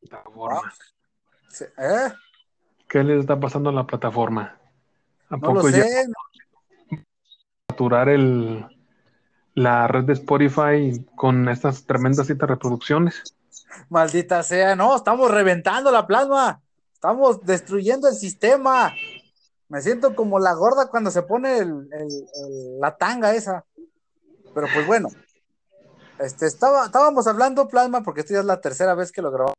plataforma. 0.00 0.72
Sí, 1.48 1.64
¿Eh? 1.78 2.12
¿Qué 2.88 3.04
les 3.04 3.20
está 3.20 3.38
pasando 3.38 3.70
a 3.70 3.72
la 3.72 3.86
plataforma? 3.86 4.58
¿A 5.28 5.36
No 5.36 5.46
lo 5.48 5.54
poco 5.54 5.68
ya 5.70 5.84
sé. 5.84 6.06
saturar 7.68 8.08
el, 8.08 8.66
la 9.54 9.86
red 9.86 10.04
de 10.04 10.14
Spotify 10.14 11.06
con 11.14 11.48
estas 11.48 11.84
tremendas 11.84 12.26
siete 12.26 12.46
reproducciones? 12.46 13.22
Maldita 13.88 14.42
sea, 14.42 14.74
no, 14.74 14.96
estamos 14.96 15.30
reventando 15.30 15.92
la 15.92 16.06
plasma. 16.06 16.60
Estamos 16.92 17.40
destruyendo 17.44 18.08
el 18.08 18.14
sistema. 18.14 18.92
Me 19.68 19.80
siento 19.80 20.16
como 20.16 20.38
la 20.40 20.52
gorda 20.54 20.88
cuando 20.90 21.10
se 21.10 21.22
pone 21.22 21.58
el- 21.58 21.88
el- 21.92 22.26
el- 22.34 22.80
la 22.80 22.96
tanga 22.96 23.32
esa. 23.34 23.64
Pero 24.52 24.66
pues 24.74 24.84
bueno, 24.86 25.08
este, 26.18 26.46
estaba, 26.46 26.86
estábamos 26.86 27.26
hablando 27.28 27.68
plasma 27.68 28.02
porque 28.02 28.20
esta 28.20 28.34
ya 28.34 28.40
es 28.40 28.46
la 28.46 28.60
tercera 28.60 28.94
vez 28.96 29.12
que 29.12 29.22
lo 29.22 29.30
grabamos 29.30 29.54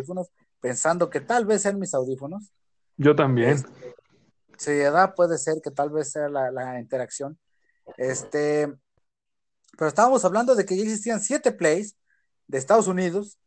audífonos, 0.00 0.28
pensando 0.60 1.08
que 1.10 1.20
tal 1.20 1.44
vez 1.46 1.62
sean 1.62 1.78
mis 1.78 1.94
audífonos. 1.94 2.52
Yo 2.96 3.14
también. 3.14 3.58
Sí, 4.58 4.72
¿verdad? 4.72 5.14
Puede 5.14 5.38
ser 5.38 5.60
que 5.62 5.70
tal 5.70 5.90
vez 5.90 6.10
sea 6.12 6.28
la, 6.28 6.50
la 6.50 6.78
interacción. 6.80 7.38
Este, 7.96 8.72
pero 9.76 9.88
estábamos 9.88 10.24
hablando 10.24 10.54
de 10.54 10.64
que 10.64 10.76
ya 10.76 10.82
existían 10.82 11.20
siete 11.20 11.52
plays 11.52 11.96
de 12.46 12.58
Estados 12.58 12.86
Unidos, 12.88 13.38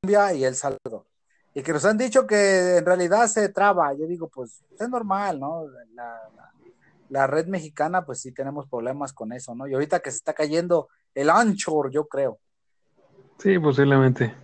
Colombia 0.00 0.34
y 0.34 0.44
El 0.44 0.54
Salvador. 0.56 1.06
Y 1.54 1.62
que 1.62 1.72
nos 1.72 1.84
han 1.84 1.98
dicho 1.98 2.26
que 2.26 2.78
en 2.78 2.86
realidad 2.86 3.26
se 3.28 3.48
traba. 3.50 3.92
Yo 3.94 4.06
digo, 4.06 4.28
pues 4.28 4.64
es 4.78 4.88
normal, 4.88 5.38
¿no? 5.38 5.66
La, 5.94 6.04
la- 6.34 6.52
la 7.08 7.26
red 7.26 7.46
mexicana, 7.46 8.06
pues 8.06 8.22
sí 8.22 8.32
tenemos 8.32 8.66
problemas 8.70 9.12
con 9.12 9.34
eso, 9.34 9.54
¿no? 9.54 9.66
Y 9.68 9.74
ahorita 9.74 10.00
que 10.00 10.10
se 10.10 10.16
está 10.16 10.32
cayendo 10.32 10.88
el 11.14 11.28
Anchor, 11.28 11.90
yo 11.92 12.06
creo. 12.08 12.38
Sí, 13.38 13.58
posiblemente. 13.58 14.34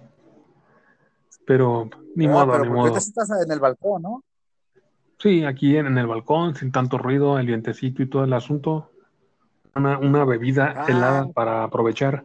Pero 1.48 1.88
ni 2.14 2.26
¿verdad? 2.26 2.46
modo, 2.46 2.52
Pero 2.52 2.64
ni 2.66 2.70
modo. 2.70 2.96
estás 2.98 3.30
en 3.30 3.50
el 3.50 3.58
balcón, 3.58 4.02
¿no? 4.02 4.22
Sí, 5.18 5.44
aquí 5.44 5.76
en, 5.78 5.86
en 5.86 5.96
el 5.98 6.06
balcón, 6.06 6.54
sin 6.54 6.70
tanto 6.70 6.98
ruido, 6.98 7.38
el 7.38 7.46
vientecito 7.46 8.02
y 8.02 8.08
todo 8.08 8.22
el 8.24 8.32
asunto. 8.34 8.90
Una, 9.74 9.98
una 9.98 10.24
bebida 10.26 10.74
Ah. 10.76 10.84
helada 10.88 11.26
para 11.32 11.64
aprovechar. 11.64 12.24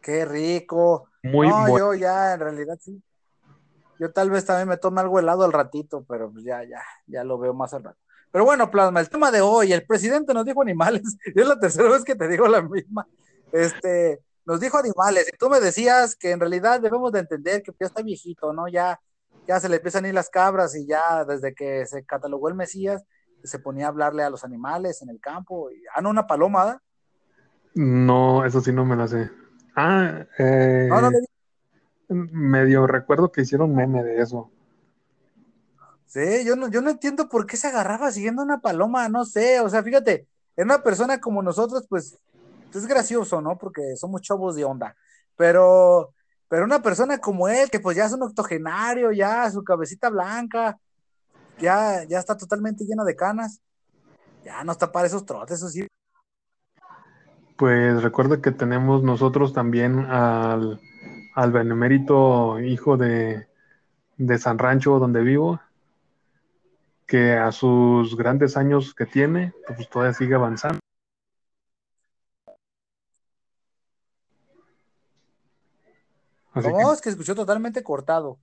Qué 0.00 0.24
rico. 0.24 1.08
Muy 1.22 1.48
no, 1.48 1.60
bueno. 1.68 1.78
yo 1.78 1.94
ya, 1.94 2.34
en 2.34 2.40
realidad 2.40 2.78
sí. 2.80 3.00
Yo 4.00 4.10
tal 4.10 4.30
vez 4.30 4.44
también 4.44 4.68
me 4.68 4.76
tome 4.78 5.00
algo 5.00 5.18
helado 5.20 5.44
al 5.44 5.52
ratito, 5.52 6.04
pero 6.08 6.30
pues 6.32 6.44
ya, 6.44 6.64
ya, 6.64 6.80
ya 7.06 7.22
lo 7.22 7.38
veo 7.38 7.54
más 7.54 7.72
al 7.74 7.84
rato. 7.84 7.98
Pero 8.32 8.44
bueno, 8.44 8.70
Plasma, 8.70 8.98
el 8.98 9.08
tema 9.10 9.30
de 9.30 9.42
hoy, 9.42 9.72
el 9.72 9.84
presidente 9.86 10.34
nos 10.34 10.44
dijo 10.44 10.62
animales, 10.62 11.02
y 11.34 11.38
es 11.40 11.46
la 11.46 11.60
tercera 11.60 11.88
vez 11.90 12.02
que 12.02 12.16
te 12.16 12.26
digo 12.26 12.48
la 12.48 12.62
misma. 12.62 13.06
Este, 13.52 14.20
nos 14.44 14.60
dijo 14.60 14.78
animales, 14.78 15.28
y 15.32 15.36
tú 15.36 15.48
me 15.48 15.60
decías 15.60 16.16
que 16.16 16.30
en 16.30 16.40
realidad 16.40 16.80
debemos 16.80 17.12
de 17.12 17.20
entender 17.20 17.62
que 17.62 17.72
ya 17.78 17.86
está 17.86 18.02
viejito, 18.02 18.52
¿no? 18.52 18.68
Ya, 18.68 19.00
ya 19.46 19.60
se 19.60 19.68
le 19.68 19.76
empiezan 19.76 20.04
a 20.04 20.08
ir 20.08 20.14
las 20.14 20.30
cabras 20.30 20.74
y 20.74 20.86
ya 20.86 21.24
desde 21.24 21.54
que 21.54 21.86
se 21.86 22.04
catalogó 22.04 22.48
el 22.48 22.54
Mesías, 22.54 23.04
se 23.44 23.58
ponía 23.58 23.86
a 23.86 23.88
hablarle 23.88 24.22
a 24.22 24.30
los 24.30 24.44
animales 24.44 25.02
en 25.02 25.10
el 25.10 25.20
campo. 25.20 25.70
Y, 25.70 25.82
ah, 25.94 26.00
no, 26.00 26.10
una 26.10 26.26
paloma. 26.26 26.80
No, 27.74 28.44
eso 28.44 28.60
sí 28.60 28.72
no 28.72 28.84
me 28.84 28.96
la 28.96 29.08
sé. 29.08 29.30
Ah, 29.74 30.26
eh, 30.38 30.86
No, 30.88 31.00
no 31.00 31.10
le 31.10 31.18
medio 32.12 32.86
recuerdo 32.86 33.32
que 33.32 33.42
hicieron 33.42 33.74
meme 33.74 34.02
de 34.02 34.20
eso. 34.20 34.50
Sí, 36.06 36.44
yo 36.44 36.56
no, 36.56 36.68
yo 36.68 36.82
no 36.82 36.90
entiendo 36.90 37.28
por 37.28 37.46
qué 37.46 37.56
se 37.56 37.68
agarraba 37.68 38.12
siguiendo 38.12 38.42
una 38.42 38.60
paloma, 38.60 39.08
no 39.08 39.24
sé, 39.24 39.60
o 39.60 39.68
sea, 39.70 39.82
fíjate, 39.82 40.28
en 40.56 40.64
una 40.64 40.82
persona 40.82 41.20
como 41.20 41.42
nosotros, 41.42 41.86
pues, 41.88 42.18
es 42.78 42.86
gracioso, 42.86 43.40
¿no? 43.40 43.58
Porque 43.58 43.96
somos 43.96 44.22
chavos 44.22 44.56
de 44.56 44.64
onda, 44.64 44.94
pero, 45.36 46.14
pero 46.48 46.64
una 46.64 46.82
persona 46.82 47.18
como 47.18 47.48
él, 47.48 47.70
que 47.70 47.80
pues 47.80 47.96
ya 47.96 48.06
es 48.06 48.12
un 48.12 48.22
octogenario, 48.22 49.12
ya 49.12 49.50
su 49.50 49.62
cabecita 49.64 50.10
blanca, 50.10 50.78
ya, 51.58 52.04
ya 52.04 52.18
está 52.18 52.36
totalmente 52.36 52.84
llena 52.84 53.04
de 53.04 53.16
canas, 53.16 53.60
ya 54.44 54.64
no 54.64 54.72
está 54.72 54.90
para 54.90 55.06
esos 55.06 55.24
trotes, 55.24 55.58
eso 55.58 55.68
sí. 55.68 55.86
Pues 57.56 58.02
recuerda 58.02 58.40
que 58.40 58.50
tenemos 58.50 59.02
nosotros 59.02 59.52
también 59.52 60.00
al, 60.00 60.80
al 61.34 61.52
benemérito 61.52 62.60
hijo 62.60 62.96
de, 62.96 63.46
de 64.16 64.38
San 64.38 64.58
Rancho, 64.58 64.98
donde 64.98 65.22
vivo, 65.22 65.60
que 67.06 67.34
a 67.34 67.52
sus 67.52 68.16
grandes 68.16 68.56
años 68.56 68.94
que 68.94 69.06
tiene, 69.06 69.52
pues 69.66 69.88
todavía 69.88 70.14
sigue 70.14 70.34
avanzando. 70.34 70.80
Así 76.54 76.70
¿Cómo? 76.70 76.92
Es 76.92 77.00
que 77.00 77.08
escuchó 77.10 77.34
totalmente 77.34 77.82
cortado. 77.82 78.38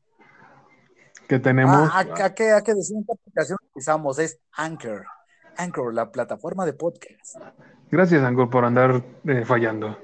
que, 1.28 1.36
que 1.36 1.40
tenemos, 1.40 1.90
Ah, 1.94 2.00
¿a, 2.00 2.25
a 2.25 2.34
qué, 2.34 2.52
a 2.52 2.62
qué 2.62 2.74
decir 2.74 2.97
esta 3.00 3.14
aplicación 3.14 3.58
que 3.59 3.66
utilizamos? 3.68 4.18
Es 4.20 4.40
Anchor. 4.53 5.06
Anchor, 5.58 5.94
la 5.94 6.12
plataforma 6.12 6.66
de 6.66 6.74
podcast. 6.74 7.36
gracias 7.92 8.24
Angor 8.24 8.50
por 8.50 8.66
andar 8.66 9.03
eh, 9.25 9.44
fallando. 9.46 9.98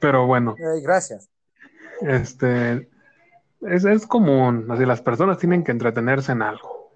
Pero 0.00 0.26
bueno, 0.26 0.54
Eh, 0.58 0.80
gracias. 0.82 1.28
este 2.02 2.88
es, 3.62 3.84
es 3.84 4.06
común, 4.06 4.66
así 4.70 4.84
las 4.84 5.00
personas 5.02 5.38
tienen 5.38 5.64
que 5.64 5.72
entretenerse 5.72 6.32
en 6.32 6.42
algo. 6.42 6.90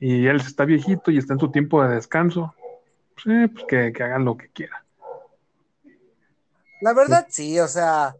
Y 0.00 0.26
él 0.26 0.36
está 0.36 0.64
viejito 0.64 1.10
y 1.10 1.18
está 1.18 1.32
en 1.34 1.40
su 1.40 1.50
tiempo 1.50 1.82
de 1.82 1.94
descanso, 1.94 2.54
pues, 3.14 3.26
eh, 3.26 3.48
pues 3.52 3.64
que, 3.66 3.92
que 3.92 4.02
hagan 4.02 4.24
lo 4.24 4.36
que 4.36 4.48
quiera. 4.50 4.84
La 6.80 6.92
verdad, 6.94 7.26
sí, 7.28 7.58
o 7.58 7.66
sea, 7.66 8.14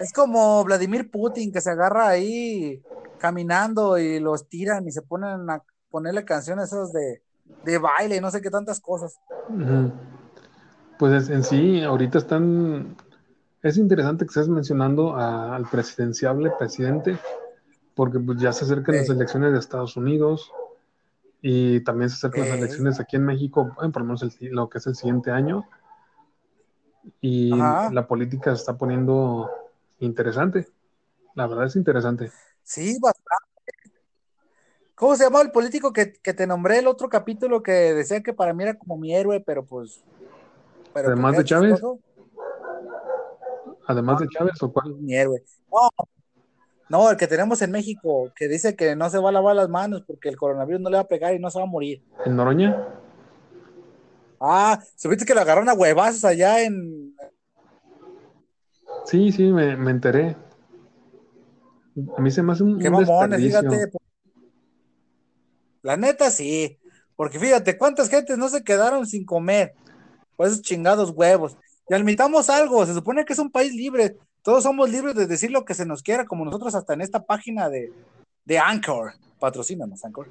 es 0.00 0.12
como 0.12 0.62
Vladimir 0.64 1.10
Putin 1.10 1.52
que 1.52 1.60
se 1.60 1.70
agarra 1.70 2.08
ahí 2.08 2.82
caminando 3.18 3.98
y 3.98 4.20
los 4.20 4.48
tiran 4.48 4.86
y 4.86 4.92
se 4.92 5.02
ponen 5.02 5.48
a 5.50 5.62
ponerle 5.90 6.24
canciones 6.24 6.66
esas 6.66 6.92
de, 6.92 7.22
de 7.64 7.78
baile 7.78 8.16
y 8.16 8.20
no 8.20 8.30
sé 8.30 8.40
qué 8.40 8.50
tantas 8.50 8.80
cosas. 8.80 9.18
Pues 10.98 11.12
es- 11.12 11.30
en 11.30 11.44
sí, 11.44 11.82
ahorita 11.82 12.18
están. 12.18 12.96
Es 13.62 13.76
interesante 13.78 14.24
que 14.24 14.28
estés 14.30 14.48
mencionando 14.48 15.16
a- 15.16 15.56
al 15.56 15.66
presidenciable 15.68 16.50
presidente, 16.58 17.18
porque 17.94 18.18
pues 18.20 18.38
ya 18.40 18.52
se 18.52 18.64
acercan 18.64 18.96
las 18.96 19.08
elecciones 19.08 19.52
de 19.52 19.58
Estados 19.58 19.96
Unidos 19.96 20.52
y 21.42 21.80
también 21.80 22.10
se 22.10 22.16
acercan 22.16 22.48
las 22.48 22.58
elecciones 22.58 23.00
aquí 23.00 23.16
en 23.16 23.24
México, 23.24 23.72
bueno, 23.74 23.92
por 23.92 24.02
lo 24.02 24.06
menos 24.06 24.22
el- 24.22 24.50
lo 24.54 24.68
que 24.68 24.78
es 24.78 24.86
el 24.86 24.94
siguiente 24.94 25.30
año. 25.30 25.64
Y 27.20 27.60
Ajá. 27.60 27.90
la 27.92 28.06
política 28.06 28.54
se 28.54 28.60
está 28.60 28.76
poniendo 28.76 29.50
interesante. 30.00 30.68
La 31.34 31.46
verdad 31.46 31.66
es 31.66 31.76
interesante. 31.76 32.30
Sí, 32.62 32.96
bastante. 33.00 33.36
¿Cómo 34.94 35.14
se 35.14 35.24
llamaba 35.24 35.44
el 35.44 35.50
político 35.50 35.92
que, 35.92 36.14
que 36.14 36.32
te 36.32 36.46
nombré 36.46 36.78
el 36.78 36.86
otro 36.86 37.08
capítulo 37.08 37.62
que 37.62 37.72
decía 37.72 38.22
que 38.22 38.32
para 38.32 38.54
mí 38.54 38.62
era 38.62 38.78
como 38.78 38.96
mi 38.96 39.14
héroe, 39.14 39.40
pero 39.40 39.64
pues. 39.64 40.02
Pero 40.94 41.08
Además 41.08 41.32
porque 41.32 41.42
de 41.42 41.44
Chávez. 41.44 41.72
chistoso? 41.72 42.00
Además 43.86 44.20
de 44.20 44.28
Chávez, 44.28 44.62
¿o 44.62 44.72
cuál? 44.72 44.94
Mi 44.94 45.14
héroe. 45.14 45.44
No, 45.70 45.90
no, 46.88 47.10
el 47.10 47.16
que 47.16 47.26
tenemos 47.26 47.60
en 47.62 47.72
México, 47.72 48.32
que 48.34 48.48
dice 48.48 48.76
que 48.76 48.96
no 48.96 49.10
se 49.10 49.18
va 49.18 49.28
a 49.28 49.32
lavar 49.32 49.56
las 49.56 49.68
manos 49.68 50.02
porque 50.06 50.28
el 50.28 50.36
coronavirus 50.36 50.80
no 50.80 50.90
le 50.90 50.96
va 50.96 51.02
a 51.02 51.08
pegar 51.08 51.34
y 51.34 51.38
no 51.38 51.50
se 51.50 51.58
va 51.58 51.64
a 51.64 51.68
morir. 51.68 52.02
¿En 52.24 52.36
Noroña? 52.36 52.88
Ah, 54.40 54.80
¿supiste 54.94 55.24
que 55.24 55.34
lo 55.34 55.40
agarraron 55.40 55.68
a 55.68 55.74
huevazos 55.74 56.24
allá 56.24 56.62
en. 56.62 57.14
Sí, 59.06 59.32
sí, 59.32 59.44
me, 59.44 59.76
me 59.76 59.90
enteré. 59.92 60.36
A 62.16 62.20
mí 62.20 62.30
se 62.30 62.42
me 62.42 62.52
hace 62.52 62.62
un, 62.62 62.78
Qué 62.78 62.88
un 62.88 62.94
mamones, 62.94 63.40
fíjate. 63.40 63.90
La 65.82 65.96
neta, 65.96 66.30
sí. 66.30 66.78
Porque 67.14 67.38
fíjate, 67.38 67.78
cuántas 67.78 68.10
gentes 68.10 68.36
no 68.36 68.48
se 68.48 68.62
quedaron 68.62 69.06
sin 69.06 69.24
comer 69.24 69.74
por 70.36 70.46
esos 70.46 70.60
chingados 70.60 71.10
huevos. 71.10 71.56
Y 71.88 71.94
admitamos 71.94 72.50
algo, 72.50 72.84
se 72.84 72.94
supone 72.94 73.24
que 73.24 73.32
es 73.32 73.38
un 73.38 73.50
país 73.50 73.72
libre. 73.72 74.18
Todos 74.42 74.64
somos 74.64 74.90
libres 74.90 75.14
de 75.14 75.26
decir 75.26 75.50
lo 75.50 75.64
que 75.64 75.74
se 75.74 75.86
nos 75.86 76.02
quiera, 76.02 76.26
como 76.26 76.44
nosotros 76.44 76.74
hasta 76.74 76.94
en 76.94 77.00
esta 77.00 77.24
página 77.24 77.68
de, 77.68 77.92
de 78.44 78.58
Anchor. 78.58 79.12
Patrocínanos, 79.38 80.04
Anchor. 80.04 80.28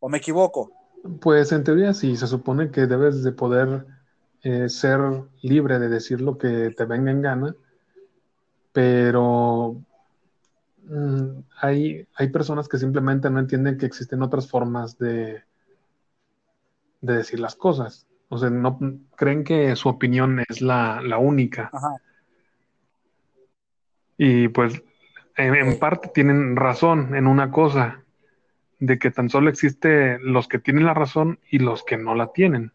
¿O 0.00 0.08
me 0.08 0.18
equivoco? 0.18 0.72
Pues 1.20 1.52
en 1.52 1.64
teoría 1.64 1.94
sí, 1.94 2.16
se 2.16 2.26
supone 2.26 2.70
que 2.70 2.86
debes 2.86 3.22
de 3.22 3.32
poder 3.32 3.86
eh, 4.42 4.68
ser 4.68 5.00
libre 5.42 5.78
de 5.78 5.88
decir 5.88 6.20
lo 6.20 6.36
que 6.36 6.74
te 6.76 6.84
venga 6.84 7.10
en 7.10 7.22
gana, 7.22 7.56
pero 8.72 9.80
mm, 10.84 11.40
hay, 11.60 12.06
hay 12.14 12.28
personas 12.28 12.68
que 12.68 12.78
simplemente 12.78 13.30
no 13.30 13.38
entienden 13.38 13.78
que 13.78 13.86
existen 13.86 14.22
otras 14.22 14.48
formas 14.48 14.98
de, 14.98 15.42
de 17.00 17.16
decir 17.16 17.40
las 17.40 17.56
cosas. 17.56 18.06
O 18.28 18.38
sea, 18.38 18.50
no 18.50 18.78
creen 19.16 19.42
que 19.42 19.74
su 19.74 19.88
opinión 19.88 20.44
es 20.48 20.60
la, 20.60 21.00
la 21.02 21.18
única. 21.18 21.70
Ajá. 21.72 21.96
Y 24.16 24.48
pues 24.48 24.82
en, 25.36 25.54
en 25.54 25.78
parte 25.78 26.10
tienen 26.14 26.54
razón 26.54 27.14
en 27.14 27.26
una 27.26 27.50
cosa, 27.50 28.04
de 28.80 28.98
que 28.98 29.10
tan 29.10 29.28
solo 29.28 29.50
existe 29.50 30.18
los 30.20 30.48
que 30.48 30.58
tienen 30.58 30.86
la 30.86 30.94
razón 30.94 31.38
y 31.50 31.58
los 31.58 31.84
que 31.84 31.98
no 31.98 32.14
la 32.14 32.32
tienen. 32.32 32.72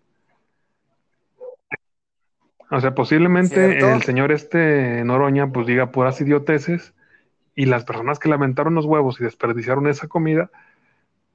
O 2.72 2.82
sea, 2.82 2.96
posiblemente 2.96 3.56
¿Cierto? 3.56 3.90
el 3.90 4.04
señor 4.04 4.32
este 4.32 5.04
Noroña 5.04 5.52
pues 5.52 5.68
diga 5.68 5.92
puras 5.92 6.20
idioteces 6.20 6.94
y 7.56 7.66
las 7.66 7.86
personas 7.86 8.20
que 8.20 8.30
lamentaron 8.30 8.76
los 8.76 8.86
huevos 8.86 9.20
y 9.20 9.24
desperdiciaron 9.24 9.88
esa 9.88 10.08
comida 10.08 10.50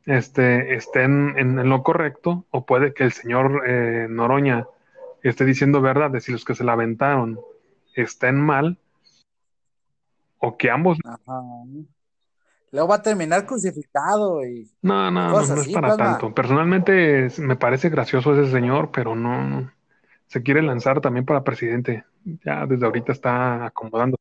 este, 0.07 0.75
estén 0.75 1.35
en, 1.39 1.59
en 1.59 1.69
lo 1.69 1.83
correcto 1.83 2.47
o 2.51 2.67
puede 2.67 2.95
que 2.95 3.05
el 3.05 3.13
señor 3.13 3.63
eh, 3.67 4.07
Noroña 4.11 4.67
esté 5.23 5.45
diciendo 5.45 5.81
verdades 5.81 6.29
y 6.29 6.33
los 6.33 6.45
que 6.45 6.55
se 6.55 6.65
la 6.65 6.73
aventaron 6.73 7.39
estén 7.95 8.41
mal 8.41 8.79
o 10.39 10.57
que 10.57 10.71
ambos 10.71 10.99
Ajá. 11.05 11.43
Luego 12.73 12.89
va 12.89 12.97
a 12.97 13.03
terminar 13.03 13.47
crucificado 13.47 14.45
y, 14.45 14.71
no, 14.83 15.11
no, 15.11 15.29
no, 15.29 15.33
cosas 15.33 15.49
no 15.51 15.55
es 15.57 15.61
así, 15.63 15.73
para 15.73 15.89
plasma. 15.89 16.05
tanto. 16.19 16.35
Personalmente 16.35 17.29
me 17.39 17.57
parece 17.57 17.89
gracioso 17.89 18.33
ese 18.33 18.51
señor, 18.53 18.91
pero 18.93 19.17
no, 19.17 19.45
no. 19.45 19.73
Se 20.31 20.43
quiere 20.45 20.63
lanzar 20.63 21.01
también 21.01 21.27
para 21.27 21.43
presidente. 21.43 22.05
Ya 22.45 22.65
desde 22.65 22.87
ahorita 22.87 23.11
está 23.11 23.67
acomodando. 23.67 24.17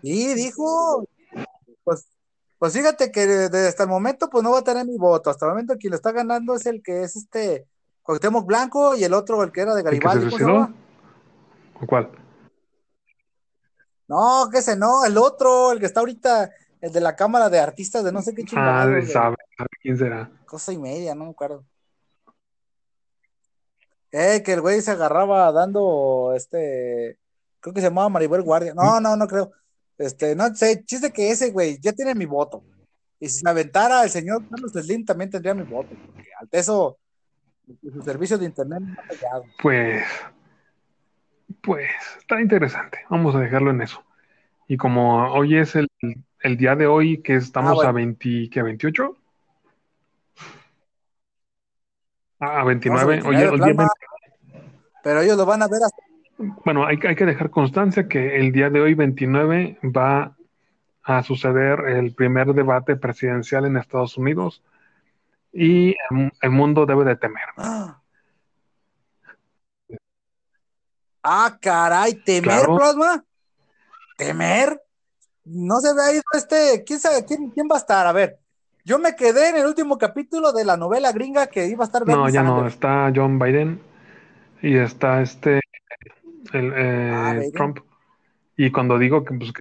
Y 0.00 0.32
dijo, 0.34 1.06
pues, 1.84 2.06
pues 2.58 2.72
fíjate 2.72 3.12
que 3.12 3.26
de- 3.26 3.48
de- 3.50 3.68
hasta 3.68 3.82
el 3.82 3.90
momento 3.90 4.30
pues 4.30 4.42
no 4.42 4.52
va 4.52 4.60
a 4.60 4.64
tener 4.64 4.86
mi 4.86 4.96
voto. 4.96 5.28
Hasta 5.28 5.44
el 5.46 5.50
momento 5.52 5.76
quien 5.76 5.90
lo 5.90 5.96
está 5.96 6.12
ganando 6.12 6.54
es 6.54 6.64
el 6.64 6.82
que 6.82 7.02
es 7.02 7.14
este 7.16 7.66
Cuauhtémoc 8.02 8.46
Blanco 8.46 8.96
y 8.96 9.04
el 9.04 9.12
otro 9.12 9.42
el 9.42 9.52
que 9.52 9.60
era 9.60 9.74
de 9.74 9.82
¿El 9.82 10.00
que 10.00 10.08
se 10.08 10.08
Garibaldi. 10.08 10.74
cuál? 11.86 12.10
No, 14.08 14.48
que 14.50 14.58
ese 14.58 14.76
no, 14.76 15.04
el 15.04 15.18
otro, 15.18 15.72
el 15.72 15.78
que 15.80 15.86
está 15.86 16.00
ahorita, 16.00 16.50
el 16.80 16.90
de 16.92 17.00
la 17.00 17.14
Cámara 17.16 17.50
de 17.50 17.60
Artistas 17.60 18.02
de 18.02 18.12
no 18.12 18.22
sé 18.22 18.34
qué 18.34 18.42
Ah, 18.42 18.46
chingados, 18.46 18.94
de 18.94 19.06
sabe, 19.06 19.36
sabe 19.58 19.68
quién 19.82 19.96
será. 19.98 20.30
cosa 20.46 20.72
y 20.72 20.78
media, 20.78 21.14
no 21.14 21.24
me 21.26 21.30
acuerdo. 21.30 21.64
Eh, 24.12 24.42
que 24.44 24.52
el 24.52 24.60
güey 24.60 24.80
se 24.82 24.90
agarraba 24.90 25.50
dando 25.52 26.32
este, 26.36 27.18
creo 27.60 27.72
que 27.74 27.80
se 27.80 27.86
llamaba 27.88 28.10
Maribel 28.10 28.42
Guardia. 28.42 28.74
No, 28.74 29.00
no, 29.00 29.16
no 29.16 29.26
creo. 29.26 29.52
Este, 29.98 30.34
no 30.36 30.54
sé, 30.54 30.84
chiste 30.84 31.10
que 31.12 31.30
ese 31.30 31.50
güey 31.50 31.78
ya 31.80 31.92
tiene 31.92 32.14
mi 32.14 32.26
voto. 32.26 32.62
Y 33.18 33.28
si 33.28 33.38
se 33.40 33.48
aventara 33.48 34.02
el 34.04 34.10
señor 34.10 34.42
Carlos 34.50 34.72
Slim 34.72 35.04
también 35.04 35.30
tendría 35.30 35.54
mi 35.54 35.62
voto, 35.62 35.90
porque 36.06 36.28
al 36.38 36.48
eso 36.52 36.98
su 37.80 38.02
servicio 38.02 38.36
de 38.36 38.46
internet 38.46 38.80
no 38.80 38.94
ha 39.00 39.04
fallado. 39.04 39.44
Pues, 39.62 40.04
pues, 41.62 41.88
está 42.18 42.40
interesante. 42.40 42.98
Vamos 43.08 43.34
a 43.34 43.38
dejarlo 43.38 43.70
en 43.70 43.82
eso. 43.82 44.02
Y 44.66 44.76
como 44.76 45.32
hoy 45.32 45.56
es 45.56 45.74
el, 45.76 45.88
el 46.40 46.56
día 46.56 46.74
de 46.74 46.86
hoy, 46.86 47.22
que 47.22 47.36
estamos 47.36 47.70
Ah, 47.72 47.74
bueno. 47.74 47.90
a 47.90 47.92
20, 47.92 48.50
¿qué, 48.50 48.62
28? 48.62 49.16
Ah, 52.31 52.31
a 52.42 52.46
Vamos 52.48 52.62
a 52.62 52.64
29. 52.64 53.22
Oye, 53.26 53.48
29, 53.48 53.54
el 53.54 53.60
día 53.62 53.74
plasma, 53.74 53.92
pero 55.02 55.20
ellos 55.20 55.36
lo 55.36 55.46
van 55.46 55.62
a 55.62 55.68
ver 55.68 55.82
hasta 55.84 56.02
Bueno, 56.64 56.86
hay, 56.86 56.98
hay 57.06 57.14
que 57.14 57.26
dejar 57.26 57.50
constancia 57.50 58.08
que 58.08 58.36
el 58.36 58.52
día 58.52 58.70
de 58.70 58.80
hoy, 58.80 58.94
29, 58.94 59.78
va 59.84 60.36
a 61.04 61.22
suceder 61.22 61.80
el 61.88 62.14
primer 62.14 62.52
debate 62.54 62.96
presidencial 62.96 63.64
en 63.66 63.76
Estados 63.76 64.16
Unidos 64.16 64.62
y 65.52 65.90
el, 66.10 66.32
el 66.40 66.50
mundo 66.50 66.86
debe 66.86 67.04
de 67.04 67.16
temer. 67.16 67.46
Ah, 71.24 71.56
caray, 71.60 72.14
temer, 72.24 72.42
Claro. 72.42 72.76
plasma. 72.76 73.24
Temer. 74.16 74.82
No 75.44 75.80
se 75.80 75.94
ve 75.94 76.14
ido 76.14 76.22
este. 76.34 76.82
¿Quién 76.84 76.98
sabe 76.98 77.24
quién, 77.24 77.50
quién 77.50 77.68
va 77.70 77.76
a 77.76 77.78
estar? 77.78 78.06
A 78.08 78.12
ver, 78.12 78.40
yo 78.84 78.98
me 78.98 79.14
quedé 79.16 79.50
en 79.50 79.56
el 79.56 79.66
último 79.66 79.98
capítulo 79.98 80.52
de 80.52 80.64
la 80.64 80.76
novela 80.76 81.12
gringa 81.12 81.46
que 81.46 81.66
iba 81.68 81.84
a 81.84 81.86
estar 81.86 82.06
No, 82.06 82.28
ya 82.28 82.42
no, 82.42 82.66
está 82.66 83.12
John 83.14 83.38
Biden 83.38 83.80
y 84.60 84.76
está 84.76 85.22
este 85.22 85.60
el, 86.52 86.72
eh, 86.76 87.12
Ah. 87.14 87.40
Trump. 87.54 87.78
Y 88.56 88.70
cuando 88.70 88.98
digo 88.98 89.24
que, 89.24 89.34
pues, 89.34 89.52
que- 89.52 89.60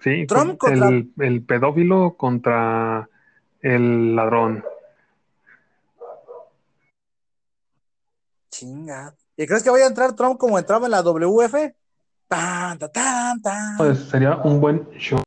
sí, 0.00 0.26
Trump 0.26 0.58
con- 0.58 0.70
contra- 0.70 0.88
el, 0.88 1.12
el 1.20 1.42
pedófilo 1.44 2.14
contra 2.16 3.08
el 3.60 4.16
ladrón. 4.16 4.64
Chinga. 8.50 9.14
¿Y 9.36 9.46
crees 9.46 9.62
que 9.62 9.70
vaya 9.70 9.84
a 9.84 9.88
entrar 9.88 10.14
Trump 10.14 10.38
como 10.38 10.58
entraba 10.58 10.86
en 10.86 10.90
la 10.92 11.02
WF? 11.02 11.74
Tan, 12.26 12.78
tan, 12.78 12.90
tan, 12.92 13.42
tan. 13.42 13.76
Pues 13.76 13.98
sería 14.08 14.36
un 14.38 14.60
buen 14.60 14.88
show. 14.98 15.20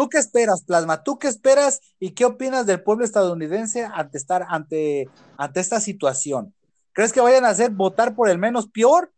¿Tú 0.00 0.08
qué 0.08 0.16
esperas, 0.16 0.62
Plasma? 0.62 1.02
¿Tú 1.02 1.18
qué 1.18 1.28
esperas 1.28 1.82
y 1.98 2.12
qué 2.12 2.24
opinas 2.24 2.64
del 2.64 2.82
pueblo 2.82 3.04
estadounidense 3.04 3.84
ante 3.84 4.16
estar 4.16 4.46
ante, 4.48 5.10
ante 5.36 5.60
esta 5.60 5.78
situación? 5.78 6.54
¿Crees 6.94 7.12
que 7.12 7.20
vayan 7.20 7.44
a 7.44 7.50
hacer 7.50 7.70
votar 7.70 8.14
por 8.14 8.30
el 8.30 8.38
menos 8.38 8.66
peor 8.66 9.12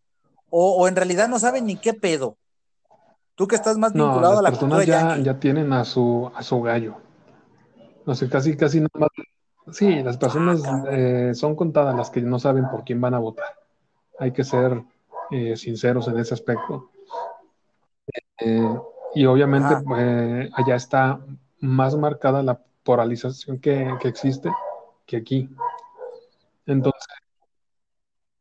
o, 0.51 0.75
o 0.75 0.89
en 0.89 0.97
realidad 0.97 1.29
no 1.29 1.39
saben 1.39 1.67
ni 1.67 1.77
qué 1.77 1.95
pedo? 1.95 2.37
Tú 3.37 3.47
que 3.47 3.55
estás 3.55 3.79
más 3.79 3.93
vinculado 3.93 4.41
a 4.41 4.43
la 4.43 4.51
cultura 4.51 4.83
ya, 4.83 5.19
ya 5.19 5.39
tienen 5.39 5.73
a 5.73 5.85
su, 5.85 6.33
a 6.35 6.43
su 6.43 6.61
gallo. 6.61 6.97
No 8.05 8.17
sé, 8.17 8.29
casi, 8.29 8.57
casi 8.57 8.81
nada 8.81 8.91
más. 8.99 9.11
Sí, 9.71 10.03
las 10.03 10.17
personas 10.17 10.63
Ah, 10.65 10.83
eh, 10.91 11.31
son 11.37 11.55
contadas 11.55 11.95
las 11.95 12.11
que 12.11 12.23
no 12.23 12.41
saben 12.41 12.69
por 12.69 12.83
quién 12.83 13.01
van 13.01 13.15
a 13.15 13.21
votar. 13.21 13.55
Hay 14.19 14.33
que 14.33 14.43
ser 14.43 14.83
eh, 15.31 15.57
sinceros 15.57 16.09
en 16.09 16.19
ese 16.19 16.35
aspecto. 16.35 16.91
Eh, 18.41 18.77
y 19.15 19.27
obviamente 19.27 19.75
eh, 19.99 20.51
allá 20.55 20.75
está 20.77 21.21
más 21.61 21.97
marcada 21.97 22.43
la 22.43 22.61
polarización 22.83 23.59
que, 23.59 23.95
que 24.01 24.09
existe 24.09 24.51
que 25.07 25.17
aquí. 25.17 25.49
Entonces, 26.67 27.03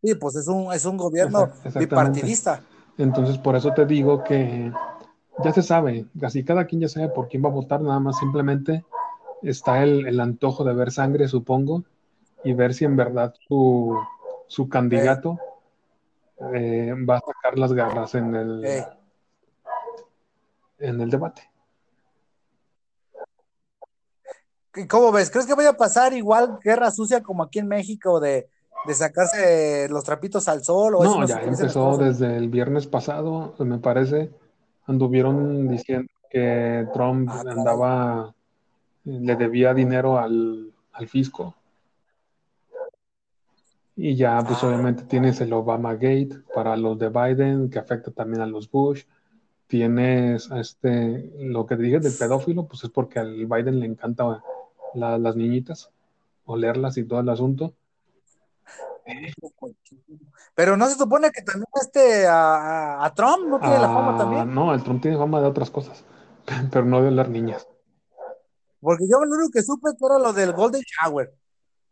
Sí, 0.03 0.15
pues 0.15 0.35
es 0.35 0.47
un, 0.47 0.73
es 0.73 0.83
un 0.85 0.97
gobierno 0.97 1.49
bipartidista. 1.77 2.63
entonces, 2.97 3.37
por 3.37 3.55
eso 3.55 3.71
te 3.73 3.85
digo 3.85 4.23
que 4.23 4.71
ya 5.43 5.53
se 5.53 5.61
sabe, 5.61 6.05
casi 6.19 6.43
cada 6.43 6.65
quien 6.65 6.81
ya 6.81 6.89
sabe 6.89 7.09
por 7.09 7.27
quién 7.27 7.43
va 7.43 7.49
a 7.49 7.53
votar, 7.53 7.81
nada 7.81 7.99
más 7.99 8.17
simplemente 8.17 8.83
está 9.43 9.83
el, 9.83 10.07
el 10.07 10.19
antojo 10.19 10.63
de 10.63 10.73
ver 10.73 10.91
sangre, 10.91 11.27
supongo, 11.27 11.83
y 12.43 12.53
ver 12.53 12.73
si 12.73 12.85
en 12.85 12.95
verdad 12.95 13.33
su, 13.47 13.95
su 14.47 14.67
candidato 14.69 15.39
eh, 16.53 16.93
va 17.07 17.17
a 17.17 17.21
sacar 17.21 17.59
las 17.59 17.73
garras 17.73 18.15
en 18.15 18.35
el, 18.35 18.65
Eh, 18.65 18.85
en 20.81 20.99
el 21.01 21.09
debate. 21.09 21.49
¿y 24.75 24.87
¿Cómo 24.87 25.11
ves? 25.11 25.29
¿Crees 25.29 25.45
que 25.45 25.53
vaya 25.53 25.69
a 25.71 25.77
pasar 25.77 26.13
igual 26.13 26.59
guerra 26.63 26.91
sucia 26.91 27.21
como 27.21 27.43
aquí 27.43 27.59
en 27.59 27.67
México 27.67 28.19
de, 28.19 28.49
de 28.87 28.93
sacarse 28.93 29.87
los 29.89 30.03
trapitos 30.03 30.47
al 30.47 30.63
sol? 30.63 30.95
¿O 30.95 31.03
No, 31.03 31.25
ya 31.25 31.41
empezó 31.41 31.97
desde 31.97 32.37
el 32.37 32.49
viernes 32.49 32.87
pasado, 32.87 33.53
me 33.59 33.79
parece, 33.79 34.31
anduvieron 34.85 35.67
diciendo 35.67 36.07
que 36.29 36.87
Trump 36.93 37.29
Ah, 37.29 37.43
andaba, 37.47 38.35
le 39.03 39.35
debía 39.35 39.73
dinero 39.73 40.17
al, 40.17 40.71
al 40.93 41.07
fisco. 41.09 41.55
Y 43.97 44.15
ya, 44.15 44.41
pues 44.41 44.63
Ah. 44.63 44.67
obviamente 44.67 45.03
tienes 45.03 45.41
el 45.41 45.51
Obama 45.51 45.93
Gate 45.95 46.39
para 46.55 46.77
los 46.77 46.97
de 46.97 47.09
Biden, 47.09 47.69
que 47.69 47.77
afecta 47.77 48.09
también 48.11 48.41
a 48.41 48.45
los 48.47 48.71
Bush. 48.71 49.03
Tienes 49.71 50.51
este, 50.51 51.31
lo 51.39 51.65
que 51.65 51.77
dije 51.77 52.01
del 52.01 52.11
pedófilo, 52.11 52.65
pues 52.67 52.83
es 52.83 52.89
porque 52.89 53.19
al 53.19 53.45
Biden 53.45 53.79
le 53.79 53.85
encanta 53.85 54.43
la- 54.93 55.17
las 55.17 55.37
niñitas, 55.37 55.89
olerlas 56.43 56.97
y 56.97 57.05
todo 57.05 57.21
el 57.21 57.29
asunto. 57.29 57.73
Pero 60.55 60.75
no 60.75 60.87
se 60.89 60.95
supone 60.95 61.31
que 61.31 61.41
también 61.41 61.67
este 61.81 62.27
a, 62.27 63.09
Trump 63.15 63.47
no 63.47 63.59
tiene 63.61 63.79
la 63.79 63.87
fama 63.87 64.11
Ah, 64.13 64.17
también. 64.17 64.53
no, 64.53 64.73
el 64.73 64.83
Trump 64.83 65.01
tiene 65.01 65.15
fama 65.17 65.39
de 65.39 65.47
otras 65.47 65.71
cosas, 65.71 66.03
pero 66.73 66.83
no 66.83 67.01
de 67.01 67.07
oler 67.07 67.29
niñas. 67.29 67.65
Porque 68.81 69.05
yo 69.09 69.23
lo 69.23 69.35
único 69.37 69.51
que 69.53 69.61
supe 69.61 69.91
que 69.97 70.05
era 70.05 70.19
lo 70.19 70.33
del 70.33 70.51
Golden 70.51 70.81
Shower, 70.81 71.33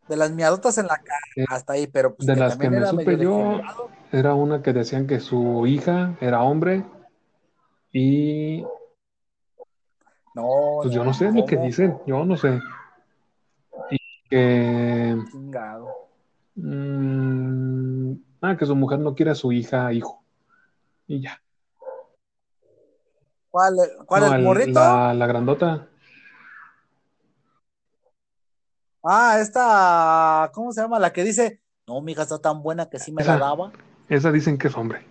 de 0.06 0.16
las 0.18 0.30
miadotas 0.32 0.76
en 0.76 0.86
la 0.86 0.98
cara, 0.98 1.18
Eh, 1.34 1.46
hasta 1.48 1.72
ahí, 1.72 1.86
pero 1.86 2.14
pues 2.14 2.26
De 2.26 2.34
que 2.34 2.40
las 2.40 2.58
que 2.58 2.68
me 2.68 2.84
supe 2.84 3.16
yo, 3.16 3.58
era 4.12 4.34
una 4.34 4.60
que 4.60 4.74
decían 4.74 5.06
que 5.06 5.18
su 5.20 5.66
hija 5.66 6.18
era 6.20 6.42
hombre 6.42 6.84
y 7.92 8.62
No, 10.34 10.78
pues 10.82 10.94
yo 10.94 11.04
no, 11.04 11.12
sé 11.12 11.32
lo 11.32 11.44
que 11.44 11.56
dicen, 11.56 11.98
yo 12.06 12.24
no 12.24 12.36
sé. 12.36 12.60
Y 13.90 13.98
que, 14.28 15.16
Chingado. 15.30 15.88
mm, 16.54 18.12
ah, 18.42 18.56
que 18.56 18.66
su 18.66 18.76
mujer 18.76 18.98
no 19.00 19.14
quiere 19.14 19.32
a 19.32 19.34
su 19.34 19.52
hija 19.52 19.92
hijo 19.92 20.22
y 21.06 21.20
ya. 21.22 21.42
¿Cuál, 23.50 23.74
cuál 24.06 24.22
No, 24.22 24.34
el 24.34 24.42
morrito? 24.44 24.80
la, 24.80 25.12
la 25.14 25.26
grandota, 25.26 25.88
Ah, 29.02 29.38
esta, 29.40 30.50
¿cómo 30.52 30.72
se 30.72 30.82
llama? 30.82 30.98
La 30.98 31.12
que 31.12 31.24
dice, 31.24 31.62
no, 31.86 32.02
mi 32.02 32.12
hija 32.12 32.22
está 32.22 32.38
tan 32.38 32.62
buena 32.62 32.90
que 32.90 32.98
sí 32.98 33.10
me 33.12 33.24
la 33.24 33.32
Esa. 33.34 33.38
daba. 33.46 33.72
esa 34.10 34.30
dicen 34.30 34.58
que 34.58 34.68
es 34.68 34.76
hombre. 34.76 35.09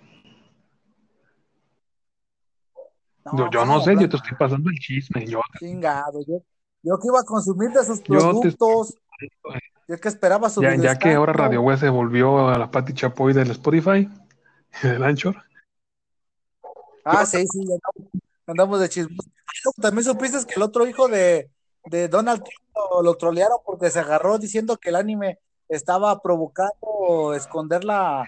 No, 3.32 3.50
Yo, 3.52 3.66
no 3.66 3.74
¿cómo, 3.74 3.82
sé, 3.82 3.96
yo 4.00 4.10
te 4.10 4.18
estoy 4.18 4.38
pasando 4.38 4.70
el 4.70 4.78
chisme. 4.80 5.26
Yo, 5.26 5.40
Chingado, 5.60 6.20
yo, 6.28 6.42
yo 6.84 6.98
que 7.00 7.08
iba 7.08 7.20
a 7.20 7.24
consumir 7.24 7.70
de 7.72 7.84
sus 7.84 8.00
Yo 8.04 8.04
te- 8.42 8.58
productos, 8.58 8.96
Yo 9.88 9.98
que 10.00 10.08
esperaba 10.08 10.50
su 10.50 10.62
Ya, 10.62 10.76
ya 10.76 10.98
que 10.98 11.14
ahora. 11.14 11.34
Radio 11.34 11.62
Web 11.62 11.80
se 11.80 11.90
volvió 11.90 12.48
a 12.50 12.58
la 12.58 12.70
Pati 12.72 12.94
Chapoy 12.94 13.34
del 13.34 13.52
Spotify, 13.52 14.08
del 14.84 15.04
Anchor. 15.04 15.36
Ah, 17.04 17.26
sí, 17.26 17.46
sí, 17.48 17.60
andamos, 17.62 18.12
andamos 18.46 18.80
de 18.80 19.04
no, 19.66 19.72
También 19.82 20.04
supiste 20.04 20.38
que 20.46 20.56
el 20.56 20.62
otro 20.62 20.88
hijo 20.88 21.08
de, 21.08 21.50
de 21.86 22.08
Donald 22.08 22.44
Trump 22.44 22.78
lo, 22.94 23.02
lo 23.02 23.16
trolearon 23.16 23.58
porque 23.66 23.90
se 23.90 24.00
agarró 24.00 24.38
diciendo 24.38 24.78
que 24.78 24.90
el 24.90 24.96
anime 24.96 25.40
estaba 25.68 26.22
provocando 26.22 27.34
esconder 27.36 27.84
la, 27.84 28.26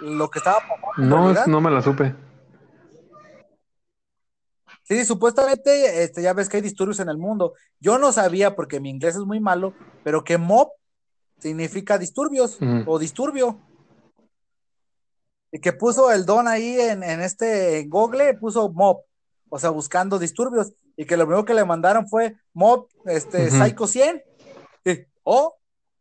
lo 0.00 0.28
que 0.30 0.38
estaba 0.38 0.58
pasando 0.60 0.92
No, 0.96 1.46
no 1.46 1.60
me 1.60 1.70
la 1.70 1.82
supe. 1.82 2.14
Sí, 4.90 5.04
supuestamente, 5.04 6.02
este, 6.02 6.20
ya 6.20 6.32
ves 6.32 6.48
que 6.48 6.56
hay 6.56 6.64
disturbios 6.64 6.98
en 6.98 7.08
el 7.08 7.16
mundo. 7.16 7.54
Yo 7.78 7.96
no 7.96 8.10
sabía, 8.10 8.56
porque 8.56 8.80
mi 8.80 8.90
inglés 8.90 9.14
es 9.14 9.22
muy 9.22 9.38
malo, 9.38 9.72
pero 10.02 10.24
que 10.24 10.36
mob 10.36 10.72
significa 11.38 11.96
disturbios 11.96 12.60
Mm. 12.60 12.82
o 12.88 12.98
disturbio. 12.98 13.60
Y 15.52 15.60
que 15.60 15.72
puso 15.72 16.10
el 16.10 16.26
don 16.26 16.48
ahí 16.48 16.76
en, 16.80 17.04
en 17.04 17.20
este 17.20 17.78
en 17.78 17.88
Google, 17.88 18.34
puso 18.34 18.72
mob, 18.72 19.02
o 19.48 19.60
sea, 19.60 19.70
buscando 19.70 20.18
disturbios. 20.18 20.72
Y 20.96 21.04
que 21.04 21.16
lo 21.16 21.24
primero 21.24 21.44
que 21.44 21.54
le 21.54 21.64
mandaron 21.64 22.08
fue 22.08 22.34
mob, 22.52 22.88
este. 23.04 23.48
Psycho 23.48 23.86
100. 23.86 24.24
Y, 24.84 25.06
oh, 25.22 25.54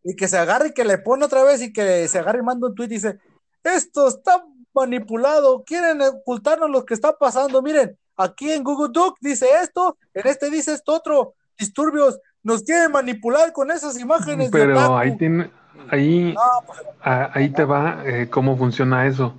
y 0.04 0.16
que 0.16 0.28
se 0.28 0.40
agarre 0.40 0.70
y 0.70 0.74
que 0.74 0.84
le 0.84 0.98
pone 0.98 1.26
otra 1.26 1.44
vez 1.44 1.62
y 1.62 1.72
que 1.72 2.08
se 2.08 2.18
agarre 2.18 2.40
y 2.40 2.44
manda 2.44 2.68
un 2.68 2.74
tweet 2.74 2.88
y 2.88 2.96
dice: 2.96 3.20
Esto 3.64 4.08
está 4.08 4.44
manipulado, 4.74 5.64
quieren 5.64 6.02
ocultarnos 6.02 6.72
lo 6.72 6.86
que 6.86 6.96
está 6.96 7.16
pasando. 7.16 7.62
Miren, 7.62 7.96
aquí 8.20 8.52
en 8.52 8.64
Google 8.64 8.90
Doc 8.94 9.18
dice 9.22 9.48
esto, 9.64 9.98
en 10.14 10.28
este 10.28 10.50
dice 10.50 10.74
esto 10.74 10.94
otro, 10.94 11.34
disturbios, 11.58 12.20
nos 12.44 12.64
quieren 12.64 12.92
manipular 12.92 13.52
con 13.54 13.72
esas 13.72 14.00
imágenes 14.00 14.52
de 14.52 14.60
Pero 14.60 14.76
otaku". 14.78 14.96
ahí 14.98 15.18
tiene, 15.18 15.52
ahí, 15.90 16.34
No, 16.34 16.42
pues, 16.68 16.80
a- 17.02 17.32
ahí 17.34 17.50
te 17.50 17.64
va 17.66 18.04
eh, 18.06 18.30
cómo 18.30 18.58
funciona 18.58 19.08
eso. 19.08 19.36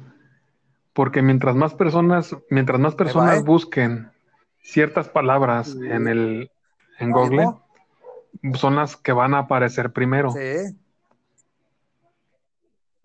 Porque 0.92 1.22
mientras 1.22 1.54
más 1.54 1.75
personas, 1.75 2.34
mientras 2.50 2.80
más 2.80 2.94
personas 2.94 3.38
¿eh? 3.38 3.42
busquen 3.42 4.10
ciertas 4.62 5.08
palabras 5.08 5.75
en 5.76 6.08
el 6.08 6.50
en 6.99 7.10
Google, 7.12 7.44
no, 7.44 7.64
son 8.54 8.76
las 8.76 8.96
que 8.96 9.12
van 9.12 9.34
a 9.34 9.38
aparecer 9.40 9.92
primero. 9.92 10.32
sí. 10.32 10.76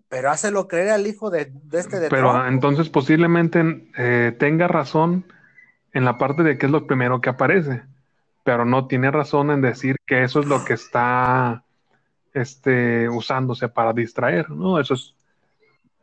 Pero 0.08 0.30
hácelo 0.30 0.68
creer 0.68 0.90
al 0.90 1.06
hijo 1.06 1.30
de, 1.30 1.50
de 1.52 1.80
este 1.80 1.98
de 1.98 2.08
Pero 2.08 2.30
Trump. 2.30 2.46
entonces 2.48 2.88
posiblemente 2.88 3.90
eh, 3.98 4.34
tenga 4.38 4.68
razón 4.68 5.24
en 5.96 6.04
la 6.04 6.18
parte 6.18 6.42
de 6.42 6.58
que 6.58 6.66
es 6.66 6.72
lo 6.72 6.86
primero 6.86 7.22
que 7.22 7.30
aparece, 7.30 7.82
pero 8.44 8.66
no 8.66 8.86
tiene 8.86 9.10
razón 9.10 9.50
en 9.50 9.62
decir 9.62 9.96
que 10.06 10.24
eso 10.24 10.40
es 10.40 10.46
lo 10.46 10.62
que 10.62 10.74
está 10.74 11.64
este, 12.34 13.08
usándose 13.08 13.70
para 13.70 13.94
distraer, 13.94 14.50
¿no? 14.50 14.78
Eso 14.78 14.92
es, 14.92 15.14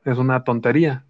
es 0.03 0.17
una 0.17 0.43
tontería. 0.43 1.05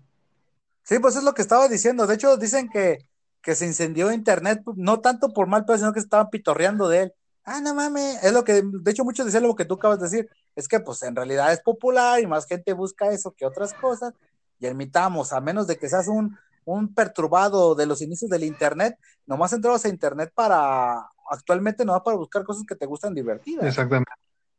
Sí, 0.84 1.00
pues 1.00 1.16
es 1.16 1.24
lo 1.24 1.34
que 1.34 1.42
estaba 1.42 1.70
diciendo. 1.70 2.08
De 2.08 2.16
hecho, 2.16 2.36
dicen 2.36 2.68
que, 2.68 2.98
que 3.42 3.56
se 3.56 3.66
incendió 3.66 4.12
internet, 4.12 4.62
no 4.75 5.00
tanto 5.00 5.32
por 5.32 5.48
mal 5.48 5.63
pedo, 5.63 5.78
sino 5.78 5.94
que 5.94 6.02
estaban 6.02 6.30
pitorreando 6.30 6.90
de 6.90 7.04
él. 7.04 7.13
Ah, 7.46 7.62
no 7.62 7.74
mames. 7.74 8.22
Es 8.22 8.34
lo 8.34 8.44
que, 8.44 8.63
de 8.66 8.92
hecho, 8.92 9.06
muchos 9.06 9.25
decían 9.25 9.44
lo 9.44 9.56
que 9.56 9.63
tú 9.63 9.75
acabas 9.75 10.00
de 10.00 10.10
decir. 10.10 10.30
Es 10.58 10.68
que, 10.68 10.82
pues, 10.82 11.04
en 11.04 11.16
realidad 11.16 11.54
es 11.54 11.62
popular 11.62 12.20
y 12.20 12.28
más 12.28 12.46
gente 12.46 12.74
busca 12.74 13.12
eso 13.12 13.32
que 13.32 13.46
otras 13.46 13.74
cosas. 13.74 14.13
Y 14.60 14.68
admitamos, 14.68 15.32
a 15.32 15.40
menos 15.40 15.68
de 15.68 15.78
que 15.78 15.88
seas 15.88 16.10
un, 16.10 16.38
un 16.65 16.93
perturbado 16.93 17.75
de 17.75 17.86
los 17.86 18.01
inicios 18.01 18.29
del 18.29 18.43
internet, 18.43 18.98
nomás 19.25 19.53
entrabas 19.53 19.86
a 19.86 19.89
internet 19.89 20.32
para, 20.34 21.08
actualmente 21.29 21.86
nomás 21.86 22.01
para 22.01 22.17
buscar 22.17 22.43
cosas 22.43 22.63
que 22.67 22.75
te 22.75 22.86
gustan 22.86 23.13
divertidas. 23.13 23.65
Exactamente. 23.65 24.12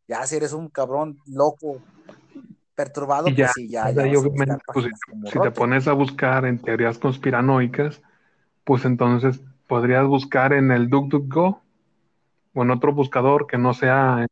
Ya 0.06 0.24
si 0.26 0.36
eres 0.36 0.52
un 0.52 0.68
cabrón 0.68 1.18
loco, 1.26 1.80
perturbado, 2.74 3.28
Y 3.28 3.34
ya, 3.34 3.46
pues 3.46 3.52
sí, 3.54 3.68
ya, 3.68 3.90
ya 3.90 4.02
pues, 4.72 4.86
si 5.32 5.40
te 5.40 5.50
pones 5.50 5.86
a 5.86 5.92
buscar 5.92 6.44
en 6.44 6.58
teorías 6.58 6.98
conspiranoicas, 6.98 8.02
pues 8.64 8.84
entonces 8.84 9.40
podrías 9.66 10.06
buscar 10.06 10.52
en 10.52 10.70
el 10.70 10.88
DuckDuckGo 10.90 11.60
o 12.54 12.62
en 12.62 12.70
otro 12.70 12.92
buscador 12.92 13.46
que 13.46 13.58
no 13.58 13.74
sea 13.74 14.26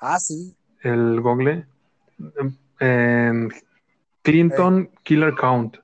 Ah, 0.00 0.18
sí. 0.18 0.56
el 0.82 1.20
Google, 1.20 1.66
en 2.80 3.52
Clinton 4.22 4.90
Killer 5.02 5.34
Count, 5.34 5.76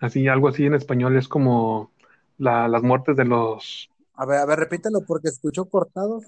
así 0.00 0.28
algo 0.28 0.48
así 0.48 0.66
en 0.66 0.74
español 0.74 1.16
es 1.16 1.28
como 1.28 1.90
la- 2.38 2.68
las 2.68 2.82
muertes 2.82 3.16
de 3.16 3.24
los 3.24 3.90
A 4.14 4.26
ver, 4.26 4.38
a 4.38 4.46
ver, 4.46 4.58
repítelo 4.58 5.00
porque 5.06 5.28
escuchó 5.28 5.64
cortado. 5.66 6.20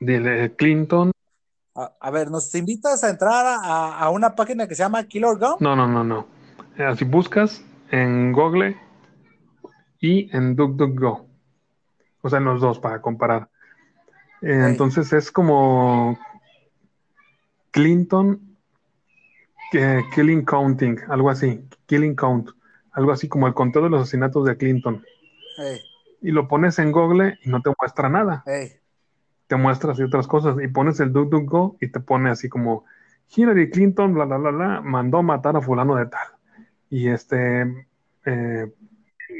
de 0.00 0.52
Clinton, 0.56 1.10
A, 1.74 1.92
a 2.00 2.10
ver, 2.10 2.30
¿nos 2.30 2.54
invitas 2.54 3.02
a 3.04 3.10
entrar 3.10 3.44
a, 3.46 3.98
a 3.98 4.10
una 4.10 4.34
página 4.34 4.66
que 4.66 4.74
se 4.74 4.82
llama 4.82 5.04
Killer 5.04 5.36
Gum? 5.38 5.56
no, 5.60 5.76
no, 5.76 5.86
no, 5.86 6.04
no, 6.04 6.26
así 6.78 7.04
buscas 7.04 7.62
en 7.90 8.32
Google 8.32 8.76
y 10.00 10.34
en 10.36 10.54
DuckDuckGo, 10.56 11.26
o 12.22 12.28
sea, 12.28 12.38
en 12.38 12.44
los 12.44 12.60
dos 12.60 12.78
para 12.78 13.00
comparar. 13.00 13.48
Eh. 14.42 14.66
Entonces 14.70 15.12
es 15.12 15.30
como 15.32 16.18
Clinton 17.70 18.40
eh, 19.72 20.02
Killing 20.14 20.44
Counting, 20.44 20.98
algo 21.08 21.30
así, 21.30 21.66
Killing 21.86 22.14
Count, 22.14 22.50
algo 22.96 23.12
así 23.12 23.28
como 23.28 23.46
el 23.46 23.54
conteo 23.54 23.82
de 23.82 23.90
los 23.90 24.00
asesinatos 24.02 24.46
de 24.46 24.56
Clinton. 24.56 25.04
Y 26.22 26.30
lo 26.30 26.48
pones 26.48 26.78
en 26.78 26.92
Google 26.92 27.38
y 27.42 27.50
no 27.50 27.60
te 27.60 27.70
muestra 27.78 28.08
nada, 28.08 28.42
te 29.46 29.56
muestra 29.56 29.92
así 29.92 30.02
otras 30.02 30.26
cosas. 30.26 30.56
Y 30.62 30.68
pones 30.68 30.98
el 31.00 31.12
DuckDuckGo 31.12 31.76
y 31.80 31.88
te 31.88 32.00
pone 32.00 32.30
así 32.30 32.48
como 32.48 32.86
Hillary 33.34 33.70
Clinton, 33.70 34.14
bla, 34.14 34.24
bla, 34.24 34.38
bla, 34.38 34.50
bla, 34.50 34.80
mandó 34.80 35.22
matar 35.22 35.56
a 35.56 35.60
fulano 35.60 35.94
de 35.94 36.06
tal. 36.06 36.26
Y 36.88 37.08
este, 37.08 37.86
eh, 38.24 38.72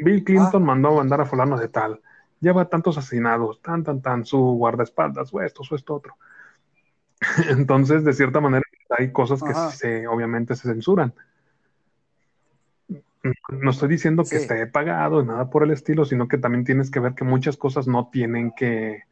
Bill 0.02 0.22
Clinton 0.22 0.62
Ah. 0.62 0.66
mandó 0.66 0.94
mandar 0.94 1.22
a 1.22 1.24
fulano 1.24 1.56
de 1.56 1.68
tal. 1.68 2.02
Lleva 2.40 2.68
tantos 2.68 2.98
asesinados, 2.98 3.62
tan, 3.62 3.82
tan, 3.84 4.02
tan, 4.02 4.26
su 4.26 4.38
guardaespaldas, 4.38 5.32
o 5.32 5.40
esto, 5.40 5.62
o 5.68 5.74
esto, 5.74 5.94
otro. 5.94 6.14
Entonces, 7.48 8.04
de 8.04 8.12
cierta 8.12 8.38
manera, 8.40 8.64
hay 8.98 9.12
cosas 9.12 9.42
que 9.42 9.52
Ajá. 9.52 9.70
se, 9.70 10.06
obviamente 10.06 10.54
se 10.54 10.68
censuran. 10.68 11.14
No 13.50 13.70
estoy 13.70 13.88
diciendo 13.88 14.22
que 14.24 14.30
Sí. 14.38 14.42
esté 14.42 14.66
pagado, 14.66 15.22
nada 15.24 15.50
por 15.50 15.62
el 15.64 15.70
estilo, 15.70 16.04
sino 16.04 16.28
que 16.28 16.38
también 16.38 16.64
tienes 16.64 16.90
que 16.90 17.00
ver 17.00 17.14
que 17.14 17.24
muchas 17.24 17.56
cosas 17.56 17.86
no 17.86 18.08
tienen 18.10 18.52
que, 18.56 19.02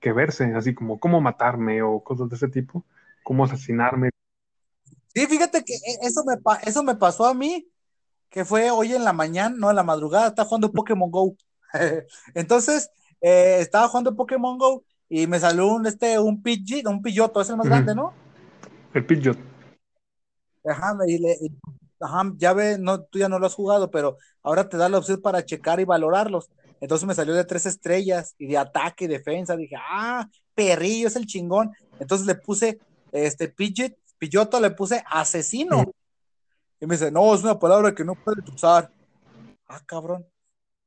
que 0.00 0.12
verse, 0.12 0.44
así 0.54 0.74
como 0.74 0.98
cómo 0.98 1.20
matarme 1.20 1.82
o 1.82 2.00
cosas 2.02 2.28
de 2.28 2.36
ese 2.36 2.48
tipo, 2.48 2.84
cómo 3.22 3.44
asesinarme. 3.44 4.10
Sí, 5.14 5.26
fíjate 5.26 5.62
que 5.64 5.74
e- 5.74 5.98
eso 6.06 6.22
me, 6.24 6.34
eso 6.66 6.82
me 6.82 6.94
pasó 6.96 7.26
a 7.26 7.34
mí, 7.34 7.68
que 8.30 8.44
fue 8.44 8.70
hoy 8.70 8.94
en 8.94 9.04
la 9.04 9.12
mañana, 9.12 9.54
no 9.58 9.70
en 9.70 9.76
la 9.76 9.82
madrugada, 9.82 10.28
estaba 10.28 10.48
jugando 10.48 10.72
Pokémon 10.72 11.10
Go. 11.10 11.36
Entonces, 12.34 12.90
eh, 13.20 13.58
estaba 13.60 13.88
jugando 13.88 14.16
Pokémon 14.16 14.56
Go 14.58 14.84
y 15.08 15.26
me 15.26 15.38
salió 15.38 15.66
un, 15.66 15.86
este, 15.86 16.18
un 16.18 16.42
Pidgey, 16.42 16.82
un 16.86 17.02
Pilloto, 17.02 17.40
es 17.42 17.50
el 17.50 17.56
más 17.56 17.66
grande, 17.68 17.94
¿no? 17.94 18.14
El 18.94 19.04
Pidgeot. 19.04 19.38
Ajá, 20.64 20.96
y 21.06 21.18
le- 21.18 21.36
y- 21.40 21.52
ajá, 22.02 22.32
ya 22.36 22.52
ve, 22.52 22.78
no, 22.78 23.02
tú 23.02 23.18
ya 23.18 23.28
no 23.28 23.38
lo 23.38 23.46
has 23.46 23.54
jugado, 23.54 23.90
pero 23.90 24.18
ahora 24.42 24.68
te 24.68 24.76
da 24.76 24.88
la 24.88 24.98
opción 24.98 25.20
para 25.20 25.44
checar 25.44 25.80
y 25.80 25.84
valorarlos. 25.84 26.50
Entonces 26.80 27.06
me 27.06 27.14
salió 27.14 27.34
de 27.34 27.44
tres 27.44 27.64
estrellas 27.66 28.34
y 28.38 28.46
de 28.46 28.58
ataque 28.58 29.04
y 29.04 29.08
defensa. 29.08 29.56
Dije, 29.56 29.76
ah, 29.78 30.28
perrillo 30.54 31.08
es 31.08 31.16
el 31.16 31.26
chingón. 31.26 31.70
Entonces 32.00 32.26
le 32.26 32.34
puse, 32.34 32.80
este, 33.12 33.48
Pidgeot, 33.48 33.94
Pilloto, 34.18 34.60
le 34.60 34.70
puse 34.72 35.02
asesino. 35.08 35.84
Y 36.80 36.86
me 36.86 36.96
dice, 36.96 37.10
no, 37.12 37.32
es 37.34 37.42
una 37.42 37.58
palabra 37.58 37.94
que 37.94 38.04
no 38.04 38.14
puedes 38.16 38.48
usar. 38.48 38.90
Ah, 39.68 39.80
cabrón. 39.86 40.26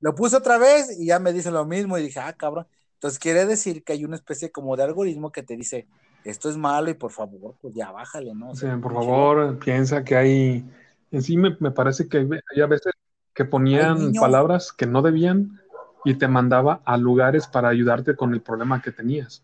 Lo 0.02 0.14
puse 0.14 0.36
otra 0.36 0.58
vez 0.58 1.00
y 1.00 1.08
ya 1.08 1.20
me 1.20 1.32
dice 1.32 1.50
lo 1.50 1.66
mismo 1.66 1.98
y 1.98 2.04
dije, 2.04 2.20
ah, 2.20 2.34
cabrón. 2.34 2.68
Entonces 2.96 3.18
quiere 3.18 3.46
decir 3.46 3.84
que 3.84 3.94
hay 3.94 4.04
una 4.04 4.16
especie 4.16 4.52
como 4.52 4.76
de 4.76 4.84
algoritmo 4.84 5.32
que 5.32 5.44
te 5.44 5.56
dice, 5.56 5.88
esto 6.26 6.50
es 6.50 6.58
malo 6.58 6.90
y 6.90 6.96
por 6.96 7.12
favor, 7.12 7.56
pues 7.62 7.74
ya 7.74 7.92
bájale, 7.92 8.34
¿no? 8.34 8.50
O 8.50 8.52
O 8.52 8.56
sea, 8.56 8.72
sea, 8.72 8.82
por 8.82 8.94
favor, 8.94 9.60
piensa 9.60 10.04
que 10.04 10.16
hay. 10.16 10.66
En 11.12 11.22
sí, 11.22 11.38
me, 11.38 11.56
me 11.60 11.72
parece 11.72 12.08
que 12.08 12.28
hay, 12.54 12.62
a 12.62 12.68
veces 12.68 12.94
que 13.34 13.46
ponían 13.46 14.14
palabras 14.14 14.72
que 14.72 14.86
no 14.86 15.02
debían 15.02 15.62
y 16.04 16.16
te 16.16 16.28
mandaba 16.28 16.82
a 16.86 16.98
lugares 16.98 17.48
para 17.48 17.70
ayudarte 17.70 18.16
con 18.16 18.34
el 18.34 18.42
problema 18.42 18.82
que 18.82 18.92
tenías. 18.92 19.44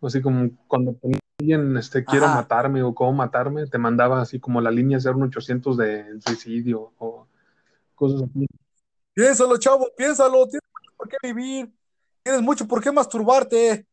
Así 0.00 0.20
como 0.20 0.50
cuando 0.66 0.96
alguien, 1.38 1.76
este, 1.76 2.04
quiero 2.04 2.26
Ajá. 2.26 2.34
matarme 2.36 2.82
o 2.82 2.94
cómo 2.94 3.12
matarme, 3.12 3.66
te 3.66 3.78
mandaba 3.78 4.20
así 4.20 4.40
como 4.40 4.60
la 4.60 4.70
línea 4.70 4.98
01800 4.98 5.76
de 5.76 6.20
suicidio 6.20 6.92
o 6.98 7.26
cosas 7.94 8.22
así. 8.22 8.46
Piénsalo, 9.14 9.58
chavo, 9.58 9.88
piénsalo, 9.96 10.46
tienes 10.46 10.68
mucho 10.72 10.92
por 10.96 11.08
qué 11.08 11.16
vivir, 11.22 11.72
tienes 12.22 12.42
mucho 12.42 12.66
por 12.66 12.82
qué 12.82 12.90
masturbarte. 12.90 13.86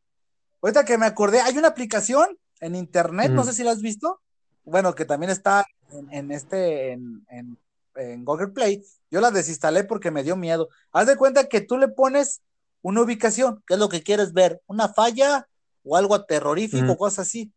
Ahorita 0.62 0.86
que 0.86 0.98
me 0.98 1.06
acordé, 1.06 1.42
hay 1.42 1.58
una 1.58 1.68
aplicación 1.70 2.38
en 2.62 2.76
internet, 2.76 3.32
no 3.34 3.44
sé 3.44 3.54
si 3.54 3.64
la 3.64 3.72
has 3.72 3.82
visto, 3.82 4.22
bueno, 4.64 4.96
que 4.96 5.06
también 5.06 5.30
está 5.30 5.66
en, 5.92 6.14
en 6.14 6.32
este, 6.32 6.92
en, 6.94 7.26
en- 7.30 7.58
en 7.96 8.24
Google 8.24 8.50
Play. 8.50 8.84
Yo 9.12 9.20
la 9.20 9.32
desinstalé 9.32 9.84
porque 9.84 10.12
me 10.12 10.24
dio 10.24 10.36
miedo. 10.36 10.70
Haz 10.92 11.08
de 11.08 11.18
cuenta 11.18 11.50
que 11.50 11.62
tú 11.62 11.78
le 11.78 11.88
pones 11.90 12.42
una 12.82 13.02
ubicación, 13.02 13.62
que 13.68 13.74
es 13.74 13.80
lo 13.80 13.90
que 13.90 14.04
quieres 14.04 14.32
ver, 14.32 14.62
una 14.68 14.88
falla 14.88 15.48
o 15.84 15.98
algo 15.98 16.24
terrorífico, 16.26 16.86
Ujú. 16.92 16.98
cosas 16.98 17.28
así. 17.28 17.52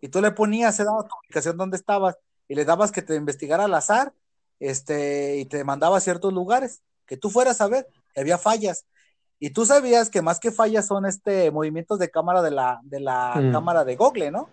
y 0.00 0.08
tú 0.08 0.20
le 0.20 0.30
ponías, 0.30 0.76
se 0.76 0.84
daba 0.84 1.02
tu 1.02 1.14
ubicación 1.24 1.56
donde 1.56 1.76
estabas 1.76 2.16
y 2.48 2.54
le 2.54 2.64
dabas 2.64 2.92
que 2.92 3.02
te 3.02 3.16
investigara 3.16 3.64
al 3.64 3.74
azar, 3.74 4.12
este, 4.60 5.36
y 5.38 5.46
te 5.46 5.64
mandaba 5.64 5.96
a 5.96 6.00
ciertos 6.00 6.32
lugares, 6.32 6.80
que 7.06 7.16
tú 7.16 7.28
fueras 7.30 7.60
a 7.60 7.66
ver, 7.66 7.86
había 8.14 8.38
fallas. 8.38 8.84
Y 9.38 9.50
tú 9.50 9.66
sabías 9.66 10.08
que 10.08 10.22
más 10.22 10.38
que 10.38 10.50
fallas 10.52 10.86
son 10.86 11.04
este 11.06 11.50
movimientos 11.50 11.98
de 11.98 12.10
cámara 12.10 12.40
de 12.42 12.50
la, 12.50 12.80
de 12.84 13.00
la 13.00 13.34
Mm. 13.36 13.52
cámara 13.52 13.84
de 13.84 13.96
Google, 13.96 14.30
¿no? 14.30 14.48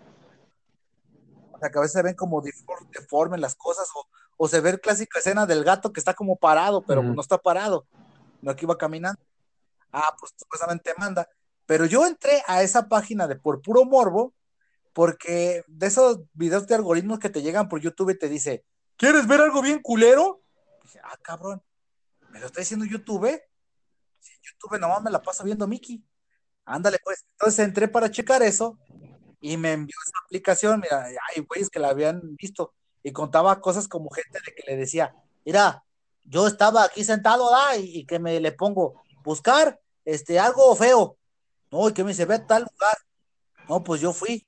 Sea, 1.64 1.72
que 1.72 1.78
a 1.78 1.82
veces 1.82 1.94
se 1.94 2.02
ven 2.02 2.16
como 2.16 2.42
defor- 2.42 2.90
deformes 2.92 3.40
las 3.40 3.56
cosas, 3.56 3.88
o, 3.96 4.06
o 4.36 4.48
se 4.50 4.60
ve 4.60 4.72
el 4.72 4.82
clásico 4.82 5.18
escena 5.18 5.46
del 5.46 5.64
gato 5.64 5.94
que 5.94 6.02
está 6.02 6.14
como 6.14 6.36
parado, 6.36 6.82
pero 6.86 7.02
no 7.02 7.22
está 7.22 7.38
parado, 7.38 7.88
no 8.42 8.54
que 8.54 8.66
iba 8.66 8.78
caminando. 8.78 9.22
Ah, 9.92 10.14
pues 10.20 10.34
supuestamente 10.36 10.94
manda. 10.98 11.30
Pero 11.66 11.86
yo 11.86 12.06
entré 12.06 12.44
a 12.48 12.62
esa 12.64 12.90
página 12.90 13.28
de 13.28 13.38
por 13.38 13.62
puro 13.62 13.86
morbo, 13.86 14.34
porque 14.92 15.64
de 15.68 15.88
esos 15.88 16.20
videos 16.34 16.68
de 16.68 16.76
algoritmos 16.76 17.20
que 17.20 17.30
te 17.30 17.42
llegan 17.42 17.70
por 17.70 17.80
YouTube 17.80 18.10
y 18.10 18.20
te 18.20 18.28
dice, 18.28 18.66
¿quieres 18.98 19.26
ver 19.26 19.40
algo 19.40 19.62
bien 19.62 19.82
culero? 19.82 20.42
Dije, 20.84 21.00
ah, 21.02 21.18
cabrón, 21.22 21.64
¿me 22.30 22.42
lo 22.42 22.48
está 22.48 22.60
diciendo 22.60 22.86
YouTube? 22.86 23.42
Si 24.20 24.34
en 24.34 24.42
YouTube 24.42 24.80
nomás 24.80 25.02
me 25.02 25.12
la 25.12 25.22
paso 25.22 25.46
viendo 25.46 25.66
Mickey. 25.66 26.04
Ándale, 26.66 27.00
pues. 27.04 27.26
Entonces 27.32 27.66
entré 27.66 27.88
para 27.88 28.12
checar 28.12 28.44
eso 28.44 28.78
y 29.44 29.58
me 29.58 29.74
envió 29.74 29.96
esa 30.06 30.18
aplicación. 30.26 30.80
Mira, 30.80 31.06
hay 31.06 31.42
güeyes 31.42 31.70
que 31.70 31.78
la 31.78 31.90
habían 31.90 32.38
visto 32.38 32.74
y 33.04 33.12
contaba 33.12 33.60
cosas 33.60 33.90
como 33.90 34.10
gente 34.10 34.40
de 34.40 34.56
que 34.56 34.64
le 34.66 34.78
decía, 34.78 35.14
mira, 35.44 35.84
yo 36.24 36.48
estaba 36.48 36.86
aquí 36.86 37.04
sentado 37.04 37.52
¿da? 37.52 37.76
y, 37.76 38.06
que 38.06 38.20
me 38.20 38.40
le 38.40 38.54
pongo 38.54 39.04
buscar 39.22 39.78
este 40.06 40.40
algo 40.40 40.74
feo. 40.78 41.18
No, 41.70 41.90
y 41.90 41.94
que 41.94 42.06
me 42.06 42.12
dice, 42.12 42.24
ve 42.24 42.36
a 42.36 42.48
tal 42.48 42.64
lugar. 42.72 42.98
No, 43.68 43.84
pues 43.84 44.00
yo 44.00 44.14
fui, 44.14 44.48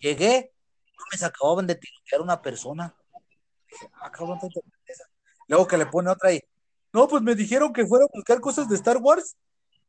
llegué, 0.00 0.52
no 0.98 1.04
me 1.10 1.26
acababan 1.26 1.66
de 1.66 1.76
tirotear 1.76 2.20
una 2.20 2.42
persona. 2.42 2.94
Dije, 3.70 3.88
ah, 4.02 4.12
cabrón. 4.12 4.38
Luego 5.48 5.66
que 5.66 5.78
le 5.78 5.86
pone 5.86 6.10
otra 6.10 6.28
ahí. 6.28 6.42
No, 6.92 7.08
pues 7.08 7.22
me 7.22 7.34
dijeron 7.34 7.72
que 7.72 7.86
fuera 7.86 8.04
a 8.04 8.08
buscar 8.12 8.38
cosas 8.40 8.68
de 8.68 8.76
Star 8.76 8.98
Wars 8.98 9.34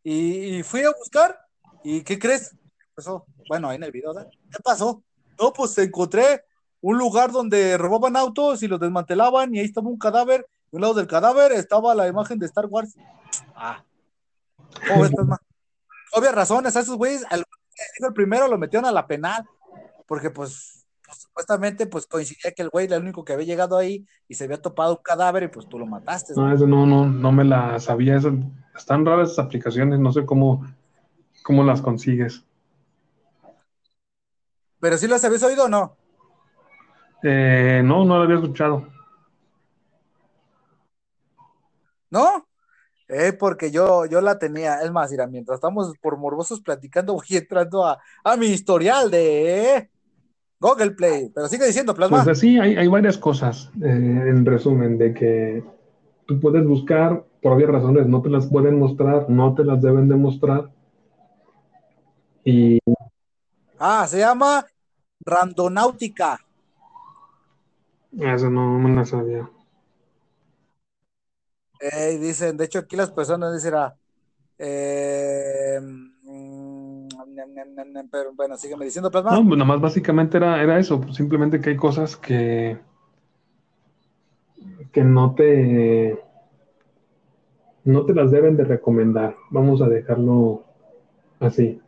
y 0.04 0.64
fui 0.64 0.84
a 0.84 0.92
buscar. 0.92 1.38
¿Y 1.84 2.02
qué 2.04 2.18
crees? 2.18 2.56
Bueno, 3.48 3.70
ahí 3.70 3.76
en 3.76 3.84
el 3.84 3.92
video. 3.92 4.14
¿qué 4.14 4.60
pasó? 4.64 5.04
No, 5.40 5.54
pues 5.54 5.78
encontré 5.78 6.44
un 6.82 6.98
lugar 6.98 7.32
donde 7.32 7.78
robaban 7.78 8.16
autos 8.16 8.64
y 8.64 8.68
los 8.68 8.80
desmantelaban 8.80 9.54
y 9.54 9.60
ahí 9.60 9.66
estaba 9.66 9.88
un 9.88 9.98
cadáver. 9.98 10.48
Y 10.72 10.78
al 10.78 10.82
lado 10.82 10.94
del 10.96 11.08
cadáver 11.08 11.52
estaba 11.52 11.94
la 11.96 12.08
imagen 12.08 12.40
de 12.40 12.46
Star 12.48 12.66
Wars. 12.66 12.96
Ah. 13.56 13.84
¿Cómo 14.88 15.02
ves, 15.02 15.12
Plasma? 15.12 15.38
Obvias 16.14 16.36
razones, 16.36 16.76
a 16.76 16.80
esos 16.80 16.98
güeyes, 16.98 17.24
al 17.30 17.44
el 18.00 18.14
primero 18.14 18.48
lo 18.48 18.58
metieron 18.58 18.88
a 18.88 18.92
la 18.92 19.06
penal, 19.06 19.46
porque 20.08 20.32
pues, 20.32 20.88
pues, 21.06 21.20
supuestamente 21.20 21.86
pues 21.86 22.08
coincidía 22.08 22.52
que 22.56 22.64
el 22.64 22.70
güey 22.70 22.88
era 22.88 22.96
el 22.96 23.04
único 23.04 23.24
que 23.24 23.34
había 23.34 23.46
llegado 23.46 23.78
ahí 23.78 24.08
y 24.28 24.34
se 24.34 24.46
había 24.46 24.60
topado 24.60 24.94
un 24.94 25.04
cadáver 25.04 25.44
y 25.44 25.48
pues 25.50 25.68
tú 25.70 25.78
lo 25.78 25.86
mataste. 25.86 26.34
No, 26.36 26.52
eso 26.52 26.66
no, 26.66 26.88
no, 26.88 27.06
no 27.06 27.32
me 27.32 27.44
la 27.44 27.80
sabía. 27.80 28.16
Eso, 28.18 28.34
están 28.76 29.06
raras 29.06 29.32
esas 29.32 29.46
aplicaciones, 29.46 30.00
no 30.00 30.12
sé 30.12 30.26
cómo, 30.26 30.66
cómo 31.44 31.64
las 31.64 31.82
consigues. 31.82 32.47
Pero 34.80 34.98
sí 34.98 35.08
las 35.08 35.24
habías 35.24 35.44
oído 35.44 35.66
o 35.66 35.70
no? 35.70 35.96
Eh, 37.24 37.82
no, 37.84 38.06
no 38.06 38.18
lo 38.18 38.24
había 38.24 38.36
escuchado. 38.36 38.88
¿No? 42.10 42.48
Eh, 43.10 43.34
porque 43.34 43.72
yo, 43.72 44.06
yo 44.06 44.20
la 44.20 44.38
tenía, 44.38 44.82
es 44.82 44.92
más, 44.92 45.12
mira, 45.12 45.28
mientras 45.28 45.58
estamos 45.58 45.94
por 46.02 46.18
morbosos 46.18 46.62
platicando, 46.62 47.14
voy 47.16 47.26
entrando 47.30 47.86
a, 47.86 48.00
a 48.24 48.36
mi 48.36 48.48
historial 48.48 49.10
de 49.10 49.90
Google 50.60 50.92
Play. 50.92 51.32
Pero 51.34 51.48
sigue 51.48 51.66
diciendo, 51.66 51.94
Plasma. 51.94 52.24
Pues 52.24 52.38
así 52.38 52.60
hay, 52.60 52.76
hay 52.76 52.88
varias 52.88 53.18
cosas, 53.18 53.72
eh, 53.82 53.88
en 53.88 54.46
resumen, 54.46 54.98
de 54.98 55.14
que 55.14 55.64
tú 56.26 56.40
puedes 56.40 56.66
buscar, 56.66 57.24
por 57.42 57.54
obvias 57.54 57.70
razones, 57.70 58.08
no 58.08 58.22
te 58.22 58.30
las 58.30 58.48
pueden 58.48 58.78
mostrar, 58.78 59.30
no 59.30 59.56
te 59.56 59.64
las 59.64 59.82
deben 59.82 60.10
demostrar. 60.10 60.70
Y 62.44 62.80
Ah, 63.80 64.06
se 64.08 64.20
llama 64.20 64.66
Randonáutica. 65.26 66.40
eso 68.20 68.50
no 68.50 68.78
me 68.80 68.94
la 68.94 69.06
sabía. 69.06 69.50
Eh, 71.80 72.18
dicen, 72.20 72.58
de 72.58 72.66
hecho, 72.66 72.80
aquí 72.80 72.96
las 72.96 73.12
personas 73.12 73.54
dicen, 73.54 73.76
ah, 73.76 73.96
eh, 74.58 75.80
mm, 75.82 77.08
pero 78.12 78.34
bueno, 78.34 78.58
sígueme 78.58 78.86
diciendo, 78.86 79.12
Plasma. 79.12 79.32
No, 79.32 79.46
pues 79.48 79.58
nada 79.58 79.66
más 79.66 79.82
básicamente 79.82 80.38
era, 80.38 80.62
era 80.64 80.80
eso, 80.80 81.02
simplemente 81.14 81.60
que 81.62 81.72
hay 81.72 81.78
cosas 81.78 82.16
que, 82.16 82.78
que 84.92 85.04
no 85.04 85.36
te, 85.36 86.20
no 87.86 88.06
te 88.06 88.14
las 88.14 88.32
deben 88.32 88.58
de 88.58 88.66
recomendar. 88.66 89.36
Vamos 89.50 89.82
a 89.82 89.88
dejarlo 89.90 90.64
así. 91.40 91.82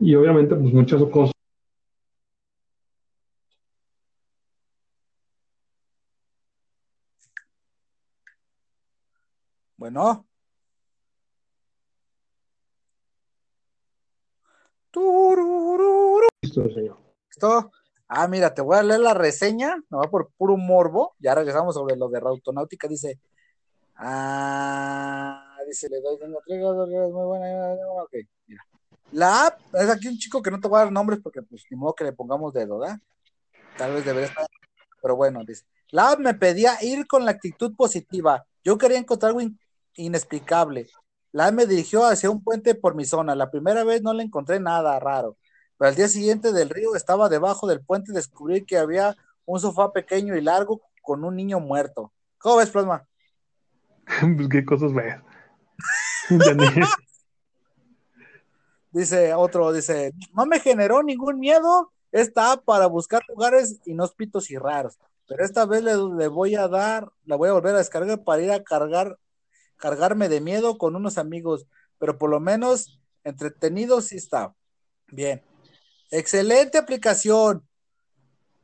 Y 0.00 0.14
obviamente, 0.14 0.54
pues 0.54 0.72
muchas 0.72 1.02
cosas. 1.10 1.32
Bueno. 9.76 10.26
Listo, 16.42 16.70
señor. 16.70 16.98
¿Listo? 17.28 17.70
Ah, 18.08 18.28
mira, 18.28 18.54
te 18.54 18.62
voy 18.62 18.76
a 18.76 18.82
leer 18.82 19.00
la 19.00 19.14
reseña, 19.14 19.76
no 19.90 19.98
va 19.98 20.10
por 20.10 20.30
puro 20.36 20.56
morbo. 20.56 21.14
Ya 21.18 21.34
regresamos 21.34 21.74
sobre 21.74 21.96
lo 21.96 22.08
de 22.08 22.20
Rautonáutica. 22.20 22.88
Dice, 22.88 23.18
ah, 23.96 25.58
dice, 25.66 25.88
le 25.88 26.00
doy 26.00 26.14
es 26.14 27.12
muy 27.12 27.24
buena. 27.26 27.74
Ok, 28.02 28.14
mira. 28.46 28.62
La 29.12 29.46
app, 29.46 29.60
es 29.74 29.88
aquí 29.88 30.08
un 30.08 30.18
chico 30.18 30.42
que 30.42 30.50
no 30.50 30.60
te 30.60 30.68
voy 30.68 30.78
a 30.78 30.84
dar 30.84 30.92
nombres 30.92 31.20
porque, 31.22 31.42
pues, 31.42 31.64
ni 31.70 31.76
modo 31.76 31.94
que 31.94 32.04
le 32.04 32.12
pongamos 32.12 32.52
dedo, 32.52 32.78
¿verdad? 32.78 32.98
Tal 33.76 33.92
vez 33.92 34.04
debería 34.04 34.28
estar, 34.28 34.46
pero 35.00 35.16
bueno, 35.16 35.42
dice. 35.44 35.64
La 35.90 36.10
app 36.10 36.18
me 36.18 36.34
pedía 36.34 36.82
ir 36.82 37.06
con 37.06 37.24
la 37.24 37.30
actitud 37.30 37.74
positiva. 37.76 38.44
Yo 38.64 38.76
quería 38.76 38.98
encontrar 38.98 39.28
algo 39.30 39.40
in- 39.40 39.58
inexplicable. 39.94 40.88
La 41.32 41.46
app 41.46 41.54
me 41.54 41.66
dirigió 41.66 42.04
hacia 42.04 42.30
un 42.30 42.42
puente 42.42 42.74
por 42.74 42.94
mi 42.94 43.04
zona. 43.04 43.34
La 43.34 43.50
primera 43.50 43.84
vez 43.84 44.02
no 44.02 44.12
le 44.12 44.24
encontré 44.24 44.58
nada 44.58 44.98
raro. 44.98 45.36
Pero 45.78 45.88
al 45.90 45.94
día 45.94 46.08
siguiente 46.08 46.52
del 46.52 46.70
río 46.70 46.96
estaba 46.96 47.28
debajo 47.28 47.66
del 47.66 47.84
puente 47.84 48.10
y 48.10 48.14
descubrí 48.14 48.64
que 48.64 48.78
había 48.78 49.16
un 49.44 49.60
sofá 49.60 49.92
pequeño 49.92 50.34
y 50.36 50.40
largo 50.40 50.80
con 51.02 51.24
un 51.24 51.36
niño 51.36 51.60
muerto. 51.60 52.12
¿Cómo 52.38 52.56
ves, 52.56 52.70
Plasma? 52.70 53.06
Pues 54.36 54.48
qué 54.48 54.64
cosas 54.64 54.92
ves. 54.92 55.16
Dice 58.90 59.34
otro, 59.34 59.72
dice, 59.72 60.12
no 60.32 60.46
me 60.46 60.60
generó 60.60 61.02
ningún 61.02 61.38
miedo 61.38 61.92
esta 62.12 62.56
para 62.56 62.86
buscar 62.86 63.22
lugares 63.28 63.80
inhóspitos 63.84 64.50
y 64.50 64.56
raros. 64.56 64.98
Pero 65.28 65.44
esta 65.44 65.66
vez 65.66 65.82
le, 65.82 65.96
le 65.96 66.28
voy 66.28 66.54
a 66.54 66.68
dar, 66.68 67.10
la 67.24 67.36
voy 67.36 67.48
a 67.48 67.52
volver 67.52 67.74
a 67.74 67.78
descargar 67.78 68.22
para 68.24 68.42
ir 68.42 68.52
a 68.52 68.62
cargar, 68.62 69.18
cargarme 69.76 70.28
de 70.28 70.40
miedo 70.40 70.78
con 70.78 70.96
unos 70.96 71.18
amigos. 71.18 71.66
Pero 71.98 72.16
por 72.16 72.30
lo 72.30 72.40
menos 72.40 73.00
entretenido 73.24 74.00
sí 74.00 74.16
está. 74.16 74.54
Bien. 75.08 75.42
Excelente 76.10 76.78
aplicación. 76.78 77.66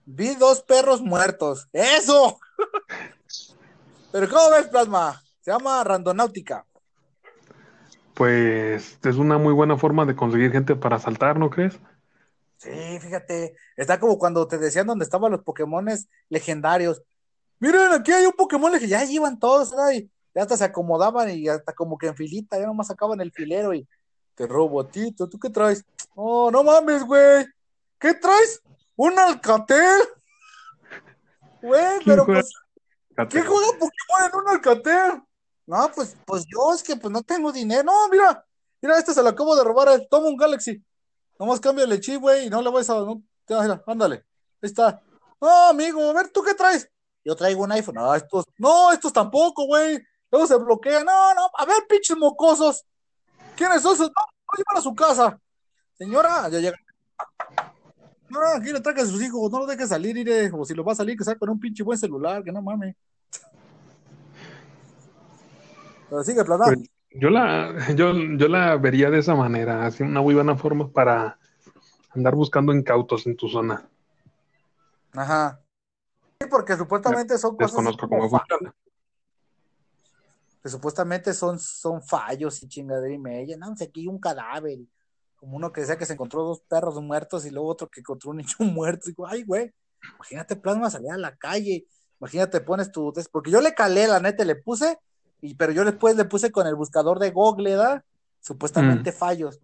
Vi 0.04 0.35
dos 0.35 0.62
perros 0.62 1.00
muertos. 1.00 1.68
¡Eso! 1.72 2.38
Pero 4.12 4.28
¿cómo 4.28 4.50
ves, 4.50 4.68
Plasma? 4.68 5.22
Se 5.40 5.50
llama 5.50 5.82
Randonáutica. 5.82 6.66
Pues 8.14 8.98
es 9.03 9.16
una 9.16 9.38
muy 9.38 9.53
buena 9.53 9.77
forma 9.77 10.05
de 10.05 10.14
conseguir 10.14 10.53
gente 10.53 10.77
para 10.77 10.98
saltar, 10.98 11.38
¿no 11.38 11.51
crees? 11.51 11.79
Sí, 12.59 12.98
fíjate. 13.01 13.57
Está 13.77 13.98
como 13.98 14.18
cuando 14.18 14.46
te 14.46 14.59
decían 14.59 14.87
dónde 14.87 15.05
estaban 15.05 15.33
los 15.33 15.42
Pokémones 15.42 16.09
legendarios. 16.29 17.03
Miren, 17.59 17.92
aquí 17.92 18.12
hay 18.12 18.27
un 18.27 18.33
Pokémon 18.33 18.70
legendario. 18.70 19.07
Ya 19.07 19.12
iban 19.12 19.38
todos, 19.38 19.75
ya 20.35 20.42
hasta 20.42 20.57
se 20.57 20.64
acomodaban 20.64 21.31
y 21.31 21.48
hasta 21.48 21.72
como 21.72 21.98
que 21.98 22.09
en 22.09 22.16
filita, 22.16 22.59
ya 22.59 22.66
nomás 22.66 22.87
sacaban 22.87 23.20
el 23.20 23.33
filero 23.33 23.75
y 23.75 23.87
te 24.35 24.46
robotito, 24.46 25.29
¿tú 25.29 25.38
qué 25.38 25.51
traes? 25.51 25.85
Oh, 26.14 26.51
no 26.51 26.62
mames, 26.62 27.05
güey. 27.05 27.46
¿Qué 27.98 28.14
traes? 28.14 28.62
¿Un 28.96 29.18
Alcatel? 29.18 30.01
Güey, 31.62 32.01
¿Quién 32.01 32.03
pero 32.05 32.27
pues, 32.27 32.53
¿quién 33.29 33.46
juega 33.46 33.66
Pokémon 33.79 34.25
en 34.25 34.35
un 34.35 34.48
Alcatel? 34.48 35.22
No, 35.66 35.90
pues, 35.94 36.16
pues 36.27 36.44
yo 36.46 36.72
es 36.75 36.83
que 36.83 36.96
pues 36.96 37.12
no 37.12 37.22
tengo 37.22 37.53
dinero. 37.53 37.85
No, 37.85 38.09
mira, 38.09 38.44
mira, 38.81 38.98
este 38.98 39.14
se 39.14 39.22
lo 39.22 39.29
acabo 39.29 39.57
de 39.57 39.64
robar 39.64 39.88
él. 39.88 40.07
Toma 40.11 40.29
un 40.29 40.37
Galaxy. 40.37 40.83
Nomás 41.38 41.61
cámbiale 41.61 42.01
chip, 42.01 42.20
güey, 42.20 42.46
y 42.46 42.51
no 42.51 42.62
le 42.62 42.70
vais 42.70 42.88
a. 42.90 42.94
No, 42.94 43.22
mira, 43.48 43.83
ándale. 43.87 44.16
Ahí 44.16 44.68
está. 44.68 45.03
No, 45.40 45.68
amigo, 45.68 46.11
a 46.11 46.12
ver, 46.12 46.31
¿tú 46.31 46.42
qué 46.42 46.55
traes? 46.55 46.88
Yo 47.25 47.37
traigo 47.37 47.62
un 47.62 47.72
iPhone. 47.72 47.96
No, 47.96 48.14
estos, 48.14 48.44
no, 48.59 48.92
estos 48.92 49.12
tampoco, 49.12 49.66
güey. 49.66 50.01
Luego 50.31 50.46
se 50.46 50.57
bloquean. 50.57 51.05
No, 51.05 51.35
no, 51.35 51.51
a 51.57 51.64
ver, 51.64 51.85
pinches 51.88 52.16
mocosos. 52.16 52.85
¿Quiénes 53.57 53.83
son 53.83 53.94
esos? 53.94 54.09
No, 54.09 54.22
no 54.22 54.57
llevan 54.57 54.79
a 54.79 54.81
su 54.81 54.94
casa. 54.94 55.40
Señora, 55.94 56.48
ya 56.48 56.59
llega. 56.59 56.77
No, 58.29 58.40
aquí 58.57 58.72
le 58.72 58.81
traje 58.81 59.03
a 59.03 59.07
sus 59.07 59.22
hijos, 59.22 59.51
no 59.53 59.59
lo 59.59 59.66
dejes 59.66 59.90
salir, 59.90 60.16
iré, 60.16 60.51
o 60.51 60.64
si 60.64 60.72
lo 60.72 60.83
va 60.83 60.92
a 60.92 60.96
salir, 60.96 61.18
que 61.18 61.25
salga 61.25 61.38
con 61.38 61.51
un 61.51 61.61
pinche 61.61 61.83
buen 61.83 61.98
celular, 61.98 62.42
que 62.42 62.51
no 62.51 62.62
mames. 62.62 62.96
Pero 66.12 66.25
sigue. 66.25 66.44
Pues, 66.44 66.90
yo 67.12 67.31
la, 67.31 67.75
yo, 67.94 68.12
yo 68.12 68.48
la 68.48 68.77
vería 68.77 69.09
de 69.09 69.20
esa 69.20 69.35
manera, 69.35 69.87
así 69.87 70.03
una 70.03 70.20
muy 70.20 70.35
buena 70.35 70.59
forma 70.59 70.92
para 70.92 71.38
andar 72.11 72.35
buscando 72.35 72.75
incautos 72.75 73.27
en 73.27 73.35
tu 73.35 73.48
zona. 73.48 73.88
Ajá. 75.14 75.59
Sí, 76.38 76.46
porque 76.51 76.77
supuestamente 76.77 77.38
son 77.38 77.57
cosas. 77.57 77.70
Desconozco 77.70 78.07
cómo 78.07 78.29
funciona. 78.29 78.75
Que 80.62 80.68
supuestamente 80.68 81.33
son, 81.33 81.59
son 81.59 82.03
fallos 82.03 82.62
y 82.62 82.68
chingadera 82.68 83.14
y 83.14 83.18
media. 83.18 83.57
No, 83.57 83.75
sé, 83.75 83.85
aquí 83.85 84.01
hay 84.03 84.09
un 84.09 84.20
cadáver. 84.20 84.81
Como 85.37 85.57
uno 85.57 85.72
que 85.72 85.81
decía 85.81 85.96
que 85.96 86.05
se 86.05 86.12
encontró 86.12 86.44
dos 86.44 86.61
perros 86.61 87.01
muertos 87.01 87.46
y 87.46 87.51
luego 87.51 87.68
otro 87.68 87.88
que 87.88 88.01
encontró 88.01 88.33
un 88.33 88.37
niño 88.37 88.51
muerto. 88.59 89.09
Y 89.09 89.12
digo, 89.12 89.27
ay, 89.27 89.44
güey, 89.44 89.72
imagínate 90.16 90.57
plasma 90.57 90.90
salir 90.90 91.11
a 91.11 91.16
la 91.16 91.35
calle. 91.37 91.87
Imagínate, 92.20 92.61
pones 92.61 92.92
tu. 92.92 93.14
Porque 93.33 93.51
yo 93.51 93.62
le 93.62 93.72
calé, 93.72 94.07
la 94.07 94.20
neta, 94.20 94.44
le 94.44 94.57
puse, 94.57 94.98
y, 95.42 95.55
pero 95.57 95.72
yo 95.72 95.85
después 95.85 96.16
le 96.16 96.24
puse 96.24 96.50
con 96.50 96.66
el 96.66 96.74
buscador 96.76 97.18
de 97.18 97.31
Google, 97.31 97.74
¿da? 97.74 98.05
Supuestamente 98.40 99.11
Mm. 99.11 99.14
fallos. 99.14 99.61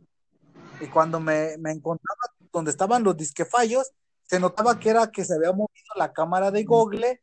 Y 0.81 0.87
cuando 0.88 1.21
me, 1.21 1.57
me 1.59 1.73
encontraba 1.73 2.21
donde 2.53 2.71
estaban 2.71 3.03
los 3.03 3.17
disque 3.17 3.45
fallos, 3.45 3.91
se 4.25 4.38
notaba 4.38 4.79
que 4.79 4.91
era 4.91 5.11
que 5.11 5.25
se 5.25 5.35
había 5.35 5.53
movido 5.53 5.95
la 5.97 6.12
cámara 6.12 6.51
de 6.51 6.64
Google, 6.64 7.23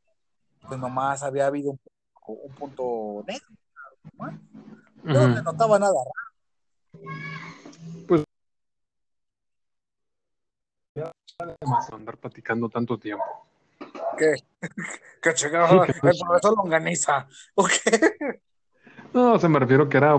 pues 0.68 0.80
nomás 0.80 1.22
había 1.22 1.46
habido 1.48 1.72
un, 1.72 1.78
punto- 1.78 2.42
un 2.42 2.56
punto 2.56 3.24
negro. 3.28 3.48
¿no? 4.18 4.32
Yo 5.04 5.20
no 5.20 5.26
Ujú. 5.26 5.36
le 5.36 5.42
notaba 5.44 5.78
nada 5.78 5.94
raro. 5.94 8.26
Vamos 11.62 11.90
a 11.92 11.96
andar 11.96 12.18
platicando 12.18 12.70
tanto 12.70 12.98
tiempo. 12.98 13.24
¿Qué? 14.18 14.36
¿Qué 15.22 15.34
chingado? 15.34 15.86
Sí, 15.86 15.92
que 15.92 16.08
El 16.10 16.18
no- 16.18 16.26
profesor 16.26 16.56
Longaniza. 16.58 17.28
¿O 17.56 17.66
qué? 17.68 18.42
No, 19.14 19.40
se 19.40 19.48
me 19.48 19.60
refiero 19.60 19.88
que 19.88 19.98
era, 19.98 20.18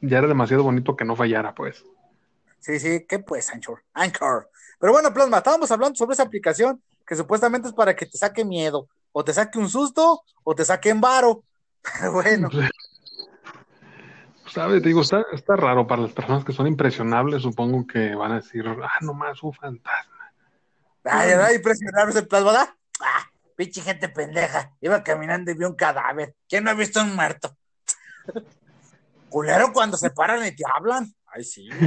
ya 0.00 0.18
era 0.18 0.28
demasiado 0.28 0.62
bonito 0.62 0.96
que 0.96 1.04
no 1.04 1.16
fallara, 1.16 1.54
pues. 1.54 1.84
Sí, 2.60 2.78
sí, 2.78 3.04
¿qué 3.08 3.18
pues, 3.18 3.50
Anchor? 3.52 3.82
Anchor. 3.92 4.50
Pero 4.78 4.92
bueno, 4.92 5.12
Plasma, 5.12 5.38
estábamos 5.38 5.70
hablando 5.70 5.96
sobre 5.96 6.14
esa 6.14 6.22
aplicación 6.24 6.82
que 7.06 7.14
supuestamente 7.16 7.68
es 7.68 7.74
para 7.74 7.94
que 7.94 8.06
te 8.06 8.18
saque 8.18 8.44
miedo, 8.44 8.88
o 9.12 9.24
te 9.24 9.32
saque 9.32 9.58
un 9.58 9.68
susto, 9.68 10.22
o 10.44 10.54
te 10.54 10.64
saque 10.64 10.90
en 10.90 11.00
varo. 11.00 11.44
bueno, 12.12 12.48
¿Sabes? 14.48 14.80
Te 14.82 14.88
digo, 14.88 15.02
está, 15.02 15.24
está 15.32 15.56
raro 15.56 15.86
para 15.86 16.02
las 16.02 16.12
personas 16.12 16.44
que 16.44 16.52
son 16.52 16.66
impresionables, 16.66 17.42
supongo 17.42 17.86
que 17.86 18.14
van 18.14 18.32
a 18.32 18.36
decir, 18.36 18.64
ah, 18.66 18.98
nomás 19.00 19.42
un 19.42 19.52
fantasma. 19.52 20.32
ay, 21.04 21.30
ay, 21.32 21.56
impresionarse 21.56 22.20
el 22.20 22.28
Plasma, 22.28 22.52
¿verdad? 22.52 22.68
Ah, 23.56 23.62
pinche 23.64 23.80
gente 23.80 24.08
pendeja. 24.08 24.70
Iba 24.80 25.02
caminando 25.02 25.50
y 25.50 25.54
vio 25.54 25.68
un 25.68 25.76
cadáver. 25.76 26.34
¿Quién 26.48 26.64
no 26.64 26.70
ha 26.70 26.74
visto 26.74 27.00
un 27.00 27.14
muerto? 27.16 27.56
Culero 29.30 29.72
cuando 29.72 29.96
se 29.96 30.10
paran 30.10 30.46
y 30.46 30.54
te 30.54 30.62
hablan. 30.74 31.12
Ay, 31.26 31.44
sí. 31.44 31.68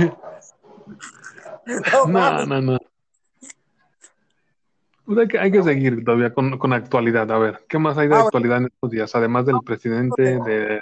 No, 1.66 2.06
No, 2.08 2.46
no, 2.48 2.62
no. 2.62 2.78
Pues 5.06 5.20
hay 5.20 5.28
que, 5.28 5.40
hay 5.40 5.52
que 5.52 5.62
seguir 5.64 6.04
todavía 6.04 6.34
con, 6.34 6.58
con 6.58 6.74
actualidad. 6.74 7.32
A 7.32 7.38
ver, 7.38 7.66
¿qué 7.68 7.78
más 7.78 7.98
hay 7.98 8.08
de 8.08 8.16
Ah, 8.16 8.22
actualidad 8.22 8.58
en 8.58 8.66
estos 8.66 8.90
días? 8.90 9.16
Además 9.16 9.46
del 9.46 9.60
presidente, 9.64 10.40
de... 10.40 10.80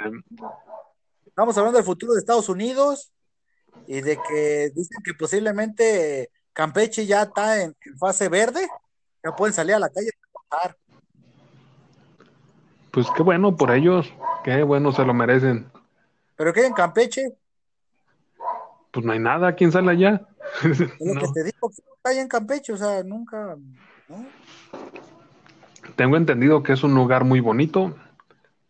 Estamos 1.25 1.57
hablando 1.57 1.77
del 1.77 1.85
futuro 1.85 2.13
de 2.13 2.19
Estados 2.19 2.47
Unidos 2.49 3.11
y 3.85 3.99
de 4.01 4.17
que 4.27 4.71
dicen 4.73 5.01
que 5.03 5.13
posiblemente 5.13 6.31
Campeche 6.53 7.05
ya 7.05 7.23
está 7.23 7.61
en, 7.61 7.75
en 7.81 7.97
fase 7.97 8.29
verde. 8.29 8.67
Ya 9.23 9.35
pueden 9.35 9.53
salir 9.53 9.75
a 9.75 9.79
la 9.79 9.89
calle 9.89 10.09
Pues 12.91 13.07
qué 13.15 13.21
bueno 13.23 13.55
por 13.55 13.71
ellos, 13.71 14.11
qué 14.43 14.63
bueno, 14.63 14.91
se 14.91 15.05
lo 15.05 15.13
merecen. 15.13 15.69
¿Pero 16.35 16.53
qué 16.53 16.65
en 16.65 16.73
Campeche? 16.73 17.37
Pues 18.91 19.05
no 19.05 19.11
hay 19.11 19.19
nada, 19.19 19.53
¿quién 19.53 19.71
sale 19.71 19.91
allá? 19.91 20.21
Es 20.63 20.79
lo 20.79 20.87
No. 21.13 21.21
que 21.21 21.27
te 21.33 21.43
digo, 21.43 21.69
que 21.69 21.83
nunca 21.87 22.09
hay 22.09 22.17
en 22.19 22.27
Campeche, 22.27 22.73
o 22.73 22.77
sea, 22.77 23.03
nunca. 23.03 23.55
¿no? 24.07 24.25
Tengo 25.95 26.17
entendido 26.17 26.63
que 26.63 26.73
es 26.73 26.83
un 26.83 26.93
lugar 26.95 27.23
muy 27.23 27.39
bonito, 27.39 27.95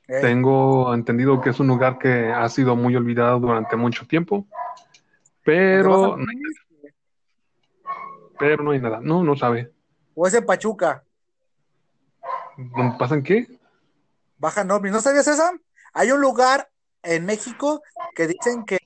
Eh, 0.09 0.19
tengo 0.21 0.93
entendido 0.93 1.41
que 1.41 1.49
es 1.49 1.59
un 1.59 1.67
lugar 1.67 1.97
que 1.99 2.31
ha 2.31 2.47
sido 2.49 2.75
muy 2.75 2.95
olvidado 2.95 3.39
durante 3.39 3.75
mucho 3.75 4.07
tiempo, 4.07 4.35
¿dónde 4.35 4.51
pero, 5.43 6.17
pero 8.39 8.63
no 8.63 8.71
hay 8.71 8.79
nada. 8.79 8.99
No, 9.01 9.23
no 9.23 9.35
sabe. 9.35 9.71
O 10.15 10.25
es 10.25 10.33
en 10.33 10.45
Pachuca, 10.45 10.87
¿Dónde 10.87 11.06
¿Pasan 12.97 13.23
qué? 13.23 13.47
bajan 14.37 14.69
ovnis. 14.71 14.91
¿No 14.91 15.01
sabías 15.01 15.27
esa? 15.27 15.51
Hay 15.93 16.11
un 16.11 16.21
lugar 16.21 16.69
en 17.03 17.25
México 17.25 17.81
que 18.15 18.27
dicen 18.27 18.65
que 18.65 18.79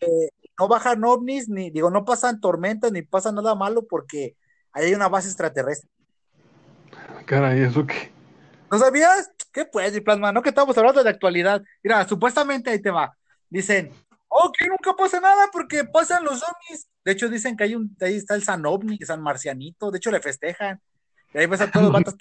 no 0.60 0.67
bajan 0.67 1.03
ovnis, 1.03 1.49
ni 1.49 1.71
digo, 1.71 1.89
no 1.89 2.05
pasan 2.05 2.39
tormentas, 2.39 2.91
ni 2.91 3.01
pasa 3.01 3.31
nada 3.31 3.55
malo 3.55 3.86
porque 3.88 4.36
ahí 4.71 4.86
hay 4.86 4.93
una 4.93 5.10
base 5.10 5.27
extraterrestre. 5.27 5.89
Caray, 7.25 7.62
¿eso 7.62 7.86
qué? 7.86 8.12
¿No 8.71 8.77
sabías? 8.77 9.31
¿Qué 9.51 9.65
pues, 9.65 9.99
plasma? 10.01 10.31
No 10.31 10.41
que 10.41 10.49
estamos 10.49 10.77
hablando 10.77 11.03
de 11.03 11.10
actualidad. 11.10 11.62
Mira, 11.84 12.07
supuestamente 12.07 12.69
ahí 12.69 12.81
te 12.81 12.89
va. 12.89 13.15
Dicen, 13.49 13.91
oh, 14.29 14.51
que 14.57 14.67
nunca 14.67 14.93
pasa 14.93 15.19
nada 15.19 15.49
porque 15.51 15.84
pasan 15.84 16.23
los 16.23 16.41
ovnis. 16.41 16.88
De 17.03 17.12
hecho, 17.12 17.27
dicen 17.27 17.57
que 17.57 17.65
hay 17.65 17.75
un, 17.75 17.95
ahí 17.99 18.15
está 18.15 18.36
el 18.36 18.43
San 18.43 18.65
OVNI, 18.65 18.97
San 18.99 19.21
Marcianito. 19.21 19.91
De 19.91 19.97
hecho, 19.97 20.12
le 20.12 20.21
festejan. 20.21 20.79
Y 21.34 21.39
ahí 21.39 21.47
ves 21.47 21.62
a 21.62 21.69
todos 21.69 21.84
los 21.84 21.93
vatos. 22.05 22.15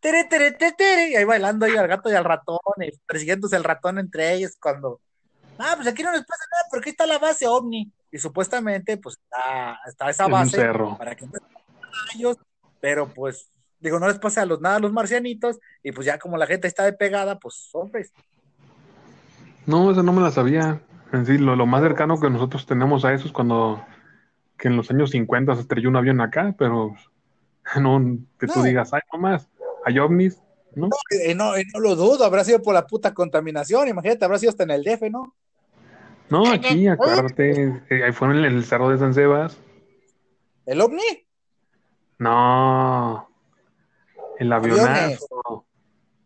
"Tiri, 0.00 0.28
tiri, 0.28 0.52
tiri, 0.52 0.58
tiri, 0.58 0.72
tiri", 0.76 1.12
Y 1.12 1.16
ahí 1.16 1.24
bailando 1.24 1.66
ahí 1.66 1.76
al 1.76 1.88
gato 1.88 2.10
y 2.10 2.14
al 2.14 2.24
ratón, 2.24 2.58
y 2.80 2.90
persiguiéndose 3.06 3.56
el 3.56 3.64
ratón 3.64 3.98
entre 3.98 4.32
ellos 4.34 4.56
cuando. 4.60 5.00
Ah, 5.58 5.72
pues 5.76 5.88
aquí 5.88 6.02
no 6.02 6.12
les 6.12 6.24
pasa 6.24 6.44
nada, 6.52 6.64
porque 6.70 6.90
aquí 6.90 6.90
está 6.90 7.06
la 7.06 7.18
base 7.18 7.46
OVNI. 7.46 7.92
Y 8.10 8.18
supuestamente, 8.18 8.96
pues 8.96 9.16
está, 9.22 9.78
está 9.86 10.08
esa 10.10 10.28
base 10.28 10.56
para 10.96 11.14
que 11.14 11.26
no 11.26 11.32
les 11.32 11.42
pase 11.42 11.64
nada 11.82 11.92
a 11.92 12.16
ellos, 12.16 12.36
pero 12.80 13.08
pues, 13.12 13.50
digo, 13.80 13.98
no 13.98 14.06
les 14.08 14.18
pasa 14.18 14.42
a 14.42 14.46
los, 14.46 14.60
nada 14.60 14.76
a 14.76 14.80
los 14.80 14.92
marcianitos, 14.92 15.58
y 15.82 15.92
pues 15.92 16.06
ya 16.06 16.18
como 16.18 16.36
la 16.36 16.46
gente 16.46 16.68
está 16.68 16.84
de 16.84 16.92
pegada, 16.92 17.38
pues 17.38 17.68
hombres. 17.72 18.12
No, 19.66 19.90
esa 19.90 20.02
no 20.02 20.12
me 20.12 20.22
la 20.22 20.30
sabía. 20.30 20.80
En 21.12 21.26
sí, 21.26 21.38
lo, 21.38 21.56
lo 21.56 21.66
más 21.66 21.82
cercano 21.82 22.20
que 22.20 22.30
nosotros 22.30 22.66
tenemos 22.66 23.04
a 23.04 23.12
eso 23.12 23.26
es 23.26 23.32
cuando 23.32 23.84
que 24.56 24.68
en 24.68 24.76
los 24.76 24.90
años 24.90 25.10
50 25.10 25.54
se 25.54 25.62
estrelló 25.62 25.88
un 25.88 25.96
avión 25.96 26.20
acá, 26.20 26.54
pero 26.58 26.94
no 27.80 28.00
que 28.38 28.46
tú 28.46 28.60
No. 28.60 28.62
digas, 28.62 28.92
ay, 28.92 29.00
no 29.12 29.18
más, 29.18 29.48
hay 29.88 29.98
ovnis, 29.98 30.42
¿no? 30.74 30.88
Eh, 31.10 31.34
no, 31.34 31.56
eh, 31.56 31.64
no 31.72 31.80
lo 31.80 31.96
dudo, 31.96 32.24
habrá 32.24 32.44
sido 32.44 32.62
por 32.62 32.74
la 32.74 32.86
puta 32.86 33.14
contaminación, 33.14 33.88
imagínate, 33.88 34.24
habrá 34.24 34.38
sido 34.38 34.50
hasta 34.50 34.64
en 34.64 34.70
el 34.70 34.84
DF, 34.84 35.10
¿no? 35.10 35.34
No, 36.30 36.52
aquí, 36.52 36.86
acuérdate, 36.86 37.82
eh, 37.88 38.04
ahí 38.04 38.12
fueron 38.12 38.38
en 38.38 38.44
el 38.44 38.64
cerro 38.64 38.90
de 38.90 38.98
San 38.98 39.14
Sebas. 39.14 39.56
¿El 40.66 40.80
OVNI? 40.80 41.26
No, 42.18 43.28
el 44.38 44.52
avionazo. 44.52 45.64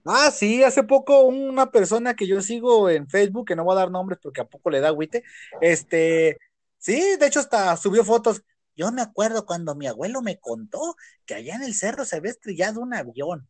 Ah, 0.05 0.33
sí, 0.33 0.65
hace 0.65 0.83
poco 0.83 1.21
una 1.23 1.71
persona 1.71 2.15
que 2.15 2.27
yo 2.27 2.41
sigo 2.41 2.91
en 2.91 3.09
Facebook, 3.09 3.47
que 3.47 3.55
no 3.55 3.63
voy 3.63 3.77
a 3.77 3.81
dar 3.81 3.91
nombres 3.93 4.19
porque 4.21 4.41
a 4.41 4.49
poco 4.49 4.71
le 4.71 4.81
da 4.81 4.89
agüite, 4.89 5.23
este, 5.61 6.39
sí, 6.79 7.01
de 7.21 7.27
hecho 7.27 7.39
hasta 7.39 7.77
subió 7.77 8.05
fotos. 8.05 8.43
Yo 8.75 8.91
me 8.91 9.03
acuerdo 9.03 9.47
cuando 9.47 9.75
mi 9.77 9.87
abuelo 9.87 10.23
me 10.23 10.41
contó 10.41 10.97
que 11.25 11.35
allá 11.35 11.55
en 11.55 11.63
el 11.63 11.75
cerro 11.75 12.05
se 12.05 12.17
había 12.17 12.33
estrellado 12.33 12.81
un 12.81 12.95
avión. 12.95 13.49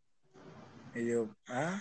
Y 0.95 1.07
yo, 1.07 1.29
ah, 1.49 1.81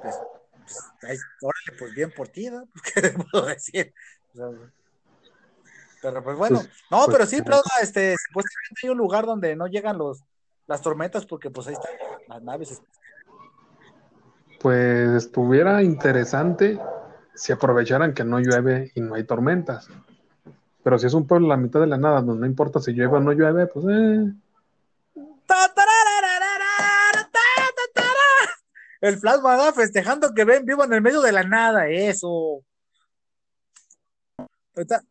pues, 0.00 0.14
pues, 0.52 0.92
ahí, 1.02 1.16
órale, 1.42 1.78
pues 1.78 1.94
bien 1.94 2.12
por 2.12 2.28
ti, 2.28 2.48
¿no? 2.50 2.68
¿Qué 2.94 3.14
puedo 3.30 3.46
decir? 3.46 3.92
O 4.34 4.36
sea, 4.36 4.46
pero 6.00 6.22
pues 6.22 6.36
bueno, 6.36 6.60
Pues- 6.60 6.84
no, 6.90 7.04
pues, 7.06 7.16
pero 7.16 7.26
sí, 7.26 7.36
eh, 7.36 7.42
Plaza, 7.42 7.80
este, 7.82 8.16
supuestamente 8.16 8.80
hay 8.84 8.88
un 8.90 8.98
lugar 8.98 9.26
donde 9.26 9.56
no 9.56 9.66
llegan 9.66 9.98
los, 9.98 10.22
las 10.66 10.80
tormentas 10.80 11.26
porque 11.26 11.50
pues 11.50 11.66
ahí 11.66 11.74
están 11.74 11.90
las 12.28 12.42
naves 12.42 12.80
Pues 14.60 15.10
estuviera 15.10 15.82
interesante 15.82 16.78
si 17.34 17.52
aprovecharan 17.52 18.14
que 18.14 18.24
no 18.24 18.38
llueve 18.38 18.92
y 18.94 19.00
no 19.00 19.14
hay 19.14 19.24
tormentas. 19.24 19.88
Pero 20.82 20.98
si 20.98 21.06
es 21.06 21.14
un 21.14 21.26
pueblo 21.26 21.46
a 21.46 21.50
la 21.50 21.56
mitad 21.56 21.80
de 21.80 21.86
la 21.86 21.98
nada, 21.98 22.22
donde 22.22 22.40
no 22.40 22.46
importa 22.46 22.80
si 22.80 22.92
llueve 22.92 23.16
o 23.16 23.20
no 23.20 23.32
llueve, 23.32 23.66
pues 23.66 23.84
eh, 23.90 24.32
El 29.00 29.18
plasma 29.20 29.50
¿verdad? 29.50 29.74
festejando 29.74 30.34
que 30.34 30.44
ven 30.44 30.64
vivo 30.64 30.84
en 30.84 30.92
el 30.92 31.02
medio 31.02 31.20
de 31.20 31.32
la 31.32 31.44
nada, 31.44 31.88
eso. 31.88 32.62
Ahorita- 34.74 35.02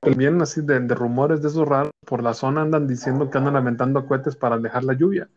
también 0.00 0.42
así 0.42 0.60
de, 0.62 0.80
de 0.80 0.94
rumores 0.96 1.42
de 1.42 1.48
esos 1.48 1.66
raros 1.66 1.92
por 2.04 2.24
la 2.24 2.34
zona 2.34 2.62
andan 2.62 2.88
diciendo 2.88 3.30
que 3.30 3.38
andan 3.38 3.54
aventando 3.54 4.04
cohetes 4.06 4.34
para 4.34 4.56
alejar 4.56 4.82
la 4.82 4.94
lluvia. 4.94 5.28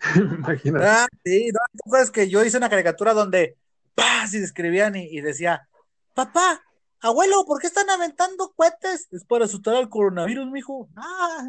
Imagínate. 0.16 0.84
Ah, 0.84 1.06
sí, 1.24 1.50
no, 1.52 1.60
¿tú 1.72 1.78
acuerdas 1.86 2.10
que 2.10 2.28
yo 2.28 2.44
hice 2.44 2.56
una 2.56 2.68
caricatura 2.68 3.14
donde 3.14 3.56
¡pah! 3.94 4.24
y 4.32 4.36
escribían 4.38 4.96
y, 4.96 5.04
y 5.04 5.20
decía, 5.20 5.68
papá, 6.12 6.60
abuelo, 7.00 7.44
¿por 7.46 7.60
qué 7.60 7.68
están 7.68 7.88
aventando 7.88 8.52
cohetes? 8.56 9.06
Es 9.12 9.24
para 9.24 9.44
asustar 9.44 9.76
al 9.76 9.88
coronavirus, 9.88 10.50
mijo. 10.50 10.88
Ah, 10.96 11.44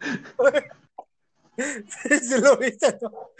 sí, 1.56 2.40
lo 2.42 2.58
viste, 2.58 2.98
¿no? 3.00 3.30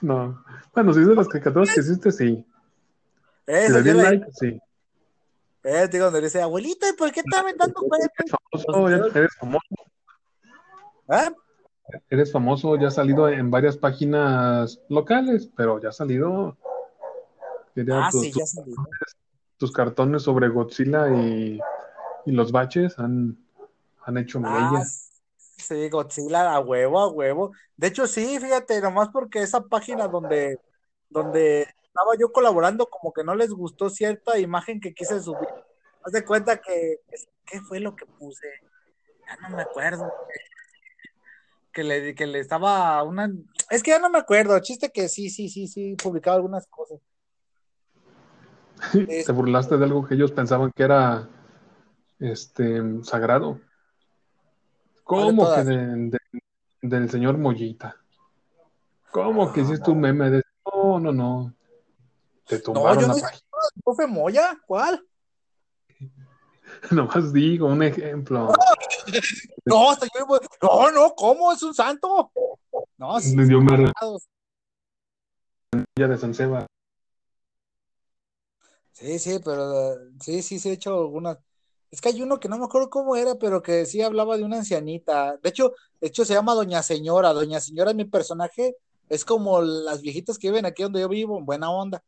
No. 0.00 0.44
Bueno, 0.74 0.92
si 0.92 1.00
es 1.00 1.08
de 1.08 1.14
las 1.14 1.28
caricaturas 1.28 1.70
que 1.74 1.80
hiciste, 1.80 2.10
sí. 2.12 2.46
Si 3.46 3.72
le 3.72 3.94
la- 3.94 4.02
like, 4.10 4.26
sí. 4.32 4.58
Eh, 5.64 5.88
digo, 5.90 6.06
donde 6.06 6.22
dice, 6.22 6.42
abuelita, 6.42 6.88
¿y 6.88 6.92
por 6.94 7.12
qué 7.12 7.20
está 7.20 7.40
aventando 7.40 7.80
Eres 8.18 8.32
famoso, 8.62 8.90
ya- 8.90 9.18
eres 9.18 9.34
famoso, 9.38 9.66
¿Ah? 11.08 11.32
eres 12.10 12.32
famoso, 12.32 12.76
ya 12.76 12.88
has 12.88 12.94
salido 12.94 13.28
en 13.28 13.50
varias 13.50 13.76
páginas 13.76 14.80
locales, 14.88 15.48
pero 15.56 15.80
ya 15.80 15.90
has 15.90 15.96
salido. 15.96 16.56
Diría, 17.76 18.06
Ah, 18.06 18.08
tus, 18.10 18.22
sí, 18.22 18.30
tus- 18.32 18.40
ya 18.40 18.46
salió. 18.46 18.74
tus 19.56 19.70
cartones 19.72 20.22
sobre 20.22 20.48
Godzilla 20.48 21.08
y, 21.14 21.60
y 22.26 22.32
los 22.32 22.50
baches 22.50 22.98
han, 22.98 23.38
han 24.04 24.18
hecho 24.18 24.40
Ah, 24.44 24.70
mella. 24.72 24.84
Sí, 25.62 25.88
Godzilla 25.88 26.54
a 26.54 26.60
huevo, 26.60 27.00
a 27.00 27.08
huevo. 27.08 27.52
De 27.76 27.88
hecho, 27.88 28.06
sí, 28.06 28.38
fíjate, 28.38 28.80
nomás 28.80 29.08
porque 29.10 29.42
esa 29.42 29.62
página 29.62 30.08
donde, 30.08 30.58
donde 31.08 31.62
estaba 31.62 32.12
yo 32.18 32.32
colaborando, 32.32 32.86
como 32.86 33.12
que 33.12 33.24
no 33.24 33.34
les 33.34 33.50
gustó 33.50 33.90
cierta 33.90 34.38
imagen 34.38 34.80
que 34.80 34.94
quise 34.94 35.20
subir. 35.20 35.48
Haz 36.04 36.12
de 36.12 36.24
cuenta 36.24 36.60
que, 36.60 37.00
¿qué 37.44 37.60
fue 37.60 37.80
lo 37.80 37.94
que 37.94 38.06
puse? 38.06 38.48
Ya 39.26 39.48
no 39.48 39.56
me 39.56 39.62
acuerdo. 39.62 40.12
Que 41.72 41.84
le, 41.84 42.14
que 42.14 42.26
le 42.26 42.40
estaba 42.40 43.02
una. 43.02 43.30
Es 43.70 43.82
que 43.82 43.92
ya 43.92 43.98
no 43.98 44.10
me 44.10 44.18
acuerdo. 44.18 44.58
Chiste 44.60 44.90
que 44.90 45.08
sí, 45.08 45.30
sí, 45.30 45.48
sí, 45.48 45.68
sí, 45.68 45.96
publicaba 45.96 46.36
algunas 46.36 46.66
cosas. 46.66 47.00
Te 49.26 49.32
burlaste 49.32 49.76
de 49.76 49.84
algo 49.84 50.06
que 50.06 50.14
ellos 50.14 50.32
pensaban 50.32 50.72
que 50.72 50.82
era 50.82 51.28
este 52.18 52.80
sagrado. 53.02 53.60
¿Cuál 55.04 55.26
de 55.26 55.36
¿Cómo 55.36 55.54
que 55.54 55.64
de- 55.64 56.10
de- 56.10 56.42
del 56.82 57.10
señor 57.10 57.38
Mollita? 57.38 57.96
¿Cómo 59.10 59.52
que 59.52 59.60
hiciste 59.60 59.90
un 59.90 60.00
meme 60.00 60.30
de 60.30 60.42
no, 60.72 60.98
no, 61.00 61.12
no? 61.12 61.54
Te 62.46 62.56
No, 62.56 62.62
tumbaron 62.62 63.00
yo 63.02 63.08
la 63.08 63.14
no 63.14 63.20
página. 63.20 63.42
¿Profe 63.84 64.06
Moya? 64.06 64.58
¿Cuál? 64.66 65.04
Nomás 66.90 67.32
digo 67.32 67.66
un 67.66 67.82
ejemplo. 67.82 68.52
No. 69.64 69.94
No, 70.62 70.90
no, 70.90 71.14
¿cómo? 71.14 71.52
¿Es 71.52 71.62
un 71.62 71.74
santo? 71.74 72.32
No, 72.96 73.20
sí. 73.20 73.34
Yo 73.48 73.60
me 73.60 73.76
sagrados. 73.76 74.28
de 75.94 76.18
San 76.18 76.34
Seba. 76.34 76.66
Sí, 78.92 79.18
sí, 79.18 79.38
pero 79.44 79.92
eh, 79.94 79.96
sí, 80.20 80.42
sí, 80.42 80.58
sí, 80.58 80.70
he 80.70 80.72
hecho 80.72 80.98
algunas. 80.98 81.38
Es 81.92 82.00
que 82.00 82.08
hay 82.08 82.22
uno 82.22 82.40
que 82.40 82.48
no 82.48 82.56
me 82.56 82.64
acuerdo 82.64 82.88
cómo 82.88 83.16
era, 83.16 83.34
pero 83.34 83.62
que 83.62 83.84
sí 83.84 84.00
hablaba 84.00 84.38
de 84.38 84.44
una 84.44 84.56
ancianita. 84.56 85.36
De 85.42 85.50
hecho, 85.50 85.74
de 86.00 86.08
hecho 86.08 86.24
se 86.24 86.32
llama 86.32 86.54
Doña 86.54 86.82
Señora. 86.82 87.34
Doña 87.34 87.60
Señora 87.60 87.90
es 87.90 87.96
mi 87.96 88.06
personaje, 88.06 88.76
es 89.10 89.26
como 89.26 89.60
las 89.60 90.00
viejitas 90.00 90.38
que 90.38 90.48
viven 90.48 90.64
aquí 90.64 90.82
donde 90.82 91.02
yo 91.02 91.08
vivo, 91.10 91.38
en 91.38 91.44
buena 91.44 91.70
onda. 91.70 92.02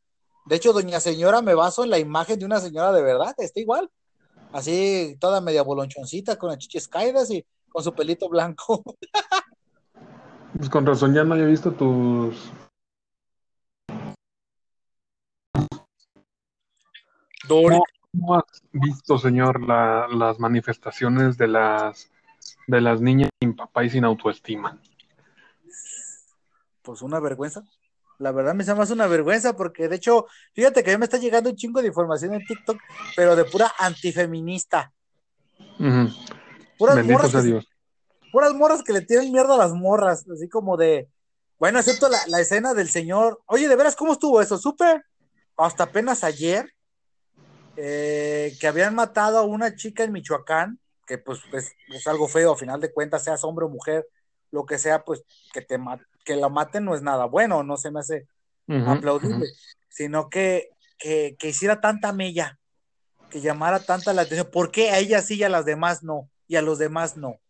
De 0.46 0.56
hecho, 0.56 0.72
Doña 0.72 1.00
Señora 1.00 1.42
me 1.42 1.54
baso 1.54 1.84
en 1.84 1.90
la 1.90 1.98
imagen 1.98 2.38
de 2.38 2.46
una 2.46 2.60
señora 2.60 2.92
de 2.92 3.02
verdad, 3.02 3.34
está 3.36 3.60
igual. 3.60 3.90
Así, 4.52 5.18
toda 5.20 5.42
media 5.42 5.62
bolonchoncita, 5.62 6.36
con 6.36 6.48
las 6.48 6.58
chichis 6.60 6.88
caídas 6.88 7.30
y 7.30 7.44
con 7.68 7.84
su 7.84 7.94
pelito 7.94 8.28
blanco. 8.28 8.82
Pues 10.56 10.70
con 10.70 10.86
razón 10.86 11.12
ya 11.12 11.24
no 11.24 11.34
había 11.34 11.46
visto 11.46 11.72
tus. 11.72 12.36
Dori. 17.48 17.76
¿Cómo 18.20 18.36
has 18.36 18.62
visto, 18.72 19.18
señor, 19.18 19.60
la- 19.66 20.06
las 20.08 20.38
manifestaciones 20.38 21.36
de 21.36 21.48
las 21.48 22.10
de 22.66 22.80
las 22.80 23.00
niñas 23.00 23.30
sin 23.40 23.56
papá 23.56 23.84
y 23.84 23.90
sin 23.90 24.04
autoestima? 24.04 24.78
Pues 26.82 27.02
una 27.02 27.20
vergüenza. 27.20 27.62
La 28.18 28.30
verdad 28.32 28.54
me 28.54 28.64
se 28.64 28.70
hace 28.70 28.92
una 28.92 29.06
vergüenza 29.06 29.56
porque 29.56 29.88
de 29.88 29.96
hecho, 29.96 30.26
fíjate 30.54 30.82
que 30.84 30.90
ya 30.92 30.98
me 30.98 31.04
está 31.04 31.18
llegando 31.18 31.50
un 31.50 31.56
chingo 31.56 31.80
de 31.80 31.88
información 31.88 32.34
en 32.34 32.44
TikTok, 32.44 32.78
pero 33.16 33.34
de 33.34 33.44
pura 33.44 33.72
antifeminista. 33.78 34.92
Ujú. 35.80 36.08
Puras 36.78 36.96
Bendito 36.96 37.14
morras, 37.14 37.30
sea 37.32 37.40
que, 37.40 37.46
Dios. 37.48 37.68
puras 38.30 38.54
morras 38.54 38.82
que 38.82 38.92
le 38.92 39.00
tienen 39.00 39.32
mierda 39.32 39.54
a 39.54 39.58
las 39.58 39.72
morras, 39.72 40.24
así 40.30 40.48
como 40.48 40.76
de, 40.76 41.08
bueno, 41.58 41.78
excepto 41.78 42.08
la, 42.08 42.18
la 42.28 42.40
escena 42.40 42.74
del 42.74 42.88
señor. 42.88 43.40
Oye, 43.46 43.68
de 43.68 43.76
veras, 43.76 43.96
¿cómo 43.96 44.12
estuvo 44.12 44.40
eso? 44.40 44.58
Supe 44.58 45.02
hasta 45.56 45.84
apenas 45.84 46.22
ayer 46.24 46.73
eh, 47.76 48.56
que 48.60 48.66
habían 48.68 48.94
matado 48.94 49.38
a 49.38 49.42
una 49.42 49.74
chica 49.74 50.04
en 50.04 50.12
Michoacán, 50.12 50.78
que 51.06 51.18
pues 51.18 51.40
es, 51.52 51.72
es 51.88 52.06
algo 52.06 52.28
feo, 52.28 52.52
a 52.52 52.56
final 52.56 52.80
de 52.80 52.92
cuentas, 52.92 53.24
seas 53.24 53.44
hombre 53.44 53.66
o 53.66 53.68
mujer, 53.68 54.06
lo 54.50 54.64
que 54.66 54.78
sea, 54.78 55.04
pues 55.04 55.22
que 55.52 55.62
te 55.62 55.78
que 56.24 56.36
la 56.36 56.48
maten 56.48 56.84
no 56.84 56.94
es 56.94 57.02
nada 57.02 57.26
bueno, 57.26 57.62
no 57.62 57.76
se 57.76 57.90
me 57.90 58.00
hace 58.00 58.26
Ujú, 58.68 58.90
aplaudible, 58.90 59.46
sino 59.88 60.30
que, 60.30 60.70
que, 60.98 61.36
que 61.38 61.48
hiciera 61.48 61.80
tanta 61.80 62.12
mella, 62.12 62.58
que 63.28 63.40
llamara 63.40 63.84
tanta 63.84 64.12
la 64.12 64.22
atención. 64.22 64.50
¿Por 64.50 64.70
qué 64.70 64.90
a 64.90 64.98
ella 64.98 65.22
sí 65.22 65.36
y 65.36 65.44
a 65.44 65.48
las 65.48 65.64
demás 65.64 66.02
no? 66.02 66.30
Y 66.48 66.56
a 66.56 66.62
los 66.62 66.78
demás 66.78 67.16
no. 67.16 67.40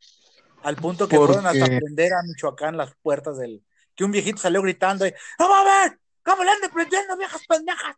Al 0.62 0.78
punto 0.78 1.08
que 1.08 1.20
fueron 1.20 1.46
hasta 1.46 1.66
prender 1.66 2.12
a 2.14 2.22
Michoacán 2.22 2.76
las 2.76 2.94
puertas 3.02 3.38
del. 3.38 3.64
Que 3.94 4.04
un 4.04 4.12
viejito 4.12 4.40
salió 4.42 4.62
gritando: 4.62 5.06
y, 5.06 5.14
¡No 5.38 5.48
va 5.48 5.60
a 5.60 5.64
ver! 5.88 6.00
¿Cómo 6.24 6.42
le 6.44 6.50
andan 6.50 6.70
prendiendo, 6.72 7.16
viejas 7.16 7.44
pendejas? 7.46 7.96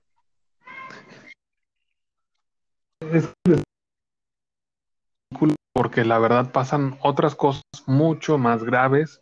Porque 5.73 6.05
la 6.05 6.19
verdad 6.19 6.53
pasan 6.53 6.99
otras 7.03 7.35
cosas 7.35 7.63
mucho 7.87 8.39
más 8.39 8.65
graves 8.65 9.21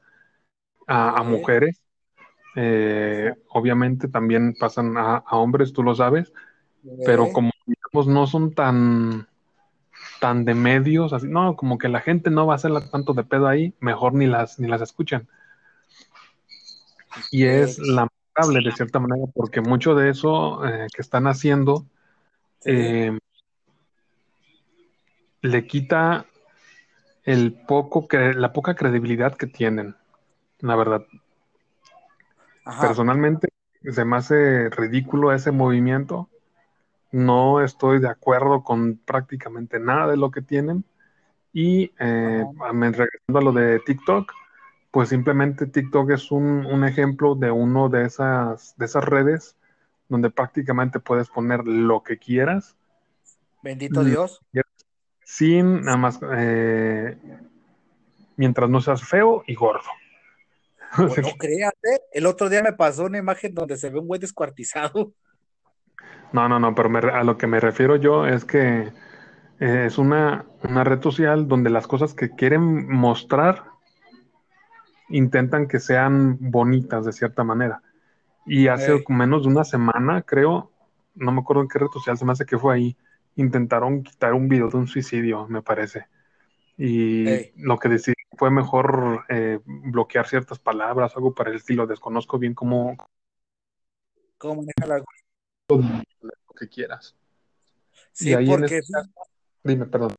a, 0.87 1.23
mujeres. 1.23 1.83
Eh, 2.57 3.35
obviamente 3.49 4.09
también 4.09 4.55
pasan 4.59 4.97
a, 4.97 5.17
a 5.17 5.37
hombres, 5.37 5.73
tú 5.73 5.83
lo 5.83 5.95
sabes, 5.95 6.33
pero 7.05 7.33
como 7.33 7.51
digamos, 7.67 8.07
no 8.07 8.27
son 8.27 8.55
tan, 8.55 9.27
tan 10.21 10.45
de 10.45 10.55
medios, 10.55 11.13
así, 11.13 11.27
no, 11.29 11.57
como 11.57 11.79
que 11.79 11.89
la 11.89 12.01
gente 12.01 12.31
no 12.31 12.47
va 12.47 12.55
a 12.55 12.57
hacerla 12.57 12.89
tanto 12.91 13.15
de 13.15 13.25
pedo 13.25 13.49
ahí, 13.49 13.75
mejor 13.81 14.15
ni 14.15 14.27
las, 14.27 14.59
ni 14.59 14.69
las 14.69 14.83
escuchan. 14.83 15.29
Y 17.31 17.45
es 17.45 17.79
lamentable 17.79 18.61
de 18.65 18.73
cierta 18.73 18.99
manera, 18.99 19.27
porque 19.35 19.61
mucho 19.61 19.95
de 19.95 20.11
eso 20.11 20.65
eh, 20.67 20.87
que 20.95 21.03
están 21.03 21.27
haciendo 21.27 21.87
eh, 22.65 23.19
le 25.45 25.67
quita 25.67 26.25
el 27.25 27.53
poco 27.53 28.09
que, 28.09 28.33
la 28.33 28.55
poca 28.55 28.75
credibilidad 28.75 29.37
que 29.37 29.47
tienen, 29.47 29.95
la 30.61 30.75
verdad. 30.75 31.05
ajá. 32.65 32.89
Personalmente 32.89 33.49
se 33.83 34.05
me 34.07 34.17
hace 34.17 34.71
ridículo 34.71 35.33
ese 35.33 35.51
movimiento. 35.51 36.31
No 37.13 37.61
estoy 37.61 38.01
de 38.01 38.09
acuerdo 38.09 38.65
con 38.65 38.97
prácticamente 38.97 39.79
nada 39.79 40.09
de 40.09 40.17
lo 40.17 40.31
que 40.31 40.41
tienen. 40.41 40.85
Y 41.53 41.93
eh, 41.99 42.45
regresando 42.59 43.39
a 43.39 43.43
lo 43.43 43.53
de 43.53 43.81
TikTok, 43.81 44.33
pues 44.91 45.11
simplemente 45.11 45.67
TikTok 45.67 46.11
es 46.11 46.31
un, 46.33 46.65
un 46.65 46.85
ejemplo 46.85 47.35
de 47.35 47.51
uno 47.51 47.91
de 47.91 48.07
esas, 48.07 48.75
de 48.79 48.87
esas 48.87 49.05
redes 49.05 49.57
donde 50.09 50.31
prácticamente 50.31 51.01
puedes 51.01 51.29
poner 51.29 51.67
lo 51.67 52.03
que 52.03 52.19
quieras 52.19 52.77
Bendito 53.65 54.03
Mm. 54.03 54.05
Dios. 54.05 54.41
Sin 55.25 55.83
nada 55.83 55.97
más, 55.97 56.21
eh, 56.37 57.17
mientras 58.37 58.71
no 58.71 58.81
seas 58.81 59.03
feo 59.03 59.43
y 59.47 59.55
gordo. 59.55 59.89
Pues 60.97 61.19
no 61.19 61.33
creas, 61.37 61.73
¿eh? 61.83 62.01
El 62.13 62.25
otro 62.25 62.49
día 62.49 62.63
me 62.63 62.73
pasó 62.73 63.07
una 63.07 63.19
imagen 63.19 63.53
donde 63.53 63.77
se 63.77 63.91
ve 63.91 63.99
un 63.99 64.07
güey 64.07 64.21
descuartizado. 64.21 65.13
No, 66.33 66.49
no, 66.49 66.61
no, 66.61 66.73
pero 66.73 66.89
me 66.89 67.01
a 67.01 67.25
lo 67.25 67.37
que 67.37 67.49
me 67.49 67.59
refiero 67.59 67.97
yo 67.97 68.27
es 68.27 68.45
que 68.45 68.93
eh, 69.59 69.85
es 69.87 69.99
una, 69.99 70.45
una 70.63 70.85
red 70.85 71.03
social 71.03 71.49
donde 71.49 71.71
las 71.71 71.89
cosas 71.89 72.15
que 72.15 72.31
quieren 72.31 72.89
mostrar 72.89 73.65
intentan 75.09 75.69
que 75.69 75.81
sean 75.81 76.37
bonitas 76.41 77.05
de 77.05 77.13
cierta 77.13 77.45
manera. 77.45 77.83
Y 78.47 78.69
hace 78.69 79.03
menos 79.09 79.45
de 79.45 79.49
una 79.49 79.65
semana, 79.65 80.23
creo, 80.23 80.71
no 81.15 81.33
me 81.33 81.41
acuerdo 81.41 81.63
en 81.63 81.69
qué 81.69 81.79
red 81.79 81.89
social, 81.93 82.19
se 82.19 82.25
me 82.25 82.33
hace 82.33 82.45
que 82.45 82.59
fue 82.59 82.75
ahí, 82.75 82.97
intentaron 83.37 84.03
quitar 84.03 84.35
un 84.35 84.49
video 84.49 84.69
de 84.69 84.77
un 84.77 84.87
suicidio, 84.87 85.47
me 85.49 85.63
parece. 85.63 86.07
Y 86.77 87.53
lo 87.57 87.79
que 87.79 87.89
decidí 87.89 88.15
fue 88.37 88.51
mejor 88.51 89.25
eh, 89.29 89.61
bloquear 89.65 90.27
ciertas 90.27 90.59
palabras, 90.59 91.15
algo 91.17 91.35
para 91.35 91.51
el 91.51 91.57
estilo. 91.57 91.87
Desconozco 91.87 92.39
bien 92.39 92.55
cómo 92.55 92.97
¿Cómo 94.39 94.57
maneja 94.57 94.87
la 94.87 94.99
lo 95.69 96.55
que 96.59 96.69
quieras. 96.69 97.17
Sí, 98.13 98.31
Y 98.31 98.35
ahí 98.35 98.45
en 98.51 98.61
porque 98.61 98.79
este 98.79 98.93
Dime, 99.63 99.87
perdón. 99.87 100.15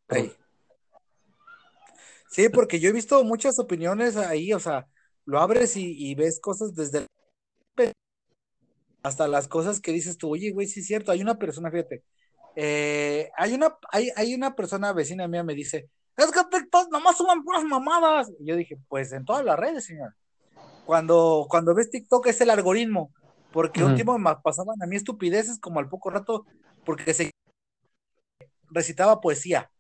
Sí, 2.30 2.50
porque 2.50 2.80
yo 2.80 2.90
he 2.90 2.94
visto 2.94 3.24
muchas 3.24 3.60
opiniones 3.60 4.18
ahí, 4.18 4.52
o 4.54 4.60
sea, 4.60 4.88
lo 5.26 5.40
abres 5.40 5.78
y, 5.78 5.94
y 6.10 6.16
ves 6.16 6.40
cosas 6.40 6.74
desde 6.74 7.06
hasta 9.04 9.28
las 9.28 9.48
cosas 9.48 9.80
que 9.80 9.92
dices 9.92 10.18
tú, 10.18 10.32
oye, 10.32 10.50
güey, 10.52 10.66
sí 10.66 10.80
es 10.80 10.88
cierto, 10.88 11.12
hay 11.12 11.22
una 11.22 11.38
persona, 11.38 11.70
fíjate, 11.70 12.04
eh, 12.56 13.30
hay 13.38 13.54
una, 13.54 13.78
hay, 13.92 14.12
hay 14.16 14.34
una 14.34 14.56
persona 14.56 14.94
vecina 14.94 15.28
mía 15.28 15.44
me 15.44 15.54
dice, 15.56 15.90
es 16.18 16.32
que 16.32 16.40
TikTok 16.50 16.92
nomás 16.92 17.18
suban 17.18 17.44
puras 17.44 17.64
mamadas. 17.64 18.32
Y 18.40 18.46
yo 18.46 18.56
dije, 18.56 18.78
pues 18.88 19.12
en 19.12 19.26
todas 19.26 19.44
las 19.44 19.60
redes, 19.60 19.86
señor. 19.86 20.16
Cuando, 20.86 21.48
cuando 21.50 21.74
ves 21.74 21.90
TikTok 21.90 22.28
es 22.28 22.40
el 22.42 22.50
algoritmo, 22.50 23.12
porque 23.52 23.84
un 23.84 23.96
tiempo 23.96 24.18
me 24.18 24.36
pasaban 24.38 24.82
a 24.82 24.86
mí 24.86 24.96
estupideces 24.96 25.60
como 25.60 25.80
al 25.80 25.90
poco 25.90 26.10
rato, 26.10 26.46
porque 26.86 27.14
se 27.14 27.32
recitaba 28.70 29.22
poesía. 29.22 29.72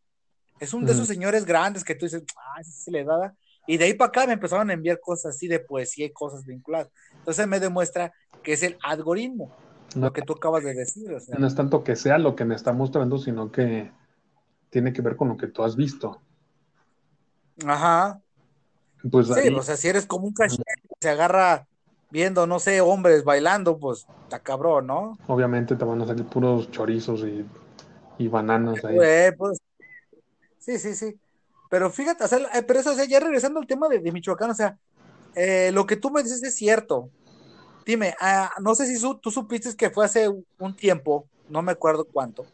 Es 0.60 0.74
un 0.74 0.86
de 0.86 0.94
esos 0.94 1.08
señores 1.08 1.46
grandes 1.46 1.84
que 1.84 1.96
tú 1.96 2.06
dices, 2.06 2.24
ah, 2.38 2.62
ese 2.62 2.72
se 2.72 2.92
le 2.92 3.04
da. 3.04 3.36
Y 3.68 3.78
de 3.78 3.86
ahí 3.86 3.94
para 3.94 4.10
acá 4.10 4.28
me 4.28 4.34
empezaron 4.34 4.70
a 4.70 4.74
enviar 4.74 5.00
cosas 5.00 5.36
así 5.36 5.48
de 5.48 5.60
poesía 5.60 6.06
y 6.06 6.14
cosas 6.14 6.46
vinculadas. 6.46 6.90
Entonces 7.14 7.48
me 7.48 7.60
demuestra 7.60 8.14
que 8.44 8.54
es 8.54 8.64
el 8.64 8.78
algoritmo, 8.82 9.56
lo 9.96 10.14
que 10.14 10.22
tú 10.22 10.34
acabas 10.34 10.64
de 10.64 10.74
decir. 10.74 11.10
No 11.38 11.48
es 11.48 11.56
tanto 11.56 11.84
que 11.84 11.96
sea 11.96 12.18
lo 12.18 12.36
que 12.36 12.46
me 12.46 12.56
está 12.56 12.74
mostrando, 12.74 13.18
sino 13.18 13.52
que 13.52 13.92
tiene 14.70 14.94
que 14.94 15.02
ver 15.02 15.16
con 15.16 15.30
lo 15.30 15.38
que 15.38 15.48
tú 15.48 15.64
has 15.64 15.76
visto. 15.76 16.22
Ajá. 17.66 18.20
Pues 19.10 19.28
sí, 19.28 19.50
o 19.50 19.62
sea, 19.62 19.78
si 19.78 19.88
eres 19.88 20.06
como 20.06 20.26
un 20.26 20.34
cachorro 20.34 20.64
que 20.66 20.96
se 21.00 21.10
agarra 21.10 21.68
viendo, 22.10 22.48
no 22.48 22.60
sé, 22.60 22.82
hombres 22.82 23.24
bailando, 23.24 23.78
pues 23.78 24.08
está 24.24 24.40
cabrón, 24.40 24.88
¿no? 24.88 25.18
Obviamente 25.28 25.76
te 25.76 25.86
van 25.86 26.02
a 26.02 26.08
salir 26.08 26.26
puros 26.26 26.72
chorizos 26.72 27.24
y, 28.18 28.28
bananas 28.28 28.84
ahí. 28.84 28.98
pues, 29.38 29.60
sí, 30.60 30.80
sí, 30.80 30.96
sí. 30.96 31.20
Pero 31.70 31.90
fíjate, 31.90 32.24
o 32.24 32.28
sea, 32.28 32.40
eh, 32.54 32.64
pero 32.64 32.80
eso, 32.80 32.92
o 32.92 32.96
sea, 32.96 33.06
ya 33.06 33.20
regresando 33.20 33.60
al 33.60 33.68
tema 33.68 33.88
de, 33.90 34.00
Michoacán, 34.12 34.52
o 34.52 34.56
sea, 34.56 34.78
eh, 35.36 35.72
lo 35.74 35.86
que 35.86 35.98
tú 35.98 36.10
me 36.10 36.24
dices 36.24 36.42
es 36.44 36.56
cierto. 36.56 37.10
Dime, 37.86 38.15
ah, 38.19 38.52
no 38.62 38.74
sé 38.74 38.88
si 38.88 39.02
tú 39.21 39.32
supiste 39.32 39.76
que 39.76 39.91
fue 39.91 40.06
hace 40.06 40.28
un 40.58 40.76
tiempo, 40.76 41.28
no 41.50 41.62
me 41.62 41.71
acuerdo 41.71 42.06
cuánto, 42.06 42.45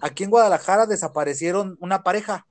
aquí 0.00 0.24
en 0.24 0.30
Guadalajara 0.30 0.86
desaparecieron 0.86 1.76
una 1.80 2.02
pareja. 2.02 2.46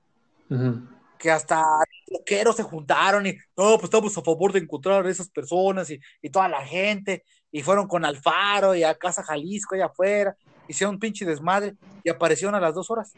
Que 1.18 1.32
hasta 1.32 1.66
loqueros 2.08 2.56
se 2.56 2.64
juntaron 2.64 3.26
y 3.26 3.34
no, 3.58 3.74
pues 3.76 3.86
estamos 3.86 4.18
a 4.18 4.22
favor 4.22 4.54
de 4.54 4.60
encontrar 4.60 5.06
a 5.06 5.10
esas 5.10 5.30
personas 5.30 5.90
y, 5.90 6.30
toda 6.30 6.48
la 6.48 6.64
gente 6.66 7.24
y 7.52 7.64
fueron 7.64 7.88
con 7.88 8.06
Alfaro 8.06 8.76
y 8.76 8.84
a 8.84 8.96
Casa 8.96 9.24
Jalisco 9.24 9.76
allá 9.76 9.88
afuera, 9.88 10.38
hicieron 10.68 10.96
un 10.96 11.00
pinche 11.00 11.26
desmadre 11.26 11.76
y 12.04 12.10
aparecieron 12.10 12.56
a 12.56 12.60
las 12.60 12.76
dos 12.76 12.90
horas. 12.92 13.14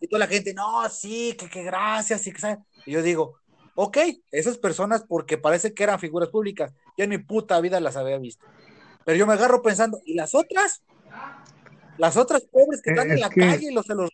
y, 0.00 0.06
toda 0.06 0.18
la 0.20 0.26
gente, 0.26 0.52
no, 0.54 0.88
sí, 0.90 1.34
que, 1.38 1.48
que 1.48 1.62
gracias, 1.62 2.26
y 2.26 2.32
que 2.32 2.58
Y 2.86 2.92
yo 2.92 3.02
digo, 3.02 3.38
ok, 3.74 3.98
esas 4.30 4.58
personas 4.58 5.04
porque 5.06 5.38
parece 5.38 5.74
que 5.74 5.82
eran 5.82 5.98
figuras 5.98 6.28
públicas, 6.28 6.74
yo 6.96 7.04
en 7.04 7.10
mi 7.10 7.18
puta 7.18 7.60
vida 7.60 7.80
las 7.80 7.96
había 7.96 8.18
visto. 8.18 8.46
Pero 9.04 9.18
yo 9.18 9.26
me 9.26 9.34
agarro 9.34 9.62
pensando, 9.62 10.00
¿y 10.04 10.14
las 10.14 10.34
otras? 10.34 10.82
Las 11.98 12.16
otras 12.16 12.42
pobres 12.42 12.82
que 12.82 12.90
están 12.90 13.10
en 13.10 13.20
la 13.20 13.28
calle 13.28 13.70
y 13.70 13.74
los 13.74 13.86
se 13.86 13.94
los 13.94 14.10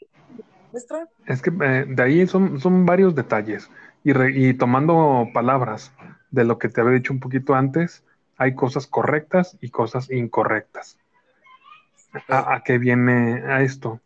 muestran. 0.72 1.08
Es 1.26 1.40
que 1.40 1.50
eh, 1.50 1.84
de 1.88 2.02
ahí 2.02 2.26
son, 2.26 2.60
son 2.60 2.84
varios 2.84 3.14
detalles. 3.14 3.70
Y, 4.04 4.12
y 4.12 4.54
tomando 4.54 5.28
palabras 5.32 5.92
de 6.30 6.44
lo 6.44 6.58
que 6.58 6.68
te 6.68 6.80
había 6.80 6.94
dicho 6.94 7.12
un 7.12 7.20
poquito 7.20 7.54
antes, 7.54 8.02
hay 8.36 8.54
cosas 8.54 8.86
correctas 8.86 9.58
y 9.60 9.70
cosas 9.70 10.10
incorrectas. 10.10 10.98
¿A, 12.28 12.62
qué 12.64 12.78
viene 12.78 13.42
a 13.46 13.62
esto? 13.62 14.00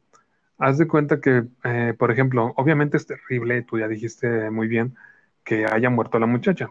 Haz 0.59 0.79
de 0.79 0.89
cuenta 0.89 1.21
que, 1.21 1.45
eh, 1.65 1.95
por 1.97 2.11
ejemplo, 2.11 2.53
obviamente 2.57 2.97
es 2.97 3.07
terrible, 3.07 3.63
tú 3.63 3.79
ya 3.79 3.89
dijiste 3.89 4.51
muy 4.51 4.69
bien, 4.69 4.97
que 5.45 5.67
haya 5.67 5.91
muerto 5.91 6.19
la 6.19 6.27
muchacha. 6.27 6.71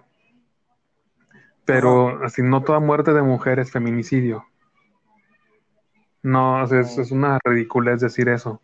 Pero 1.65 2.23
así 2.23 2.41
no 2.41 2.63
toda 2.63 2.79
muerte 2.79 3.13
de 3.13 3.21
mujer 3.21 3.59
es 3.59 3.71
feminicidio. 3.71 4.45
No, 6.21 6.63
es, 6.63 6.97
es 6.97 7.12
una 7.12 7.39
ridiculez 7.43 8.01
decir 8.01 8.29
eso. 8.29 8.62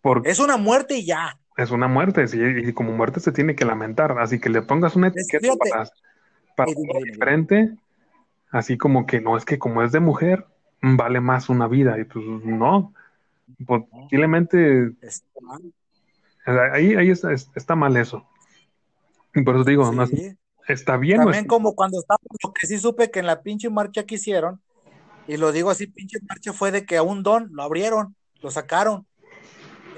Porque 0.00 0.30
es 0.30 0.38
una 0.38 0.56
muerte 0.56 0.96
y 0.96 1.04
ya. 1.04 1.38
Es 1.56 1.72
una 1.72 1.88
muerte, 1.88 2.28
sí, 2.28 2.40
y 2.40 2.72
como 2.72 2.92
muerte 2.92 3.18
se 3.18 3.32
tiene 3.32 3.56
que 3.56 3.64
lamentar. 3.64 4.18
Así 4.20 4.38
que 4.38 4.48
le 4.48 4.62
pongas 4.62 4.94
una 4.94 5.08
etiqueta 5.08 5.54
para, 5.56 5.90
para 6.56 6.72
diferente, 7.04 7.74
así 8.50 8.78
como 8.78 9.06
que 9.06 9.20
no, 9.20 9.36
es 9.36 9.44
que 9.44 9.58
como 9.58 9.82
es 9.82 9.90
de 9.90 9.98
mujer, 9.98 10.46
vale 10.80 11.20
más 11.20 11.48
una 11.48 11.66
vida. 11.66 11.98
Y 11.98 12.04
pues 12.04 12.24
no, 12.44 12.94
posiblemente 13.66 14.92
ahí, 16.46 16.94
ahí 16.94 17.10
está, 17.10 17.32
está, 17.32 17.74
mal 17.74 17.96
eso. 17.96 18.24
Por 19.44 19.56
eso 19.56 19.64
digo, 19.64 19.92
no, 19.92 20.04
está 20.66 20.96
bien. 20.96 21.18
También 21.20 21.46
como 21.46 21.74
cuando 21.74 21.98
estábamos, 21.98 22.36
lo 22.42 22.52
que 22.52 22.66
sí 22.66 22.78
supe 22.78 23.10
que 23.10 23.20
en 23.20 23.26
la 23.26 23.42
pinche 23.42 23.70
marcha 23.70 24.04
que 24.04 24.16
hicieron, 24.16 24.60
y 25.26 25.36
lo 25.36 25.52
digo 25.52 25.70
así, 25.70 25.86
pinche 25.86 26.18
marcha 26.28 26.52
fue 26.52 26.70
de 26.70 26.84
que 26.84 26.96
a 26.96 27.02
un 27.02 27.22
don 27.22 27.48
lo 27.52 27.62
abrieron, 27.62 28.16
lo 28.40 28.50
sacaron. 28.50 29.06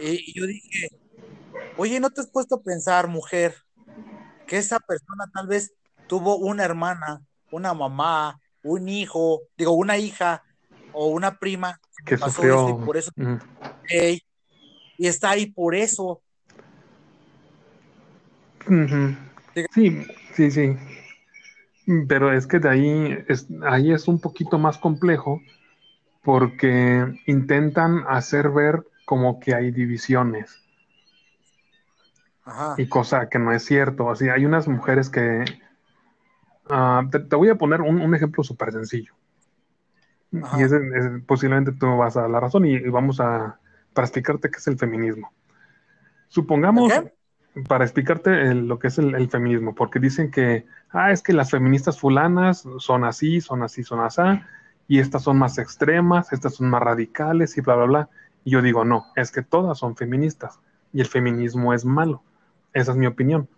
Y, 0.01 0.39
yo 0.39 0.47
dije, 0.47 0.89
oye, 1.77 2.01
¿no 2.01 2.11
te 2.11 2.21
has 2.21 2.29
puesto 2.29 2.57
a 2.57 2.63
pensar, 2.63 3.09
mujer, 3.09 3.55
que 4.47 4.59
esa 4.59 4.79
persona 4.81 5.31
tal 5.33 5.47
vez 5.47 5.73
tuvo 6.07 6.37
una 6.37 6.65
hermana, 6.65 7.23
una 7.51 7.75
mamá, 7.75 8.41
un 8.63 8.89
hijo, 8.89 9.43
digo, 9.57 9.73
una 9.73 9.97
hija 9.99 10.43
o 10.93 11.07
una 11.07 11.39
prima 11.39 11.81
que 12.05 12.17
sufrió 12.17 12.69
y 12.71 12.85
por 12.85 12.97
eso 12.97 13.13
y 15.01 15.07
está 15.07 15.31
ahí 15.31 15.47
por 15.47 15.75
eso. 15.75 16.21
Sí, 19.75 20.07
sí, 20.35 20.51
sí. 20.51 20.77
Pero 22.09 22.33
es 22.33 22.47
que 22.47 22.59
de 22.59 22.69
ahí 22.69 23.25
es, 23.29 23.49
ahí 23.67 23.93
es 23.93 24.07
un 24.09 24.21
poquito 24.21 24.59
más 24.59 24.79
complejo 24.79 25.41
porque 26.23 27.05
intentan 27.27 28.05
hacer 28.09 28.51
ver 28.51 28.87
como 29.05 29.41
que 29.41 29.55
hay 29.55 29.71
divisiones. 29.71 30.63
Y 32.77 32.89
cosa 32.89 33.29
que 33.29 33.39
no 33.39 33.53
es 33.53 33.65
cierto. 33.65 34.11
Así, 34.11 34.29
hay 34.29 34.45
unas 34.45 34.67
mujeres 34.69 35.09
que... 35.09 35.45
Ah, 36.69 37.03
te, 37.11 37.37
voy 37.37 37.49
a 37.49 37.57
poner 37.57 37.81
un, 37.81 38.15
ejemplo 38.15 38.43
súper 38.45 38.73
sencillo. 38.73 39.15
Y 40.33 41.21
posiblemente 41.27 41.73
tú 41.73 41.97
vas 41.97 42.17
a 42.17 42.23
dar 42.23 42.31
la 42.31 42.41
razón 42.41 42.65
y, 42.67 42.79
vamos 42.89 43.21
a... 43.21 43.59
para 43.93 44.07
explicarte 44.07 44.51
qué 44.51 44.59
es 44.59 44.67
el 44.67 44.79
feminismo. 44.79 45.33
Supongamos 46.29 46.93
para 47.69 47.85
explicarte 47.85 48.55
lo 48.55 48.79
que 48.79 48.89
es 48.89 48.99
el, 48.99 49.29
feminismo, 49.29 49.75
porque 49.75 49.99
dicen 49.99 50.31
que, 50.31 50.67
ah, 50.91 51.11
es 51.11 51.23
que 51.23 51.33
las 51.33 51.51
feministas 51.51 51.99
fulanas 51.99 52.67
son 52.79 53.05
así, 53.05 53.41
son 53.41 53.63
así, 53.63 53.83
son 53.83 54.01
así, 54.01 54.23
y 54.87 54.99
estas 54.99 55.23
son 55.23 55.39
más 55.39 55.59
extremas, 55.59 56.33
estas 56.33 56.55
son 56.55 56.71
más 56.71 56.83
radicales 56.83 57.57
y 57.57 57.61
bla, 57.61 57.77
bla, 57.77 57.85
bla. 57.87 58.09
Y 58.45 58.51
yo 58.53 58.63
digo, 58.63 58.85
no, 58.85 59.07
es 59.17 59.31
que 59.31 59.43
todas 59.43 59.79
son 59.79 59.97
feministas 59.97 60.59
y 60.93 61.01
el 61.01 61.07
feminismo 61.07 61.75
es 61.75 61.85
malo. 61.85 62.23
Esa 62.73 62.93
es 62.93 62.97
mi 62.97 63.07
opinión. 63.07 63.49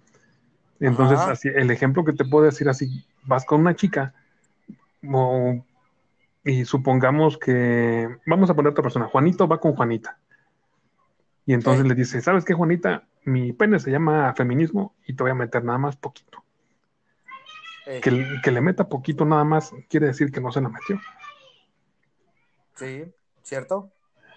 Entonces, 0.81 1.19
así, 1.21 1.49
el 1.49 1.71
ejemplo 1.71 2.05
que 2.05 2.13
te 2.13 2.25
puedo 2.25 2.45
decir 2.45 2.69
así, 2.69 3.05
vas 3.25 3.45
con 3.45 3.61
una 3.61 3.77
chica 3.77 4.15
y 6.45 6.65
supongamos 6.65 7.39
que, 7.39 8.09
vamos 8.27 8.51
a 8.51 8.55
poner 8.55 8.73
otra 8.73 8.83
persona, 8.83 9.07
Juanito 9.07 9.47
va 9.47 9.61
con 9.61 9.75
Juanita. 9.75 10.19
Y 11.47 11.55
entonces 11.55 11.87
le 11.87 11.95
dice, 11.95 12.21
¿sabes 12.21 12.45
qué, 12.45 12.55
Juanita? 12.55 13.05
Mi 13.25 13.53
pene 13.53 13.79
se 13.79 13.91
llama 13.91 14.35
feminismo 14.35 14.95
y 15.07 15.15
te 15.15 15.23
voy 15.23 15.33
a 15.33 15.37
meter 15.37 15.65
nada 15.65 15.79
más 15.79 15.97
poquito. 15.97 16.43
Que, 17.85 18.41
que, 18.43 18.51
le 18.53 18.61
meta 18.61 18.89
poquito 18.89 19.25
nada 19.25 19.43
más 19.43 19.73
quiere 19.89 20.07
decir 20.07 20.31
que 20.31 20.41
no 20.41 20.53
se 20.53 20.61
la 20.61 20.69
metió. 20.69 21.01
Sí, 22.77 23.13
¿cierto? 23.43 23.91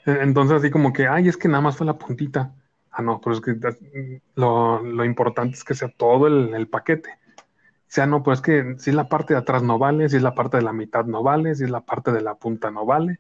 E, 0.05 0.11
entonces 0.21 0.57
así 0.57 0.71
como 0.71 0.93
que, 0.93 1.07
ay, 1.07 1.27
es 1.27 1.37
que 1.37 1.47
nada 1.47 1.61
más 1.61 1.77
fue 1.77 1.85
la 1.85 1.97
puntita. 1.97 2.55
Ah, 2.91 3.01
no, 3.01 3.21
pero 3.21 3.35
es 3.35 3.41
que 3.41 4.21
lo, 4.35 4.81
lo 4.81 5.05
importante 5.05 5.55
es 5.55 5.63
que 5.63 5.75
sea 5.75 5.89
todo 5.89 6.27
el, 6.27 6.53
el, 6.55 6.67
paquete. 6.67 7.11
O 7.37 7.95
sea, 7.95 8.07
no, 8.07 8.23
pues 8.23 8.39
es 8.39 8.43
que 8.43 8.75
si 8.79 8.91
la 8.91 9.09
parte 9.09 9.33
de 9.33 9.39
atrás 9.39 9.61
no 9.61 9.77
vale, 9.77 10.09
si 10.09 10.15
es 10.15 10.23
la 10.23 10.33
parte 10.33 10.57
de 10.57 10.63
la 10.63 10.73
mitad 10.73 11.05
no 11.05 11.21
vale, 11.21 11.55
si 11.55 11.65
es 11.65 11.69
la 11.69 11.81
parte 11.81 12.11
de 12.11 12.21
la 12.21 12.35
punta 12.35 12.71
no 12.71 12.85
vale. 12.85 13.19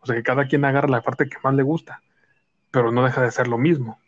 O 0.00 0.06
sea, 0.06 0.16
que 0.16 0.22
cada 0.22 0.48
quien 0.48 0.64
agarra 0.64 0.88
la 0.88 1.02
parte 1.02 1.28
que 1.28 1.38
más 1.42 1.54
le 1.54 1.62
gusta, 1.62 2.02
pero 2.70 2.90
no 2.90 3.04
deja 3.04 3.22
de 3.22 3.30
ser 3.30 3.48
lo 3.48 3.58
mismo. 3.58 4.00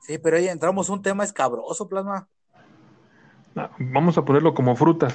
Sí, 0.00 0.18
pero 0.18 0.36
ahí 0.36 0.48
entramos 0.48 0.88
un 0.88 1.02
tema 1.02 1.24
escabroso, 1.24 1.88
plasma. 1.88 2.28
Ah, 3.56 3.70
vamos 3.78 4.16
a 4.18 4.24
ponerlo 4.24 4.54
como 4.54 4.74
frutas. 4.74 5.14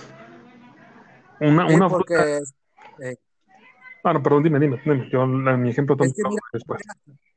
Una, 1.39 1.65
una 1.67 1.89
fruta. 1.89 2.37
Eh, 2.37 3.17
ah, 4.03 4.13
no, 4.13 4.23
perdón, 4.23 4.43
dime, 4.43 4.59
dime, 4.59 4.79
dime. 4.83 5.09
Yo, 5.11 5.25
mi 5.25 5.69
ejemplo 5.69 5.97
también 5.97 6.15
después. 6.53 6.81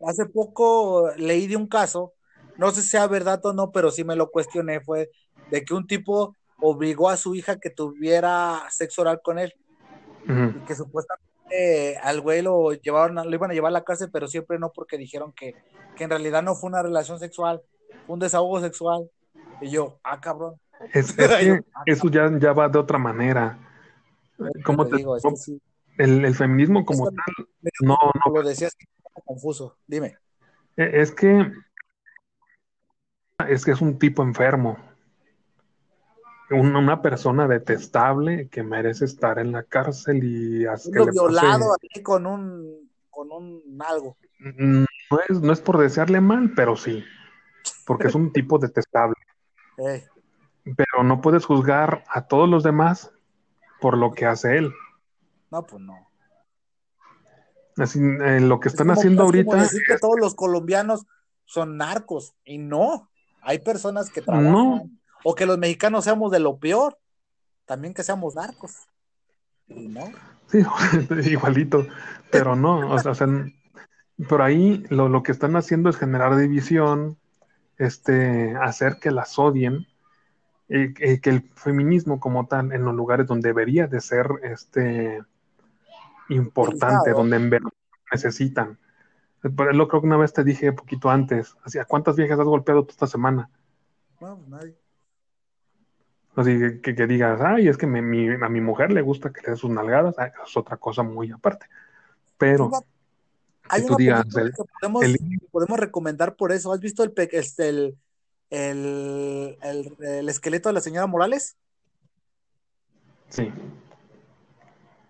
Hace 0.07 0.26
poco 0.26 1.11
leí 1.16 1.46
de 1.46 1.57
un 1.57 1.66
caso, 1.66 2.12
no 2.57 2.70
sé 2.70 2.82
si 2.82 2.90
sea 2.90 3.07
verdad 3.07 3.44
o 3.44 3.53
no, 3.53 3.72
pero 3.72 3.90
sí 3.90 4.05
me 4.05 4.14
lo 4.14 4.30
cuestioné, 4.30 4.80
fue 4.80 5.11
de 5.51 5.64
que 5.64 5.74
un 5.74 5.86
tipo 5.86 6.36
obligó 6.61 7.09
a 7.09 7.16
su 7.16 7.34
hija 7.34 7.59
que 7.59 7.70
tuviera 7.70 8.62
sexo 8.70 9.03
oral 9.03 9.20
con 9.22 9.38
él. 9.38 9.55
Y 10.26 10.66
que 10.66 10.74
supuestamente 10.74 11.28
al 12.03 12.20
güey 12.20 12.42
lo 12.42 12.72
llevaron, 12.72 13.16
lo 13.16 13.34
iban 13.34 13.51
a 13.51 13.55
llevar 13.55 13.70
a 13.70 13.72
la 13.72 13.84
cárcel, 13.84 14.11
pero 14.12 14.28
siempre 14.28 14.59
no 14.59 14.70
porque 14.72 14.99
dijeron 14.99 15.32
que 15.32 15.55
que 15.99 16.05
en 16.05 16.11
realidad 16.11 16.42
no 16.42 16.55
fue 16.55 16.68
una 16.68 16.82
relación 16.82 17.18
sexual, 17.18 17.61
fue 18.07 18.14
un 18.14 18.20
desahogo 18.20 18.61
sexual. 18.61 19.11
Y 19.61 19.70
yo, 19.70 19.99
ah, 20.05 20.18
cabrón. 20.20 20.55
Ah, 21.74 21.82
eso 21.86 22.09
ya, 22.09 22.30
ya 22.38 22.53
va 22.53 22.68
de 22.68 22.78
otra 22.78 22.99
manera. 22.99 23.59
¿Cómo 24.64 24.86
te, 24.86 24.99
digo? 24.99 25.16
el, 25.99 26.34
feminismo 26.36 26.84
como 26.84 27.07
tal, 27.07 27.49
no, 27.82 27.99
no. 28.24 28.32
Lo 28.32 28.49
decías 28.49 28.76
confuso, 29.24 29.76
dime. 29.88 30.16
E, 30.76 31.01
es 31.01 31.11
que 31.11 31.51
es 33.49 33.64
que 33.64 33.72
es 33.72 33.80
un 33.80 33.99
tipo 33.99 34.22
enfermo. 34.22 34.78
Una, 36.51 36.78
una 36.78 37.03
persona 37.03 37.46
detestable 37.46 38.49
que 38.49 38.62
merece 38.62 39.05
estar 39.05 39.38
en 39.38 39.53
la 39.53 39.64
cárcel 39.64 40.24
y 40.24 40.66
hacer 40.66 41.11
violado 41.11 41.76
pase... 41.80 42.03
con 42.03 42.26
un 42.26 42.88
con 43.11 43.32
un 43.32 43.62
algo. 43.86 44.16
No 44.38 44.86
es, 45.28 45.40
no 45.40 45.53
es 45.53 45.61
por 45.61 45.78
desearle 45.78 46.20
mal, 46.20 46.53
pero 46.55 46.76
sí. 46.76 47.05
Porque 47.84 48.07
es 48.07 48.14
un 48.14 48.32
tipo 48.32 48.59
detestable. 48.59 49.16
Eh. 49.78 50.07
Pero 50.64 51.03
no 51.03 51.20
puedes 51.20 51.44
juzgar 51.44 52.05
a 52.09 52.26
todos 52.26 52.49
los 52.49 52.62
demás 52.62 53.11
por 53.80 53.96
lo 53.96 54.12
que 54.12 54.26
hace 54.26 54.59
él. 54.59 54.72
No, 55.51 55.66
pues 55.66 55.82
no. 55.82 56.09
Así, 57.76 57.99
eh, 58.01 58.40
lo 58.40 58.61
que 58.61 58.68
están 58.68 58.90
haciendo 58.90 59.22
ahorita. 59.24 59.57
Es 59.57 59.62
decir 59.70 59.82
que 59.86 59.99
todos 59.99 60.18
los 60.18 60.34
colombianos 60.34 61.07
son 61.44 61.76
narcos 61.76 62.34
y 62.44 62.59
no. 62.59 63.11
Hay 63.40 63.61
personas 63.61 64.11
que 64.11 64.20
trabajan. 64.20 64.53
No. 64.53 64.90
O 65.25 65.35
que 65.35 65.47
los 65.47 65.59
mexicanos 65.59 66.05
seamos 66.05 66.31
de 66.31 66.41
lo 66.41 66.59
peor. 66.59 66.99
También 67.64 67.95
que 67.95 68.03
seamos 68.03 68.35
narcos. 68.35 68.89
No. 69.69 70.05
Sí, 70.47 70.59
igualito. 71.31 71.87
Pero 72.31 72.57
no. 72.57 72.91
o 72.91 72.99
sea, 72.99 73.27
por 74.29 74.43
ahí 74.43 74.85
lo, 74.89 75.09
lo, 75.09 75.23
que 75.23 75.33
están 75.33 75.57
haciendo 75.57 75.91
es 75.91 75.97
generar 75.97 76.37
división, 76.37 77.19
este, 77.77 78.57
hacer 78.57 78.99
que 79.01 79.11
las 79.11 79.39
odien, 79.39 79.87
eh, 80.69 80.93
que 80.95 81.31
el 81.31 81.43
feminismo 81.55 82.21
como 82.21 82.47
tal, 82.47 82.73
en 82.73 82.85
los 82.85 82.95
lugares 82.95 83.27
donde 83.27 83.49
debería 83.49 83.87
de 83.87 84.01
ser 84.01 84.29
este 84.43 85.23
importante, 86.29 87.12
donde 87.12 87.37
en 87.37 87.51
verdad 87.51 87.71
necesitan. 88.12 88.79
Por 89.41 89.75
lo 89.75 89.89
creo 89.89 90.01
que 90.01 90.07
una 90.07 90.16
vez 90.16 90.33
te 90.33 90.45
dije 90.45 90.73
poquito 90.73 91.11
antes, 91.11 91.57
así, 91.62 91.79
cuántas 91.87 92.16
viejas 92.16 92.41
has 92.41 92.47
golpeado 92.47 92.85
tú 92.85 92.91
esta 92.91 93.07
semana? 93.07 93.49
No, 94.21 94.37
pues 94.37 94.49
nadie. 94.49 94.77
Así 96.39 96.57
que, 96.80 96.95
que, 96.95 97.07
digas, 97.09 97.41
ay, 97.41 97.66
es 97.66 97.76
que 97.76 97.89
me, 97.89 98.01
mi, 98.01 98.28
a 98.28 98.49
mi 98.49 98.61
mujer 98.61 98.93
le 98.93 99.03
gusta 99.03 99.32
que 99.32 99.41
le 99.41 99.51
dé 99.51 99.57
sus 99.57 99.70
nalgadas, 99.70 100.14
es 100.47 100.57
otra 100.57 100.76
cosa 100.76 101.03
muy 101.03 101.32
aparte. 101.32 101.66
Pero 102.36 102.70
hay 103.68 103.82
una 103.82 103.97
digas, 103.97 104.36
el, 104.36 104.53
que 104.53 104.62
podemos, 104.80 105.03
el... 105.03 105.18
podemos, 105.51 105.80
recomendar 105.80 106.36
por 106.36 106.53
eso. 106.53 106.72
¿Has 106.72 106.78
visto 106.78 107.03
el, 107.03 107.12
este, 107.32 107.68
el, 107.68 107.99
el, 108.51 109.97
el, 109.99 110.28
esqueleto 110.28 110.68
de 110.68 110.74
la 110.74 110.80
señora 110.80 111.09
Morales? 111.09 111.57
Sí. 113.30 113.53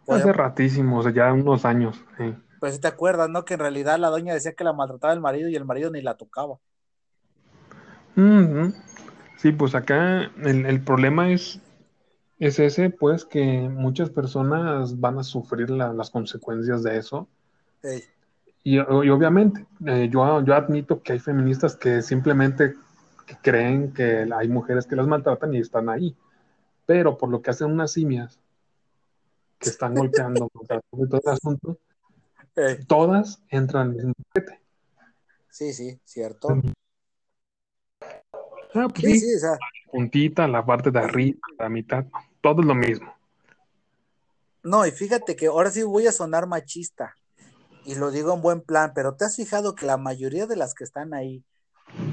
Hace 0.08 0.32
ratísimo, 0.32 1.00
o 1.00 1.02
sea, 1.02 1.12
ya 1.12 1.30
unos 1.30 1.66
años. 1.66 2.02
Sí. 2.16 2.34
Pues 2.58 2.76
si 2.76 2.80
te 2.80 2.88
acuerdas, 2.88 3.28
¿no? 3.28 3.44
Que 3.44 3.52
en 3.52 3.60
realidad 3.60 3.98
la 3.98 4.08
doña 4.08 4.32
decía 4.32 4.54
que 4.54 4.64
la 4.64 4.72
maltrataba 4.72 5.12
el 5.12 5.20
marido 5.20 5.50
y 5.50 5.56
el 5.56 5.66
marido 5.66 5.90
ni 5.90 6.00
la 6.00 6.16
tocaba. 6.16 6.56
Mm 8.14 8.22
-hmm. 8.22 8.74
Sí, 9.38 9.52
pues 9.52 9.76
acá 9.76 10.32
el, 10.42 10.66
el, 10.66 10.82
problema 10.82 11.30
es, 11.30 11.60
es 12.40 12.58
ese, 12.58 12.90
pues 12.90 13.24
que 13.24 13.68
muchas 13.68 14.10
personas 14.10 14.98
van 14.98 15.18
a 15.20 15.22
sufrir 15.22 15.70
la, 15.70 15.92
las 15.92 16.10
consecuencias 16.10 16.82
de 16.82 16.98
eso. 16.98 17.28
Hey. 17.80 18.02
Y, 18.64 18.78
y, 18.78 18.80
obviamente, 18.80 19.64
eh, 19.86 20.08
yo, 20.10 20.44
yo 20.44 20.54
admito 20.56 21.00
que 21.00 21.12
hay 21.12 21.20
feministas 21.20 21.76
que 21.76 22.02
simplemente 22.02 22.74
creen 23.40 23.92
que 23.92 24.28
hay 24.34 24.48
mujeres 24.48 24.86
que 24.86 24.96
las 24.96 25.06
maltratan 25.06 25.54
y 25.54 25.60
están 25.60 25.88
ahí. 25.88 26.16
Pero 26.84 27.16
por 27.16 27.28
lo 27.28 27.40
que 27.40 27.50
hacen 27.50 27.70
unas 27.70 27.92
simias 27.92 28.40
que 29.60 29.68
están 29.68 29.94
golpeando 29.94 30.50
y 30.92 31.08
todo 31.08 31.20
el 31.24 31.32
asunto, 31.32 31.78
hey. 32.56 32.78
todas 32.88 33.40
entran 33.50 33.92
en 34.00 34.08
el 34.08 34.14
paquete. 34.32 34.60
Sí, 35.48 35.72
sí, 35.72 36.00
cierto. 36.04 36.60
Ah, 38.74 38.86
pues 38.88 39.00
Sí, 39.02 39.14
sí, 39.14 39.26
sí, 39.30 39.34
o 39.36 39.38
sea, 39.38 39.58
puntita, 39.90 40.46
la 40.48 40.64
parte 40.64 40.90
de 40.90 40.98
arriba, 40.98 41.38
la 41.58 41.68
mitad, 41.68 42.04
todo 42.40 42.60
es 42.60 42.66
lo 42.66 42.74
mismo. 42.74 43.12
no, 44.62 44.86
y 44.86 44.90
fíjate 44.90 45.36
que 45.36 45.46
ahora 45.46 45.70
sí 45.70 45.82
voy 45.82 46.06
a 46.06 46.12
sonar 46.12 46.46
machista, 46.46 47.14
y 47.84 47.94
lo 47.94 48.10
digo 48.10 48.34
en 48.34 48.42
buen 48.42 48.60
plan, 48.60 48.92
pero 48.94 49.14
¿te 49.16 49.24
has 49.24 49.36
fijado 49.36 49.74
que 49.74 49.86
la 49.86 49.96
mayoría 49.96 50.46
de 50.46 50.56
las 50.56 50.74
que 50.74 50.84
están 50.84 51.14
ahí 51.14 51.44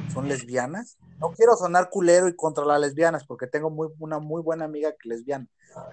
son 0.07 0.27
lesbianas? 0.27 0.97
No 1.19 1.31
quiero 1.31 1.55
sonar 1.55 1.89
culero 1.89 2.27
y 2.27 2.35
contra 2.35 2.65
las 2.65 2.79
lesbianas, 2.79 3.25
porque 3.25 3.47
tengo 3.47 3.69
muy, 3.69 3.89
una 3.99 4.19
muy 4.19 4.41
buena 4.41 4.65
amiga 4.65 4.91
que 4.91 4.97
es 5.09 5.17
lesbiana, 5.17 5.47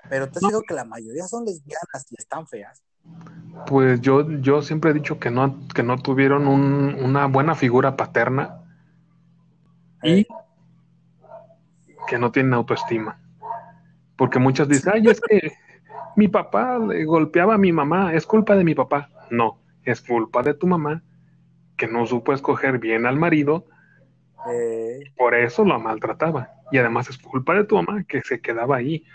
pero 0.09 0.29
¿te 0.31 0.39
has 0.39 0.45
fijado 0.45 0.63
que 0.63 0.75
la 0.75 0.85
mayoría 0.85 1.27
son 1.27 1.45
lesbianas 1.45 2.07
y 2.11 2.15
están 2.19 2.47
feas? 2.47 2.83
Pues 3.67 4.01
yo, 4.01 4.29
yo 4.41 4.63
siempre 4.63 4.91
he 4.91 4.95
dicho 4.95 5.19
que 5.19 5.31
no, 5.31 5.67
que 5.75 5.83
no 5.83 5.99
tuvieron 5.99 6.47
un- 6.47 6.95
una 7.03 7.27
buena 7.27 7.55
figura 7.55 7.97
paterna 7.97 8.59
y 10.03 10.27
que 12.13 12.19
no 12.19 12.31
tienen 12.31 12.53
autoestima. 12.53 13.19
Porque 14.17 14.39
muchas 14.39 14.69
dicen, 14.69 14.93
ay, 14.97 15.09
es 15.09 15.19
que 15.19 15.51
mi 16.17 16.29
papá 16.29 16.79
le 16.79 17.07
golpeaba 17.07 17.55
a 17.55 17.59
mi 17.59 17.73
mamá, 17.73 18.13
es 18.13 18.27
culpa 18.27 18.55
de 18.55 18.65
mi 18.65 18.75
papá. 18.75 19.09
No, 19.31 19.59
es 19.83 20.03
culpa 20.03 20.43
de 20.43 20.53
tu 20.53 20.67
mamá 20.67 21.03
que 21.75 21.87
no 21.87 22.05
supo 22.05 22.35
escoger 22.35 22.79
bien 22.79 23.07
al 23.07 23.17
marido, 23.17 23.65
eh, 24.53 25.01
por 25.17 25.35
eso 25.35 25.65
lo 25.65 25.81
maltrataba. 25.81 26.51
Y 26.71 26.77
además 26.77 27.09
es 27.09 27.17
culpa 27.17 27.55
de 27.55 27.65
tu 27.65 27.77
mamá 27.77 28.05
que 28.05 28.21
se 28.21 28.43
quedaba 28.43 28.77
ahí. 28.77 29.07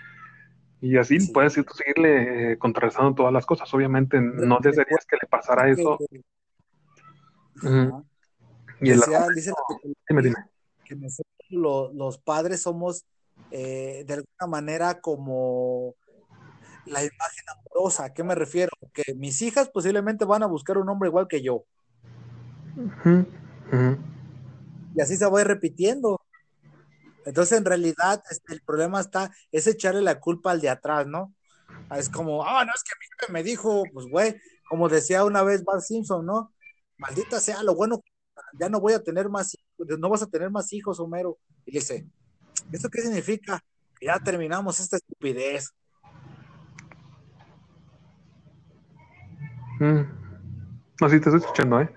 Y 0.81 0.97
así 0.97 1.19
Sí. 1.19 1.31
puedes 1.31 1.55
ir 1.55 1.65
tú 1.65 1.73
seguirle 1.75 2.53
eh, 2.53 2.57
contrarrestando 2.57 3.13
todas 3.13 3.31
las 3.31 3.45
cosas. 3.45 3.71
Obviamente 3.75 4.19
no 4.19 4.57
desearías 4.59 5.05
que 5.05 5.17
le 5.21 5.27
pasara 5.29 5.69
eso. 5.69 5.99
Y 8.81 8.89
el 8.89 9.01
dime, 10.09 10.21
dime. 10.23 10.35
que 10.83 10.95
nosotros 10.95 11.36
lo- 11.49 11.91
los 11.93 12.17
padres 12.19 12.61
somos 12.61 13.05
eh, 13.51 14.03
de 14.05 14.13
alguna 14.15 14.47
manera 14.47 14.99
como 14.99 15.95
la 16.85 16.99
imagen 17.03 17.45
amorosa. 17.55 18.05
¿A 18.05 18.13
qué 18.13 18.23
me 18.23 18.35
refiero? 18.35 18.71
Que 18.93 19.13
mis 19.15 19.41
hijas 19.41 19.69
posiblemente 19.69 20.25
van 20.25 20.43
a 20.43 20.47
buscar 20.47 20.77
un 20.77 20.89
hombre 20.89 21.09
igual 21.09 21.27
que 21.27 21.41
yo. 21.41 21.63
Y 24.95 25.01
así 25.01 25.15
se 25.17 25.25
va 25.29 25.37
a 25.39 25.41
ir 25.41 25.47
repitiendo. 25.47 26.19
Entonces, 27.25 27.57
en 27.57 27.65
realidad, 27.65 28.23
este, 28.29 28.53
el 28.53 28.61
problema 28.61 29.01
está, 29.01 29.31
es 29.51 29.67
echarle 29.67 30.01
la 30.01 30.19
culpa 30.19 30.51
al 30.51 30.61
de 30.61 30.69
atrás, 30.69 31.07
¿no? 31.07 31.33
Es 31.95 32.09
como, 32.09 32.43
ah, 32.45 32.63
no, 32.65 32.71
es 32.73 32.83
que 32.83 32.93
mi 32.99 33.05
jefe 33.19 33.31
me 33.33 33.43
dijo, 33.43 33.83
pues, 33.93 34.07
güey, 34.07 34.35
como 34.69 34.87
decía 34.89 35.25
una 35.25 35.43
vez 35.43 35.63
Bart 35.63 35.81
Simpson, 35.81 36.25
¿no? 36.25 36.53
Maldita 36.97 37.39
sea, 37.39 37.63
lo 37.63 37.75
bueno, 37.75 38.01
ya 38.59 38.69
no 38.69 38.79
voy 38.79 38.93
a 38.93 39.03
tener 39.03 39.29
más 39.29 39.53
hijos, 39.53 39.99
no 39.99 40.09
vas 40.09 40.21
a 40.21 40.27
tener 40.27 40.49
más 40.49 40.71
hijos, 40.73 40.99
Homero. 40.99 41.37
Y 41.65 41.71
le 41.71 41.79
dice, 41.79 42.07
¿esto 42.71 42.89
qué 42.89 43.01
significa? 43.01 43.63
Que 43.99 44.07
ya 44.07 44.19
terminamos 44.19 44.79
esta 44.79 44.97
estupidez. 44.97 45.73
Mm. 49.79 50.01
No, 50.99 51.09
sí, 51.09 51.19
te 51.19 51.29
estoy 51.29 51.39
escuchando, 51.39 51.81
¿eh? 51.81 51.93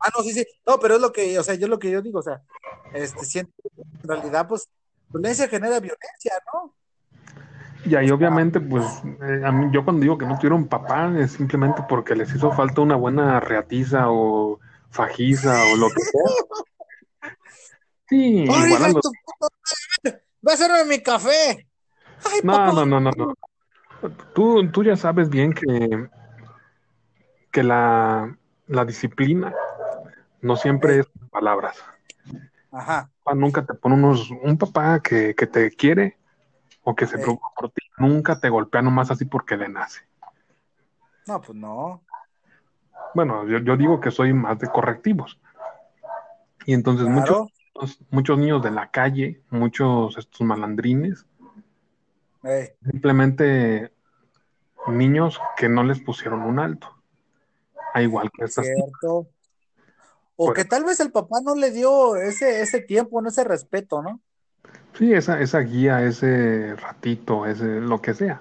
Ah, 0.00 0.10
no, 0.16 0.22
sí, 0.22 0.32
sí. 0.32 0.44
No, 0.66 0.78
pero 0.78 0.94
es 0.94 1.00
lo 1.00 1.12
que, 1.12 1.38
o 1.38 1.42
sea, 1.42 1.54
yo 1.54 1.66
es 1.66 1.70
lo 1.70 1.78
que 1.78 1.90
yo 1.90 2.00
digo, 2.00 2.20
o 2.20 2.22
sea, 2.22 2.42
este, 2.94 3.24
siento 3.24 3.52
que 3.62 3.82
en 3.82 4.08
realidad, 4.08 4.46
pues, 4.48 4.68
violencia 5.08 5.48
genera 5.48 5.80
violencia, 5.80 6.32
¿no? 6.52 6.74
Y 7.84 7.94
ahí 7.94 8.10
obviamente, 8.10 8.60
pues, 8.60 8.84
eh, 9.22 9.42
a 9.44 9.52
mí, 9.52 9.70
yo 9.72 9.84
cuando 9.84 10.02
digo 10.02 10.18
que 10.18 10.26
no 10.26 10.36
tuvieron 10.36 10.68
papá 10.68 11.12
es 11.18 11.32
simplemente 11.32 11.82
porque 11.88 12.14
les 12.14 12.34
hizo 12.34 12.52
falta 12.52 12.80
una 12.80 12.96
buena 12.96 13.40
reatiza 13.40 14.10
o 14.10 14.60
fajiza 14.90 15.64
o 15.64 15.76
lo 15.76 15.88
que 15.90 16.00
sea. 16.02 17.32
Sí, 18.08 18.44
¡Ay, 18.48 18.72
igual 18.72 18.92
los... 18.94 19.04
¡Va 20.46 20.52
a 20.52 20.54
hacerme 20.54 20.84
mi 20.84 21.02
café! 21.02 21.66
¡Ay, 22.32 22.40
No, 22.42 22.52
papá! 22.52 22.72
no, 22.72 22.86
no, 22.86 23.00
no, 23.00 23.10
no. 23.16 23.34
Tú, 24.34 24.70
tú 24.70 24.84
ya 24.84 24.96
sabes 24.96 25.28
bien 25.28 25.52
que, 25.52 26.08
que 27.50 27.62
la, 27.62 28.36
la 28.68 28.84
disciplina 28.84 29.54
no 30.40 30.56
siempre 30.56 31.00
es 31.00 31.06
palabras. 31.30 31.82
Ajá, 32.70 33.10
Papá 33.24 33.34
nunca 33.34 33.66
te 33.66 33.74
pone 33.74 33.96
unos, 33.96 34.30
un 34.30 34.56
papá 34.56 35.00
que, 35.00 35.34
que 35.34 35.46
te 35.46 35.70
quiere 35.72 36.16
o 36.84 36.94
que 36.94 37.06
se 37.06 37.16
Sí. 37.16 37.22
preocupa 37.22 37.48
por 37.56 37.70
ti, 37.70 37.82
nunca 37.98 38.38
te 38.38 38.48
golpea 38.48 38.82
nomás 38.82 39.10
así 39.10 39.24
porque 39.24 39.56
le 39.56 39.68
nace. 39.68 40.00
no, 41.26 41.40
pues 41.40 41.58
no. 41.58 42.02
Bueno, 43.18 43.48
yo, 43.48 43.58
yo 43.58 43.76
digo 43.76 44.00
que 44.00 44.12
soy 44.12 44.32
más 44.32 44.60
de 44.60 44.68
correctivos. 44.68 45.40
Y 46.66 46.72
entonces 46.72 47.04
Claro. 47.08 47.48
muchos, 47.74 47.98
muchos 48.10 48.38
niños 48.38 48.62
de 48.62 48.70
la 48.70 48.92
calle, 48.92 49.42
muchos 49.50 50.16
estos 50.16 50.42
malandrines, 50.42 51.26
simplemente 52.88 53.92
niños 54.86 55.40
que 55.56 55.68
no 55.68 55.82
les 55.82 56.00
pusieron 56.00 56.42
un 56.42 56.60
alto. 56.60 56.94
A 57.92 58.02
igual 58.02 58.30
que 58.30 58.44
estas. 58.44 58.66
cierto. 58.66 59.26
O 60.36 60.52
que 60.52 60.64
tal 60.64 60.84
vez 60.84 61.00
el 61.00 61.10
papá 61.10 61.40
no 61.42 61.56
le 61.56 61.72
dio 61.72 62.14
ese, 62.14 62.60
ese 62.60 62.80
tiempo, 62.80 63.20
no 63.20 63.30
ese 63.30 63.42
respeto, 63.42 64.00
¿no? 64.00 64.20
Sí, 64.96 65.12
esa, 65.12 65.40
esa 65.40 65.58
guía, 65.58 66.04
ese 66.04 66.76
ratito, 66.76 67.46
ese 67.46 67.80
lo 67.80 68.00
que 68.00 68.14
sea, 68.14 68.40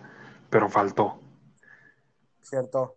pero 0.52 0.70
faltó. 0.70 1.20
Cierto. 2.44 2.97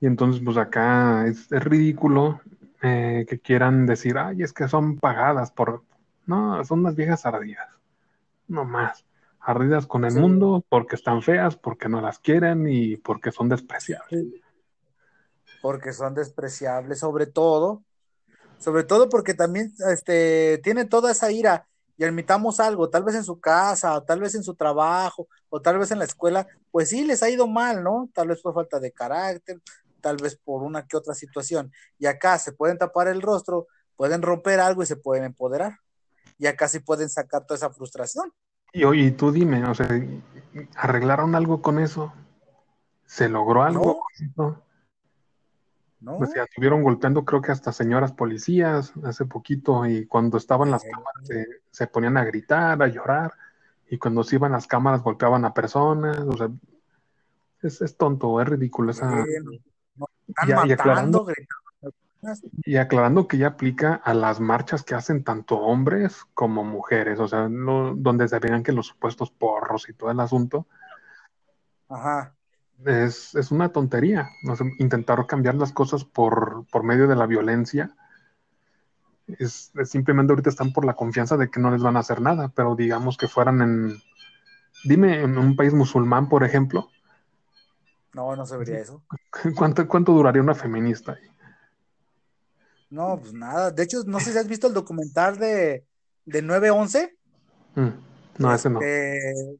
Y 0.00 0.06
entonces, 0.06 0.42
pues 0.44 0.56
acá 0.56 1.26
es, 1.26 1.50
es 1.52 1.62
ridículo 1.62 2.40
eh, 2.82 3.26
que 3.28 3.38
quieran 3.38 3.86
decir, 3.86 4.16
ay, 4.18 4.42
es 4.42 4.52
que 4.52 4.66
son 4.68 4.98
pagadas 4.98 5.50
por... 5.52 5.82
No, 6.26 6.64
son 6.64 6.80
unas 6.80 6.96
viejas 6.96 7.26
ardidas. 7.26 7.68
No 8.48 8.64
más. 8.64 9.04
Ardidas 9.40 9.86
con 9.86 10.04
el 10.04 10.12
Sí. 10.12 10.18
mundo 10.20 10.64
porque 10.68 10.96
están 10.96 11.22
feas, 11.22 11.56
porque 11.56 11.88
no 11.88 12.00
las 12.00 12.18
quieren 12.18 12.66
y 12.68 12.96
porque 12.96 13.30
son 13.32 13.48
despreciables. 13.48 14.26
porque 15.62 15.92
son 15.92 16.14
despreciables, 16.14 17.00
sobre 17.00 17.26
todo, 17.26 17.82
sobre 18.58 18.82
todo 18.84 19.10
porque 19.10 19.34
también 19.34 19.70
este, 19.92 20.58
tienen 20.62 20.88
toda 20.88 21.10
esa 21.10 21.30
ira 21.30 21.66
y 21.98 22.04
admitamos 22.04 22.60
algo, 22.60 22.88
tal 22.88 23.04
vez 23.04 23.14
en 23.14 23.24
su 23.24 23.38
casa, 23.40 23.94
o 23.94 24.02
tal 24.02 24.20
vez 24.20 24.34
en 24.34 24.42
su 24.42 24.54
trabajo, 24.54 25.28
o 25.50 25.60
tal 25.60 25.76
vez 25.78 25.90
en 25.90 25.98
la 25.98 26.06
escuela, 26.06 26.46
pues 26.70 26.88
sí 26.88 27.04
les 27.04 27.22
ha 27.22 27.28
ido 27.28 27.46
mal, 27.46 27.82
¿no? 27.84 28.08
Tal 28.14 28.28
vez 28.28 28.40
por 28.40 28.54
falta 28.54 28.80
de 28.80 28.90
carácter, 28.90 29.58
tal 30.00 30.16
vez 30.16 30.36
por 30.36 30.62
una 30.62 30.86
que 30.86 30.96
otra 30.96 31.14
situación. 31.14 31.72
Y 31.98 32.06
acá 32.06 32.38
se 32.38 32.52
pueden 32.52 32.78
tapar 32.78 33.08
el 33.08 33.22
rostro, 33.22 33.68
pueden 33.96 34.22
romper 34.22 34.60
algo 34.60 34.82
y 34.82 34.86
se 34.86 34.96
pueden 34.96 35.24
empoderar. 35.24 35.78
Y 36.38 36.46
acá 36.46 36.68
sí 36.68 36.80
pueden 36.80 37.08
sacar 37.08 37.44
toda 37.46 37.56
esa 37.56 37.70
frustración. 37.70 38.32
Y 38.72 38.84
oye, 38.84 39.10
tú 39.10 39.32
dime, 39.32 39.64
o 39.64 39.74
sea, 39.74 39.88
¿arreglaron 40.76 41.34
algo 41.34 41.60
con 41.60 41.78
eso? 41.78 42.12
¿Se 43.04 43.28
logró 43.28 43.62
algo 43.62 43.84
No. 43.84 43.94
con 43.94 44.26
eso? 44.26 44.64
¿no? 46.00 46.16
O 46.18 46.26
sea, 46.26 46.44
estuvieron 46.44 46.82
golpeando 46.82 47.24
creo 47.24 47.42
que 47.42 47.52
hasta 47.52 47.72
señoras 47.72 48.12
policías 48.12 48.92
hace 49.04 49.26
poquito 49.26 49.84
y 49.84 50.06
cuando 50.06 50.38
estaban 50.38 50.70
las 50.70 50.82
cámaras 50.82 51.26
se, 51.26 51.46
se 51.70 51.86
ponían 51.88 52.16
a 52.16 52.24
gritar, 52.24 52.82
a 52.82 52.86
llorar 52.86 53.34
y 53.90 53.98
cuando 53.98 54.24
se 54.24 54.36
iban 54.36 54.52
las 54.52 54.66
cámaras 54.66 55.02
golpeaban 55.02 55.44
a 55.44 55.52
personas, 55.52 56.18
o 56.20 56.36
sea, 56.36 56.48
es, 57.62 57.82
es 57.82 57.96
tonto, 57.96 58.40
es 58.40 58.48
ridículo 58.48 58.92
esa... 58.92 59.24
Sí, 59.24 59.30
no, 59.42 59.50
están 60.30 60.68
Y- 60.68 60.72
aclarando- 60.72 61.24
gritando. 61.24 61.60
Y 62.64 62.76
aclarando 62.76 63.26
que 63.26 63.38
ya 63.38 63.46
aplica 63.48 63.94
a 63.94 64.12
las 64.12 64.40
marchas 64.40 64.82
que 64.82 64.94
hacen 64.94 65.24
tanto 65.24 65.56
hombres 65.58 66.24
como 66.34 66.62
mujeres, 66.64 67.18
o 67.18 67.26
sea, 67.26 67.48
no, 67.48 67.94
donde 67.96 68.28
se 68.28 68.38
vean 68.38 68.62
que 68.62 68.72
los 68.72 68.88
supuestos 68.88 69.30
porros 69.30 69.88
y 69.88 69.94
todo 69.94 70.10
el 70.10 70.20
asunto, 70.20 70.66
Ajá. 71.88 72.34
es, 72.84 73.34
es 73.34 73.50
una 73.50 73.70
tontería. 73.70 74.28
O 74.46 74.54
sea, 74.54 74.66
intentar 74.78 75.26
cambiar 75.26 75.54
las 75.54 75.72
cosas 75.72 76.04
por, 76.04 76.66
por 76.70 76.82
medio 76.82 77.08
de 77.08 77.16
la 77.16 77.24
violencia 77.26 77.90
es, 79.26 79.70
es 79.74 79.88
simplemente 79.90 80.32
ahorita 80.32 80.50
están 80.50 80.72
por 80.74 80.84
la 80.84 80.94
confianza 80.94 81.38
de 81.38 81.50
que 81.50 81.58
no 81.60 81.70
les 81.70 81.82
van 81.82 81.96
a 81.96 82.00
hacer 82.00 82.20
nada, 82.20 82.48
pero 82.54 82.74
digamos 82.76 83.16
que 83.16 83.28
fueran 83.28 83.62
en, 83.62 84.02
dime, 84.84 85.22
en 85.22 85.38
un 85.38 85.56
país 85.56 85.72
musulmán, 85.72 86.28
por 86.28 86.44
ejemplo, 86.44 86.90
No, 88.12 88.34
no 88.34 88.46
se 88.46 88.56
vería 88.56 88.78
eso. 88.78 89.02
¿cuánto, 89.56 89.86
cuánto 89.86 90.12
duraría 90.12 90.42
una 90.42 90.54
feminista? 90.54 91.18
No, 92.90 93.18
pues 93.20 93.32
nada. 93.32 93.70
De 93.70 93.84
hecho, 93.84 94.02
no 94.06 94.18
sé 94.18 94.32
si 94.32 94.38
has 94.38 94.48
visto 94.48 94.66
el 94.66 94.74
documental 94.74 95.38
de, 95.38 95.84
de 96.24 96.42
9-11. 96.42 97.12
Mm, 97.76 97.88
no, 98.38 98.54
ese 98.54 98.70
no. 98.70 98.80
Este, 98.80 99.58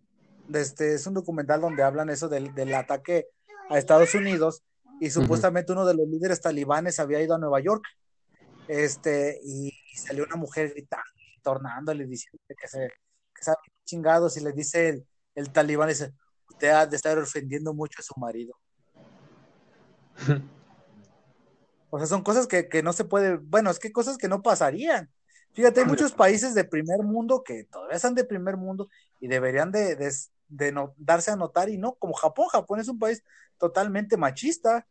este, 0.52 0.94
es 0.94 1.06
un 1.06 1.14
documental 1.14 1.60
donde 1.60 1.82
hablan 1.82 2.10
eso 2.10 2.28
del, 2.28 2.52
del 2.54 2.74
ataque 2.74 3.28
a 3.68 3.78
Estados 3.78 4.14
Unidos 4.14 4.64
y 5.00 5.10
supuestamente 5.10 5.72
uno 5.72 5.86
de 5.86 5.94
los 5.94 6.08
líderes 6.08 6.40
talibanes 6.40 6.98
había 6.98 7.22
ido 7.22 7.36
a 7.36 7.38
Nueva 7.38 7.60
York 7.60 7.84
este, 8.66 9.40
y, 9.44 9.68
y 9.68 9.96
salió 9.96 10.24
una 10.24 10.36
mujer 10.36 10.70
gritando, 10.70 11.04
tornándole, 11.42 12.06
diciendo 12.06 12.40
que 12.48 12.68
se 12.68 12.90
que 13.34 13.44
sabe 13.44 13.56
chingados 13.84 14.36
y 14.36 14.40
le 14.40 14.52
dice 14.52 14.88
el, 14.88 15.06
el 15.34 15.50
talibán, 15.50 15.88
dice, 15.88 16.12
usted 16.50 16.68
ha 16.68 16.86
de 16.86 16.96
estar 16.96 17.18
ofendiendo 17.18 17.72
mucho 17.72 18.00
a 18.00 18.02
su 18.02 18.14
marido. 18.18 18.54
O 21.92 21.98
sea, 21.98 22.06
son 22.06 22.22
cosas 22.22 22.46
que, 22.46 22.68
que 22.68 22.84
no 22.84 22.92
se 22.92 23.04
puede, 23.04 23.36
bueno, 23.38 23.68
es 23.68 23.80
que 23.80 23.90
cosas 23.90 24.16
que 24.16 24.28
no 24.28 24.42
pasarían. 24.42 25.10
Fíjate, 25.52 25.80
hay 25.80 25.86
muchos 25.86 26.12
países 26.12 26.54
de 26.54 26.62
primer 26.62 27.02
mundo 27.02 27.42
que 27.42 27.64
todavía 27.64 27.96
están 27.96 28.14
de 28.14 28.22
primer 28.22 28.56
mundo 28.56 28.88
y 29.18 29.26
deberían 29.26 29.72
de, 29.72 29.96
de, 29.96 30.12
de 30.48 30.70
no, 30.70 30.94
darse 30.96 31.32
a 31.32 31.36
notar 31.36 31.68
y 31.68 31.78
no, 31.78 31.94
como 31.94 32.14
Japón, 32.14 32.46
Japón 32.46 32.78
es 32.78 32.88
un 32.88 33.00
país 33.00 33.24
totalmente 33.58 34.16
machista. 34.16 34.86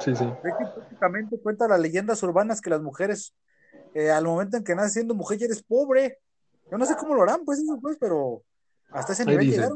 Sí, 0.00 0.14
sí. 0.14 0.24
Que 0.24 0.50
prácticamente 0.72 1.40
cuenta 1.40 1.66
las 1.66 1.80
leyendas 1.80 2.22
urbanas 2.22 2.60
que 2.60 2.70
las 2.70 2.80
mujeres, 2.80 3.34
eh, 3.94 4.12
al 4.12 4.24
momento 4.24 4.56
en 4.56 4.62
que 4.62 4.76
naces 4.76 4.92
siendo 4.92 5.16
mujer, 5.16 5.38
ya 5.38 5.46
eres 5.46 5.64
pobre. 5.64 6.18
Yo 6.70 6.78
no 6.78 6.86
sé 6.86 6.94
cómo 6.94 7.14
lo 7.14 7.22
harán, 7.24 7.44
pues, 7.44 7.58
eso, 7.58 7.78
pues, 7.80 7.96
pero 7.98 8.44
hasta 8.92 9.12
ese 9.12 9.24
nivel 9.24 9.46
dice. 9.46 9.68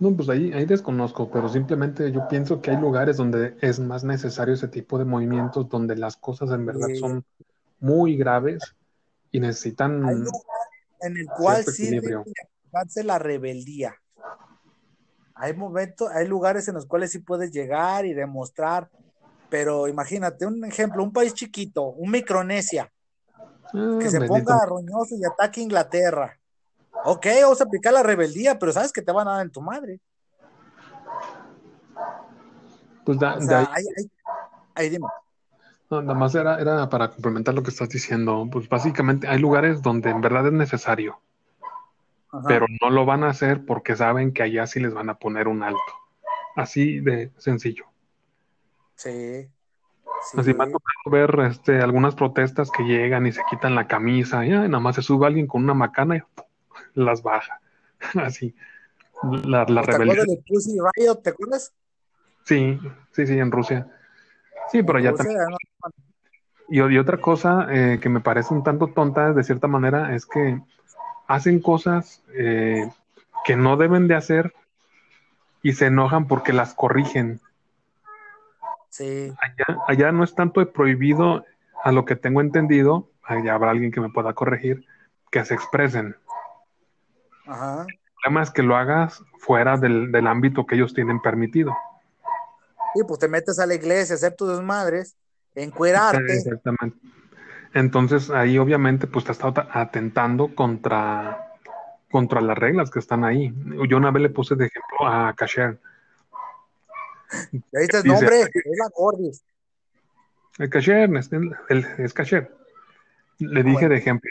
No, 0.00 0.14
pues 0.14 0.28
ahí, 0.28 0.52
ahí 0.52 0.64
desconozco, 0.64 1.30
pero 1.30 1.48
simplemente 1.48 2.12
yo 2.12 2.28
pienso 2.28 2.60
que 2.62 2.70
hay 2.70 2.76
lugares 2.76 3.16
donde 3.16 3.56
es 3.60 3.80
más 3.80 4.04
necesario 4.04 4.54
ese 4.54 4.68
tipo 4.68 4.98
de 4.98 5.04
movimientos, 5.04 5.68
donde 5.68 5.96
las 5.96 6.16
cosas 6.16 6.50
en 6.50 6.66
verdad 6.66 6.88
son 6.98 7.24
muy 7.80 8.16
graves 8.16 8.62
y 9.32 9.40
necesitan 9.40 10.04
Hay 10.04 10.14
lugares 10.14 10.42
en 11.00 11.16
el 11.16 11.26
cual 11.26 11.64
sirve 11.64 12.24
la 13.04 13.18
rebeldía. 13.18 13.94
Hay 15.34 15.54
momentos, 15.54 16.08
hay 16.10 16.26
lugares 16.26 16.68
en 16.68 16.74
los 16.74 16.86
cuales 16.86 17.10
sí 17.10 17.20
puedes 17.20 17.50
llegar 17.50 18.06
y 18.06 18.14
demostrar, 18.14 18.90
pero 19.48 19.88
imagínate 19.88 20.46
un 20.46 20.64
ejemplo, 20.64 21.02
un 21.02 21.12
país 21.12 21.34
chiquito, 21.34 21.84
un 21.84 22.10
Micronesia, 22.10 22.92
Ah, 23.74 23.98
que 24.00 24.08
se 24.08 24.18
bendito. 24.18 24.34
ponga 24.34 24.64
roñoso 24.64 25.14
y 25.16 25.24
ataque 25.24 25.60
a 25.60 25.64
Inglaterra. 25.64 26.40
Ok, 27.04 27.26
vamos 27.42 27.60
a 27.60 27.64
aplicar 27.64 27.92
la 27.92 28.02
rebeldía, 28.02 28.58
pero 28.58 28.72
sabes 28.72 28.92
que 28.92 29.02
te 29.02 29.12
van 29.12 29.28
a 29.28 29.32
dar 29.32 29.42
en 29.46 29.50
tu 29.52 29.60
madre. 29.60 30.00
Pues 33.04 33.18
da- 33.18 33.36
O 33.36 33.40
sea, 33.40 33.60
ahí, 33.60 33.66
ahí, 33.72 33.84
ahí- 33.96 34.10
ahí 34.74 34.90
dime. 34.90 35.06
no, 35.90 36.02
nada 36.02 36.14
más 36.18 36.34
era, 36.34 36.60
era 36.60 36.88
para 36.88 37.10
complementar 37.10 37.54
lo 37.54 37.62
que 37.62 37.70
estás 37.70 37.88
diciendo. 37.88 38.46
Pues 38.50 38.68
básicamente 38.68 39.26
hay 39.26 39.38
lugares 39.38 39.80
donde 39.80 40.10
en 40.10 40.20
verdad 40.20 40.46
es 40.46 40.52
necesario, 40.52 41.18
Ajá. 42.30 42.44
pero 42.46 42.66
no 42.82 42.90
lo 42.90 43.06
van 43.06 43.24
a 43.24 43.30
hacer 43.30 43.64
porque 43.64 43.96
saben 43.96 44.32
que 44.32 44.42
allá 44.42 44.66
sí 44.66 44.80
les 44.80 44.92
van 44.92 45.08
a 45.08 45.18
poner 45.18 45.48
un 45.48 45.62
alto. 45.62 45.78
Así 46.56 47.00
de 47.00 47.30
sencillo. 47.38 47.84
Sí. 48.96 49.48
Así 50.36 50.50
sí. 50.50 50.54
me 50.54 50.64
ha 50.64 50.66
tocado 50.66 51.10
ver 51.10 51.40
este, 51.48 51.80
algunas 51.80 52.14
protestas 52.16 52.70
que 52.70 52.82
llegan 52.82 53.26
y 53.26 53.32
se 53.32 53.40
quitan 53.48 53.74
la 53.76 53.86
camisa 53.86 54.44
y 54.44 54.50
nada 54.50 54.80
más 54.80 54.96
se 54.96 55.02
sube 55.02 55.26
alguien 55.26 55.46
con 55.46 55.62
una 55.62 55.74
macana 55.74 56.16
y 56.16 56.20
¡pum! 56.20 56.44
Las 56.98 57.22
baja. 57.22 57.60
Así. 58.14 58.54
La, 59.22 59.64
la 59.64 59.82
¿Te 59.82 59.92
rebelión. 59.92 60.16
acuerdas 60.16 60.26
de 60.26 60.42
Pussy 60.46 60.78
Riot? 60.94 61.16
¿Te 61.22 61.30
acuerdas? 61.30 61.72
Sí, 62.44 62.78
sí, 63.12 63.26
sí, 63.26 63.38
en 63.38 63.50
Rusia. 63.50 63.86
Sí, 64.70 64.82
pero 64.82 64.98
ya 64.98 65.14
también. 65.14 65.38
Y, 66.68 66.80
y 66.80 66.98
otra 66.98 67.18
cosa 67.18 67.66
eh, 67.70 67.98
que 68.00 68.08
me 68.08 68.20
parece 68.20 68.52
un 68.54 68.62
tanto 68.62 68.88
tonta 68.88 69.32
de 69.32 69.42
cierta 69.42 69.68
manera 69.68 70.14
es 70.14 70.26
que 70.26 70.60
hacen 71.26 71.60
cosas 71.60 72.22
eh, 72.34 72.90
que 73.44 73.56
no 73.56 73.76
deben 73.76 74.08
de 74.08 74.14
hacer 74.14 74.54
y 75.62 75.72
se 75.72 75.86
enojan 75.86 76.26
porque 76.26 76.52
las 76.52 76.74
corrigen. 76.74 77.40
Sí, 78.90 79.32
Allá, 79.40 79.82
allá 79.86 80.12
no 80.12 80.24
es 80.24 80.34
tanto 80.34 80.60
de 80.60 80.66
prohibido, 80.66 81.44
a 81.84 81.92
lo 81.92 82.04
que 82.04 82.16
tengo 82.16 82.40
entendido, 82.40 83.08
allá 83.22 83.54
habrá 83.54 83.70
alguien 83.70 83.92
que 83.92 84.00
me 84.00 84.10
pueda 84.10 84.32
corregir, 84.32 84.84
que 85.30 85.44
se 85.44 85.54
expresen. 85.54 86.16
Ajá. 87.48 87.86
El 87.88 87.98
problema 88.22 88.42
es 88.42 88.50
que 88.50 88.62
lo 88.62 88.76
hagas 88.76 89.22
fuera 89.38 89.76
del, 89.76 90.10
del 90.12 90.26
ámbito 90.26 90.66
que 90.66 90.74
ellos 90.74 90.92
tienen 90.94 91.20
permitido. 91.20 91.76
Sí, 92.94 93.02
pues 93.06 93.18
te 93.20 93.28
metes 93.28 93.58
a 93.58 93.66
la 93.66 93.74
iglesia, 93.74 94.14
hacer 94.16 94.34
tus 94.34 94.48
desmadres, 94.48 95.16
encuerarte. 95.54 96.32
Exactamente. 96.32 96.96
Entonces 97.74 98.30
ahí 98.30 98.58
obviamente 98.58 99.06
pues 99.06 99.24
te 99.24 99.32
está 99.32 99.52
atentando 99.72 100.54
contra, 100.54 101.52
contra 102.10 102.40
las 102.40 102.56
reglas 102.58 102.90
que 102.90 102.98
están 102.98 103.24
ahí. 103.24 103.52
Yo 103.88 103.96
una 103.98 104.10
vez 104.10 104.22
le 104.22 104.30
puse 104.30 104.56
de 104.56 104.66
ejemplo 104.66 105.06
a 105.06 105.32
Kasher. 105.34 105.78
Y 107.52 107.56
ahí 107.76 107.84
está 107.84 107.98
el 107.98 108.04
Dice- 108.04 108.14
nombre, 108.14 108.40
es 108.40 108.50
la 108.78 108.88
Gordis. 108.96 109.44
El 110.58 110.70
Kasher, 110.70 111.14
es, 111.16 111.32
el, 111.32 111.54
el- 111.68 111.86
es 111.98 112.14
Kasher. 112.14 112.52
Le 113.38 113.62
dije 113.62 113.74
bueno. 113.74 113.88
de 113.90 113.96
ejemplo, 113.96 114.30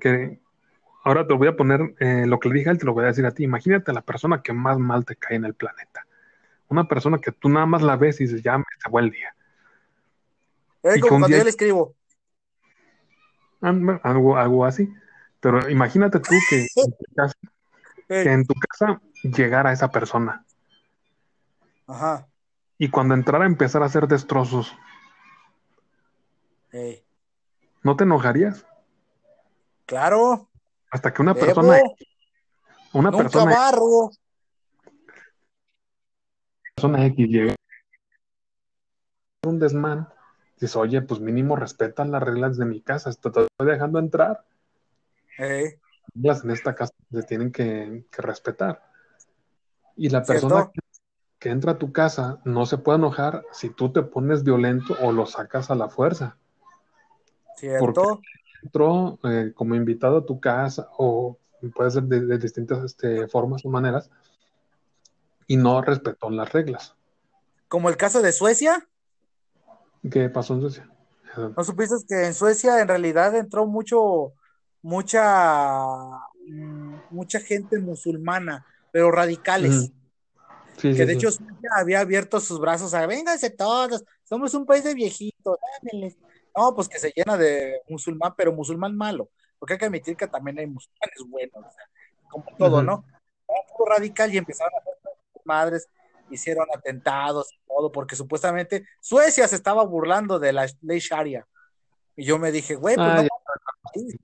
que 0.00 0.38
ahora 1.04 1.26
te 1.26 1.34
voy 1.34 1.48
a 1.48 1.56
poner 1.56 1.94
eh, 2.00 2.24
lo 2.26 2.38
que 2.40 2.48
le 2.48 2.56
dije 2.56 2.68
a 2.68 2.72
él, 2.72 2.78
te 2.78 2.86
lo 2.86 2.94
voy 2.94 3.04
a 3.04 3.08
decir 3.08 3.24
a 3.26 3.32
ti. 3.32 3.44
Imagínate 3.44 3.90
a 3.90 3.94
la 3.94 4.02
persona 4.02 4.42
que 4.42 4.52
más 4.52 4.78
mal 4.78 5.04
te 5.04 5.16
cae 5.16 5.36
en 5.36 5.44
el 5.44 5.54
planeta. 5.54 6.06
Una 6.68 6.86
persona 6.86 7.18
que 7.18 7.32
tú 7.32 7.48
nada 7.48 7.66
más 7.66 7.82
la 7.82 7.96
ves 7.96 8.20
y 8.20 8.24
dices, 8.24 8.42
ya 8.42 8.58
me 8.58 8.64
acabó 8.78 8.98
el 9.00 9.10
día. 9.10 9.34
Es 10.82 10.96
Y 10.96 11.00
como 11.00 11.10
cuando 11.10 11.28
día- 11.28 11.38
yo 11.38 11.44
le 11.44 11.50
escribo. 11.50 11.94
Ah, 13.60 13.74
Algo, 14.04 14.36
algo 14.36 14.64
así. 14.64 14.92
Pero 15.40 15.68
imagínate 15.70 16.20
tú 16.20 16.38
que 16.48 16.66
en 16.76 16.92
tu 16.92 17.04
casa, 17.14 17.34
Ey, 18.08 18.24
que 18.24 18.32
en 18.32 18.44
tu 18.46 18.54
casa 18.54 19.00
llegara 19.22 19.72
esa 19.72 19.90
persona 19.90 20.44
Ajá. 21.86 22.28
y 22.76 22.90
cuando 22.90 23.14
entrara 23.14 23.44
a 23.44 23.46
empezar 23.46 23.82
a 23.82 23.86
hacer 23.86 24.06
destrozos, 24.08 24.76
ey. 26.72 27.04
¿no 27.82 27.96
te 27.96 28.04
enojarías? 28.04 28.66
Claro. 29.86 30.47
Hasta 30.90 31.12
que 31.12 31.22
una 31.22 31.34
Debo, 31.34 31.46
persona, 31.46 31.82
una 32.92 33.10
nunca 33.10 33.22
persona, 33.24 33.54
barro. 33.54 34.10
persona 36.74 37.06
X 37.06 37.28
llega 37.28 37.54
un 39.42 39.58
desmán, 39.58 40.08
dices, 40.54 40.76
oye, 40.76 41.00
pues 41.02 41.20
mínimo 41.20 41.56
respetan 41.56 42.10
las 42.10 42.22
reglas 42.22 42.56
de 42.56 42.66
mi 42.66 42.80
casa, 42.80 43.10
te 43.12 43.28
estoy 43.28 43.46
dejando 43.58 43.98
entrar. 43.98 44.44
Eh, 45.38 45.78
Las 46.14 46.44
en 46.44 46.50
esta 46.50 46.74
casa 46.74 46.92
se 47.10 47.22
tienen 47.22 47.52
que, 47.52 48.04
que 48.10 48.22
respetar. 48.22 48.82
Y 49.96 50.10
la 50.10 50.22
persona 50.22 50.70
que 51.38 51.50
entra 51.50 51.72
a 51.72 51.78
tu 51.78 51.92
casa 51.92 52.40
no 52.44 52.66
se 52.66 52.78
puede 52.78 52.98
enojar 52.98 53.44
si 53.52 53.70
tú 53.70 53.92
te 53.92 54.02
pones 54.02 54.42
violento 54.42 54.96
o 55.00 55.12
lo 55.12 55.26
sacas 55.26 55.70
a 55.70 55.74
la 55.74 55.88
fuerza. 55.88 56.36
¿Cierto? 57.56 58.20
Entró 58.62 59.18
eh, 59.24 59.52
como 59.54 59.74
invitado 59.74 60.18
a 60.18 60.26
tu 60.26 60.40
casa 60.40 60.88
o 60.98 61.38
puede 61.74 61.90
ser 61.90 62.04
de, 62.04 62.20
de 62.20 62.38
distintas 62.38 62.84
este, 62.84 63.28
formas 63.28 63.64
o 63.64 63.68
maneras 63.68 64.10
y 65.46 65.56
no 65.56 65.80
respetó 65.82 66.30
las 66.30 66.52
reglas. 66.52 66.94
Como 67.68 67.88
el 67.88 67.96
caso 67.96 68.22
de 68.22 68.32
Suecia. 68.32 68.88
¿Qué 70.10 70.28
pasó 70.28 70.54
en 70.54 70.60
Suecia? 70.60 70.90
¿No 71.56 71.64
supiste 71.64 71.94
que 72.08 72.26
en 72.26 72.34
Suecia 72.34 72.80
en 72.80 72.88
realidad 72.88 73.34
entró 73.36 73.66
mucho, 73.66 74.32
mucha, 74.82 75.80
mm, 76.46 76.94
mucha 77.10 77.40
gente 77.40 77.78
musulmana, 77.78 78.66
pero 78.90 79.10
radicales? 79.10 79.92
Sí, 80.76 80.92
Que 80.92 80.92
sí, 80.92 81.04
de 81.04 81.06
sí. 81.06 81.12
hecho 81.12 81.30
Suecia 81.30 81.70
había 81.76 82.00
abierto 82.00 82.40
sus 82.40 82.60
brazos 82.60 82.94
a 82.94 83.06
vénganse 83.06 83.50
todos, 83.50 84.04
somos 84.24 84.54
un 84.54 84.66
país 84.66 84.84
de 84.84 84.94
viejitos, 84.94 85.58
ámenles". 85.80 86.16
No, 86.56 86.74
pues 86.74 86.88
que 86.88 86.98
se 86.98 87.12
llena 87.14 87.36
de 87.36 87.80
musulmán, 87.88 88.34
pero 88.36 88.52
musulmán 88.52 88.96
malo, 88.96 89.28
porque 89.58 89.74
hay 89.74 89.78
que 89.78 89.84
admitir 89.86 90.16
que 90.16 90.26
también 90.26 90.58
hay 90.58 90.66
musulmanes 90.66 91.18
buenos, 91.28 91.64
o 91.66 91.70
sea, 91.70 91.84
como 92.30 92.44
todo, 92.58 92.76
Ujú. 92.78 92.82
¿no? 92.82 93.04
Era 93.48 93.60
puro 93.76 93.92
radical 93.92 94.32
y 94.34 94.38
empezaron 94.38 94.72
a 94.74 94.78
hacer 94.78 95.42
madres, 95.44 95.88
hicieron 96.30 96.66
atentados 96.74 97.52
y 97.52 97.58
todo, 97.66 97.90
porque 97.92 98.16
supuestamente 98.16 98.84
Suecia 99.00 99.46
se 99.48 99.54
estaba 99.56 99.84
burlando 99.84 100.38
de 100.38 100.52
la 100.52 100.66
ley 100.82 100.98
Sharia. 100.98 101.46
Y 102.16 102.24
yo 102.24 102.38
me 102.38 102.50
dije, 102.50 102.74
güey, 102.74 102.96
pues 102.96 103.06
Ah, 103.08 103.22
no 103.22 103.28
mames, 103.94 104.18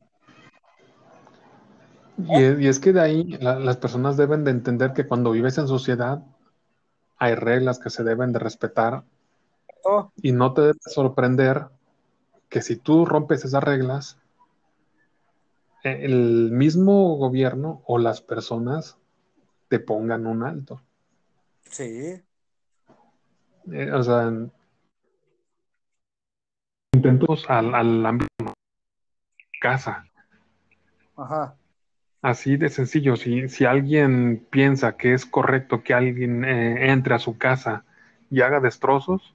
Y 2.18 2.42
es, 2.42 2.60
y 2.60 2.68
es 2.68 2.78
que 2.80 2.92
de 2.92 3.00
ahí 3.00 3.24
la- 3.40 3.58
las 3.58 3.76
personas 3.76 4.16
deben 4.16 4.44
de 4.44 4.50
entender 4.50 4.92
que 4.92 5.06
cuando 5.06 5.30
vives 5.32 5.58
en 5.58 5.66
sociedad 5.68 6.22
hay 7.16 7.34
reglas 7.34 7.78
que 7.78 7.90
se 7.90 8.04
deben 8.04 8.32
de 8.32 8.38
respetar 8.38 9.04
¿no? 9.84 10.12
y 10.16 10.32
no 10.32 10.52
te 10.54 10.62
debe 10.62 10.78
sorprender 10.80 11.66
que 12.54 12.62
si 12.62 12.76
tú 12.76 13.04
rompes 13.04 13.44
esas 13.44 13.64
reglas, 13.64 14.16
eh, 15.82 16.02
el 16.02 16.52
mismo 16.52 17.16
gobierno 17.16 17.82
o 17.84 17.98
las 17.98 18.20
personas 18.20 18.96
te 19.68 19.80
pongan 19.80 20.24
un 20.28 20.44
alto. 20.44 20.80
Sí, 21.70 22.22
Eh, 23.72 23.90
o 23.90 24.02
sea, 24.04 24.30
intentos 26.94 27.44
al, 27.50 27.74
al 27.74 28.06
ámbito 28.06 28.54
casa. 29.60 30.06
ajá, 31.16 31.56
Así 32.22 32.56
de 32.56 32.68
sencillo, 32.70 33.16
si, 33.16 33.48
si 33.48 33.64
alguien 33.64 34.46
piensa 34.50 34.96
que 34.96 35.12
es 35.12 35.26
correcto 35.26 35.82
que 35.82 35.92
alguien 35.94 36.44
eh, 36.44 36.92
entre 36.92 37.14
a 37.14 37.18
su 37.18 37.36
casa 37.36 37.84
y 38.30 38.42
haga 38.42 38.60
destrozos, 38.60 39.34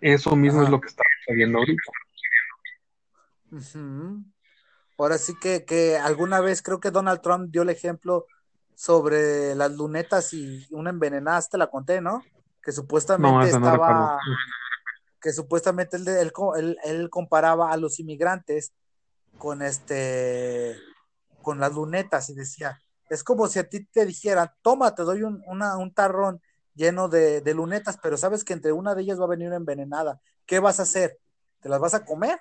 eso 0.00 0.34
mismo 0.36 0.60
Ajá. 0.60 0.64
es 0.64 0.68
lo 0.70 0.80
que 0.80 0.88
está 0.88 1.04
sucediendo 1.24 1.58
ahorita. 1.58 1.82
Ahora 4.98 5.18
sí 5.18 5.34
que, 5.40 5.64
que 5.64 5.96
alguna 5.98 6.40
vez 6.40 6.62
creo 6.62 6.80
que 6.80 6.90
Donald 6.90 7.20
Trump 7.22 7.50
dio 7.50 7.62
el 7.62 7.70
ejemplo 7.70 8.26
sobre 8.74 9.54
las 9.54 9.72
lunetas 9.72 10.32
y 10.32 10.66
una 10.70 10.90
envenenada, 10.90 11.42
te 11.50 11.58
la 11.58 11.68
conté, 11.68 12.00
¿no? 12.00 12.22
Que 12.62 12.72
supuestamente 12.72 13.32
no 13.34 13.44
estaba, 13.66 14.20
que 15.20 15.32
supuestamente 15.32 15.96
él, 15.96 16.08
él, 16.08 16.32
él- 16.56 16.78
él 16.84 17.10
comparaba 17.10 17.72
a 17.72 17.76
los 17.76 17.98
inmigrantes 18.00 18.72
con 19.38 19.62
este, 19.62 20.76
con 21.42 21.58
las 21.60 21.72
lunetas 21.74 22.30
y 22.30 22.34
decía, 22.34 22.78
es 23.10 23.24
como 23.24 23.48
si 23.48 23.58
a 23.58 23.68
ti 23.68 23.84
te 23.86 24.06
dijeran, 24.06 24.50
toma, 24.62 24.94
te 24.94 25.02
doy 25.02 25.22
un, 25.24 25.42
una- 25.46 25.76
un 25.76 25.92
tarrón 25.92 26.40
lleno 26.74 27.08
de, 27.08 27.40
de 27.40 27.54
lunetas, 27.54 27.98
pero 28.02 28.16
sabes 28.16 28.44
que 28.44 28.52
entre 28.52 28.72
una 28.72 28.94
de 28.94 29.02
ellas 29.02 29.20
va 29.20 29.24
a 29.24 29.28
venir 29.28 29.48
una 29.48 29.56
envenenada. 29.56 30.20
¿Qué 30.46 30.58
vas 30.58 30.80
a 30.80 30.84
hacer? 30.84 31.18
¿Te 31.60 31.68
las 31.68 31.80
vas 31.80 31.94
a 31.94 32.04
comer? 32.04 32.38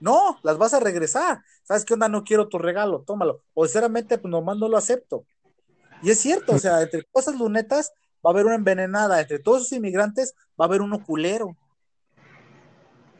No, 0.00 0.38
las 0.42 0.58
vas 0.58 0.74
a 0.74 0.80
regresar. 0.80 1.40
¿Sabes 1.62 1.84
qué 1.84 1.94
onda? 1.94 2.08
No 2.08 2.24
quiero 2.24 2.48
tu 2.48 2.58
regalo, 2.58 3.02
tómalo. 3.02 3.44
O 3.54 3.64
sinceramente, 3.64 4.18
pues 4.18 4.30
nomás 4.30 4.56
no 4.56 4.68
lo 4.68 4.76
acepto. 4.76 5.24
Y 6.02 6.10
es 6.10 6.18
cierto, 6.18 6.54
o 6.54 6.58
sea, 6.58 6.82
entre 6.82 7.02
todas 7.04 7.28
esas 7.28 7.40
lunetas 7.40 7.92
va 8.24 8.30
a 8.30 8.32
haber 8.32 8.46
una 8.46 8.56
envenenada, 8.56 9.20
entre 9.20 9.38
todos 9.38 9.62
esos 9.62 9.72
inmigrantes 9.72 10.34
va 10.60 10.64
a 10.64 10.68
haber 10.68 10.82
uno 10.82 11.04
culero. 11.04 11.56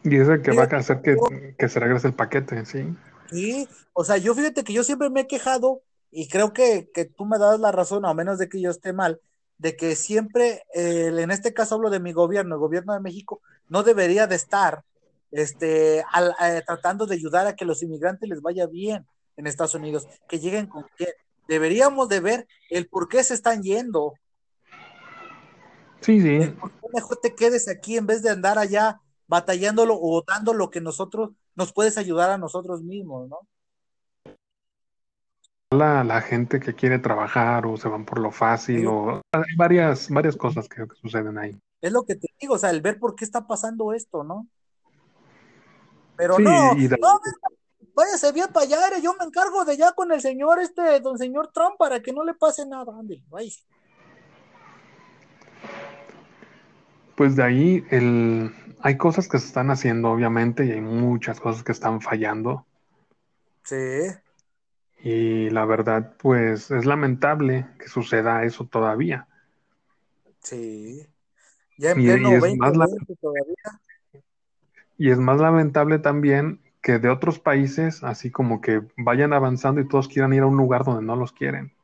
Y 0.02 0.16
es 0.16 0.28
el 0.28 0.42
que 0.42 0.50
va 0.50 0.64
a 0.64 0.76
hacer 0.76 1.00
que, 1.00 1.16
que 1.56 1.68
se 1.68 1.78
regrese 1.78 2.08
el 2.08 2.14
paquete, 2.14 2.66
¿sí? 2.66 2.96
Sí, 3.30 3.68
o 3.92 4.04
sea, 4.04 4.16
yo 4.16 4.34
fíjate 4.34 4.64
que 4.64 4.72
yo 4.72 4.82
siempre 4.82 5.08
me 5.10 5.20
he 5.20 5.26
quejado 5.28 5.82
y 6.10 6.28
creo 6.28 6.52
que, 6.52 6.90
que 6.92 7.04
tú 7.04 7.24
me 7.24 7.38
das 7.38 7.60
la 7.60 7.70
razón, 7.70 8.04
a 8.04 8.12
menos 8.12 8.38
de 8.38 8.48
que 8.48 8.60
yo 8.60 8.70
esté 8.70 8.92
mal, 8.92 9.20
de 9.62 9.76
que 9.76 9.94
siempre, 9.94 10.64
eh, 10.74 11.06
en 11.16 11.30
este 11.30 11.54
caso 11.54 11.76
hablo 11.76 11.88
de 11.88 12.00
mi 12.00 12.12
gobierno, 12.12 12.56
el 12.56 12.60
gobierno 12.60 12.94
de 12.94 13.00
México, 13.00 13.40
no 13.68 13.84
debería 13.84 14.26
de 14.26 14.34
estar 14.34 14.82
este, 15.30 16.04
al- 16.12 16.34
eh, 16.42 16.62
tratando 16.66 17.06
de 17.06 17.14
ayudar 17.14 17.46
a 17.46 17.54
que 17.54 17.64
los 17.64 17.80
inmigrantes 17.80 18.28
les 18.28 18.42
vaya 18.42 18.66
bien 18.66 19.06
en 19.36 19.46
Estados 19.46 19.76
Unidos, 19.76 20.08
que 20.28 20.40
lleguen 20.40 20.66
con 20.66 20.84
bien. 20.98 21.12
Deberíamos 21.46 22.08
de 22.08 22.18
ver 22.18 22.48
el 22.70 22.88
por 22.88 23.08
qué 23.08 23.22
se 23.22 23.34
están 23.34 23.62
yendo, 23.62 24.14
Sí, 26.00 26.20
sí. 26.20 26.34
el 26.34 26.54
por 26.54 26.72
qué 26.72 26.86
mejor 26.92 27.18
te 27.22 27.36
quedes 27.36 27.68
aquí 27.68 27.96
en 27.96 28.06
vez 28.08 28.20
de 28.22 28.30
andar 28.30 28.58
allá 28.58 29.00
batallándolo 29.28 29.96
o 29.96 30.24
dando 30.26 30.54
lo 30.54 30.70
que 30.70 30.80
nosotros 30.80 31.30
nos 31.54 31.72
puedes 31.72 31.96
ayudar 31.98 32.30
a 32.30 32.38
nosotros 32.38 32.82
mismos, 32.82 33.28
¿no? 33.28 33.38
La, 35.72 36.04
la 36.04 36.20
gente 36.20 36.60
que 36.60 36.74
quiere 36.74 36.98
trabajar 36.98 37.66
o 37.66 37.76
se 37.76 37.88
van 37.88 38.04
por 38.04 38.18
lo 38.18 38.30
fácil 38.30 38.80
Sí. 38.80 38.86
o 38.86 39.22
hay 39.32 39.56
varias, 39.56 40.10
varias 40.10 40.36
cosas 40.36 40.68
que, 40.68 40.86
que 40.86 40.94
suceden 40.96 41.38
ahí. 41.38 41.58
Es 41.80 41.92
lo 41.92 42.04
que 42.04 42.14
te 42.14 42.28
digo, 42.40 42.54
o 42.54 42.58
sea, 42.58 42.70
el 42.70 42.80
ver 42.80 42.98
por 42.98 43.14
qué 43.14 43.24
está 43.24 43.46
pasando 43.46 43.92
esto, 43.92 44.22
¿no? 44.22 44.46
Pero 46.16 46.36
Sí, 46.36 46.44
no, 46.44 46.74
y 46.76 46.88
de- 46.88 46.98
no, 47.00 47.20
váyase 47.94 48.32
bien 48.32 48.48
para 48.52 48.66
allá, 48.66 48.98
yo 49.02 49.14
me 49.18 49.24
encargo 49.24 49.64
de 49.64 49.72
allá 49.72 49.92
con 49.92 50.12
el 50.12 50.20
señor 50.20 50.60
este, 50.60 51.00
don 51.00 51.18
señor 51.18 51.50
Trump, 51.52 51.76
para 51.78 52.00
que 52.00 52.12
no 52.12 52.24
le 52.24 52.34
pase 52.34 52.66
nada, 52.66 52.92
ande, 52.98 53.22
váyase. 53.28 53.62
Pues 57.16 57.36
de 57.36 57.42
ahí 57.42 57.84
el, 57.90 58.54
hay 58.80 58.96
cosas 58.96 59.28
que 59.28 59.38
se 59.38 59.46
están 59.46 59.70
haciendo, 59.70 60.10
obviamente, 60.10 60.64
y 60.64 60.72
hay 60.72 60.80
muchas 60.80 61.40
cosas 61.40 61.62
que 61.62 61.72
están 61.72 62.00
fallando. 62.00 62.66
Sí, 63.64 63.76
Y 65.02 65.50
la 65.50 65.66
verdad, 65.66 66.16
pues 66.18 66.70
es 66.70 66.86
lamentable 66.86 67.66
que 67.78 67.88
suceda 67.88 68.44
eso 68.44 68.64
todavía. 68.64 69.28
sí. 70.42 71.06
Ya 71.78 71.92
en 71.92 72.02
Y, 72.02 72.04
pleno 72.04 72.30
y 72.30 72.34
es 72.34 72.48
más, 72.50 72.76
la- 72.76 72.86
2020 72.86 73.16
todavía. 73.16 73.54
y 74.96 75.10
es 75.10 75.18
más 75.18 75.38
lamentable 75.38 75.98
también 75.98 76.62
que 76.80 76.98
de 76.98 77.10
otros 77.10 77.38
países, 77.38 78.02
así 78.02 78.30
como 78.30 78.62
que 78.62 78.80
vayan 78.96 79.34
avanzando 79.34 79.82
y 79.82 79.86
todos 79.88 80.08
quieran 80.08 80.32
ir 80.32 80.40
a 80.40 80.46
un 80.46 80.56
lugar 80.56 80.82
donde 80.84 81.02
no 81.04 81.14
los 81.14 81.32
quieren. 81.32 81.74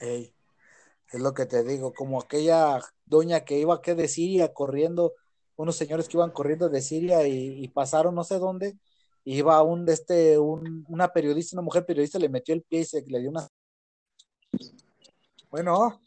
Ey, 0.00 0.34
es 1.12 1.20
lo 1.20 1.34
que 1.34 1.46
te 1.46 1.64
digo, 1.64 1.94
como 1.94 2.20
aquella 2.20 2.80
doña 3.06 3.44
que 3.44 3.58
iba 3.58 3.82
que 3.82 3.94
de 3.96 4.08
Siria 4.08 4.52
corriendo, 4.54 5.14
unos 5.56 5.76
señores 5.76 6.08
que 6.08 6.16
iban 6.18 6.30
corriendo 6.32 6.68
de 6.70 6.82
Siria 6.82 7.26
y, 7.28 7.64
y 7.64 7.68
pasaron 7.68 8.14
no 8.14 8.24
sé 8.24 8.38
dónde, 8.38 8.78
iba 9.36 9.62
un 9.62 9.84
de 9.84 9.92
este, 9.92 10.38
un, 10.38 10.84
una 10.88 11.08
periodista, 11.08 11.56
una 11.56 11.62
mujer 11.62 11.84
periodista 11.84 12.18
le 12.18 12.28
metió 12.28 12.54
el 12.54 12.62
pie 12.62 12.80
y 12.80 12.84
se 12.84 13.02
le 13.06 13.20
dio 13.20 13.30
una. 13.30 13.46
Bueno, 15.50 16.00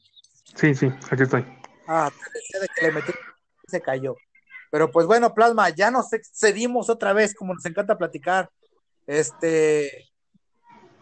Sí, 0.56 0.76
sí, 0.76 0.88
aquí 1.10 1.24
estoy. 1.24 1.46
ah, 1.88 2.10
de 2.60 2.68
que 2.76 2.86
le 2.88 2.92
metió 2.92 3.10
el 3.14 3.20
pie 3.20 3.34
y 3.68 3.72
se 3.72 3.82
cayó. 3.82 4.16
Pero 4.72 4.90
pues 4.90 5.06
bueno, 5.06 5.34
Plasma, 5.34 5.70
ya 5.70 5.92
nos 5.92 6.12
excedimos 6.14 6.90
otra 6.90 7.14
vez, 7.14 7.34
como 7.36 7.54
nos 7.54 7.66
encanta 7.66 7.98
platicar. 7.98 8.50
Este, 9.06 10.10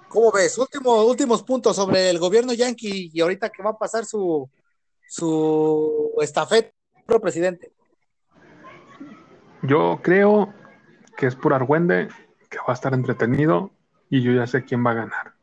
¿cómo 0.09 0.32
ves? 0.32 0.57
Último, 0.57 1.03
últimos 1.05 1.43
puntos 1.43 1.76
sobre 1.76 2.09
el 2.09 2.20
gobierno 2.20 2.53
yanqui 2.53 3.11
y 3.13 3.22
ahorita 3.22 3.49
que 3.49 3.63
va 3.63 3.72
a 3.72 3.78
pasar 3.78 4.05
su, 4.05 4.49
su 5.07 6.11
estafeta 6.22 6.72
pro 7.05 7.22
presidente. 7.22 7.72
Yo 9.63 9.99
creo 10.01 10.53
que 11.20 11.28
es 11.28 11.36
por 11.36 11.53
Argüende, 11.53 12.07
que 12.49 12.59
va 12.59 12.67
a 12.70 12.74
estar 12.74 12.93
entretenido 12.93 13.72
y 14.09 14.22
yo 14.22 14.32
ya 14.32 14.47
sé 14.47 14.63
quién 14.63 14.86
va 14.86 14.91
a 14.91 14.93
ganar. 14.93 15.34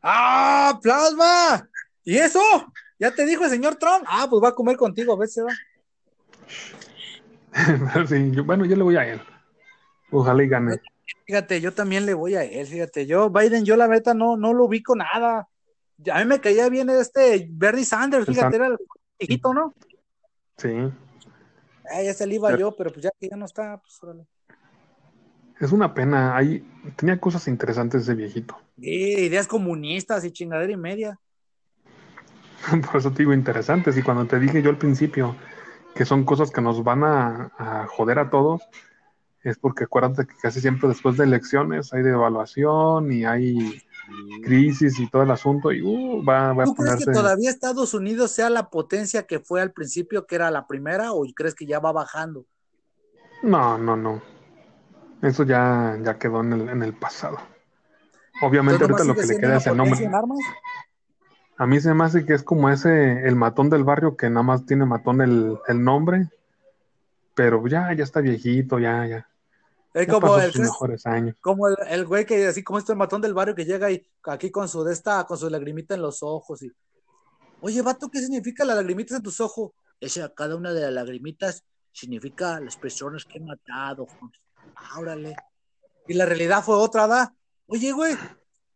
¡Ah, 0.00 0.78
Plasma! 0.80 1.68
¿Y 2.04 2.18
eso? 2.18 2.40
¿Ya 3.00 3.10
te 3.12 3.26
dijo 3.26 3.42
el 3.42 3.50
señor 3.50 3.74
Trump? 3.74 4.04
Ah, 4.06 4.28
pues 4.30 4.40
va 4.40 4.50
a 4.50 4.54
comer 4.54 4.76
contigo, 4.76 5.12
a 5.12 5.16
ver 5.18 5.28
si 5.28 5.40
va. 5.40 5.50
Sí, 8.08 8.30
yo- 8.30 8.44
bueno, 8.44 8.64
yo 8.64 8.76
le 8.76 8.82
voy 8.84 8.96
a 8.96 9.04
él. 9.06 9.20
Ojalá 10.12 10.44
y 10.44 10.48
gane. 10.48 10.80
Fíjate, 11.26 11.60
yo 11.60 11.74
también 11.74 12.06
le 12.06 12.14
voy 12.14 12.36
a 12.36 12.44
él, 12.44 12.64
fíjate, 12.68 13.04
yo, 13.06 13.28
Biden, 13.28 13.64
yo 13.64 13.76
la 13.76 13.88
neta 13.88 14.14
no, 14.14 14.36
no 14.36 14.52
lo 14.54 14.66
ubico 14.66 14.94
nada. 14.94 15.48
A 16.12 16.18
mí 16.20 16.24
me 16.26 16.40
caía 16.40 16.68
bien 16.68 16.88
este 16.90 17.48
Bernie 17.50 17.84
Sanders, 17.84 18.26
fíjate, 18.26 18.54
era 18.56 18.66
el 18.68 18.78
viejito, 19.18 19.52
¿no? 19.52 19.74
Sí. 20.58 20.70
Ah, 21.90 22.02
ya 22.02 22.14
se 22.14 22.24
le 22.26 22.36
iba 22.36 22.56
yo, 22.56 22.74
pero 22.76 22.92
pues 22.92 23.02
ya 23.02 23.10
que 23.18 23.28
ya 23.28 23.36
no 23.36 23.46
está, 23.46 23.78
pues 23.78 24.00
órale. 24.02 24.26
Es 25.60 25.72
una 25.72 25.94
pena. 25.94 26.36
Ahí 26.36 26.64
tenía 26.96 27.18
cosas 27.18 27.48
interesantes 27.48 28.02
ese 28.02 28.14
viejito. 28.14 28.56
Sí, 28.78 28.88
ideas 28.88 29.46
comunistas 29.46 30.24
y 30.24 30.32
chingadera 30.32 30.72
y 30.72 30.76
media. 30.76 31.20
Por 32.90 32.96
eso 32.96 33.10
te 33.10 33.18
digo 33.18 33.32
interesantes. 33.32 33.96
Y 33.96 34.02
cuando 34.02 34.26
te 34.26 34.38
dije 34.38 34.62
yo 34.62 34.70
al 34.70 34.78
principio 34.78 35.36
que 35.94 36.04
son 36.04 36.24
cosas 36.24 36.50
que 36.50 36.62
nos 36.62 36.82
van 36.82 37.04
a, 37.04 37.52
a 37.58 37.86
joder 37.86 38.18
a 38.18 38.30
todos, 38.30 38.62
es 39.42 39.58
porque 39.58 39.84
acuérdate 39.84 40.26
que 40.26 40.34
casi 40.40 40.60
siempre 40.60 40.88
después 40.88 41.16
de 41.16 41.24
elecciones 41.24 41.92
hay 41.92 42.02
devaluación 42.02 43.12
y 43.12 43.24
hay 43.24 43.82
crisis 44.42 44.98
y 44.98 45.08
todo 45.08 45.22
el 45.22 45.30
asunto 45.30 45.72
y 45.72 45.82
uh, 45.82 46.24
va, 46.24 46.52
va 46.52 46.64
a 46.64 46.66
¿Tú 46.66 46.74
crees 46.74 46.90
ponerse... 46.90 47.06
que 47.06 47.12
todavía 47.12 47.50
Estados 47.50 47.94
Unidos 47.94 48.30
sea 48.30 48.50
la 48.50 48.70
potencia 48.70 49.26
que 49.26 49.40
fue 49.40 49.60
al 49.60 49.72
principio, 49.72 50.26
que 50.26 50.36
era 50.36 50.50
la 50.50 50.66
primera, 50.66 51.12
o 51.12 51.24
crees 51.34 51.54
que 51.54 51.66
ya 51.66 51.78
va 51.78 51.92
bajando? 51.92 52.46
No, 53.42 53.78
no, 53.78 53.96
no. 53.96 54.22
Eso 55.22 55.44
ya, 55.44 55.96
ya 56.02 56.18
quedó 56.18 56.40
en 56.40 56.52
el, 56.52 56.68
en 56.68 56.82
el 56.82 56.94
pasado. 56.94 57.38
Obviamente 58.42 58.82
ahorita 58.82 59.04
lo 59.04 59.14
¿nomás 59.14 59.26
que 59.26 59.34
le 59.34 59.40
queda 59.40 59.56
es 59.56 59.66
el 59.66 59.76
nombre. 59.76 60.10
A 61.56 61.66
mí 61.66 61.80
se 61.80 61.94
me 61.94 62.04
hace 62.04 62.26
que 62.26 62.34
es 62.34 62.42
como 62.42 62.68
ese, 62.68 63.26
el 63.26 63.36
matón 63.36 63.70
del 63.70 63.84
barrio 63.84 64.16
que 64.16 64.28
nada 64.28 64.42
más 64.42 64.66
tiene 64.66 64.84
matón 64.84 65.20
el, 65.20 65.58
el 65.68 65.84
nombre, 65.84 66.28
pero 67.34 67.64
ya, 67.68 67.92
ya 67.94 68.02
está 68.02 68.20
viejito, 68.20 68.80
ya, 68.80 69.06
ya. 69.06 69.28
Es 69.94 70.06
ya 70.06 70.12
como 70.12 70.38
el, 70.38 70.52
mejores 70.58 71.06
años. 71.06 71.36
como 71.40 71.68
el, 71.68 71.76
el 71.88 72.06
güey 72.06 72.24
que 72.24 72.46
así 72.46 72.64
como 72.64 72.78
este 72.78 72.94
matón 72.94 73.20
del 73.20 73.34
barrio 73.34 73.54
que 73.54 73.64
llega 73.64 73.90
y 73.90 74.04
aquí 74.24 74.50
con 74.50 74.68
su 74.68 74.82
de 74.82 74.92
esta, 74.92 75.24
con 75.24 75.38
su 75.38 75.48
lagrimita 75.48 75.94
en 75.94 76.02
los 76.02 76.22
ojos 76.22 76.62
y 76.62 76.72
oye 77.60 77.80
vato, 77.82 78.08
¿qué 78.08 78.18
significa 78.18 78.64
las 78.64 78.76
lagrimitas 78.76 79.18
en 79.18 79.22
tus 79.22 79.40
ojos? 79.40 79.70
Esa, 80.00 80.32
cada 80.34 80.56
una 80.56 80.72
de 80.72 80.80
las 80.80 80.92
lagrimitas 80.92 81.62
significa 81.92 82.58
las 82.58 82.76
personas 82.76 83.24
que 83.24 83.38
he 83.38 83.40
matado. 83.40 84.08
Ah, 84.76 84.98
órale. 84.98 85.36
Y 86.08 86.14
la 86.14 86.26
realidad 86.26 86.62
fue 86.62 86.76
otra, 86.76 87.06
¿da? 87.06 87.34
Oye, 87.66 87.92
güey, 87.92 88.16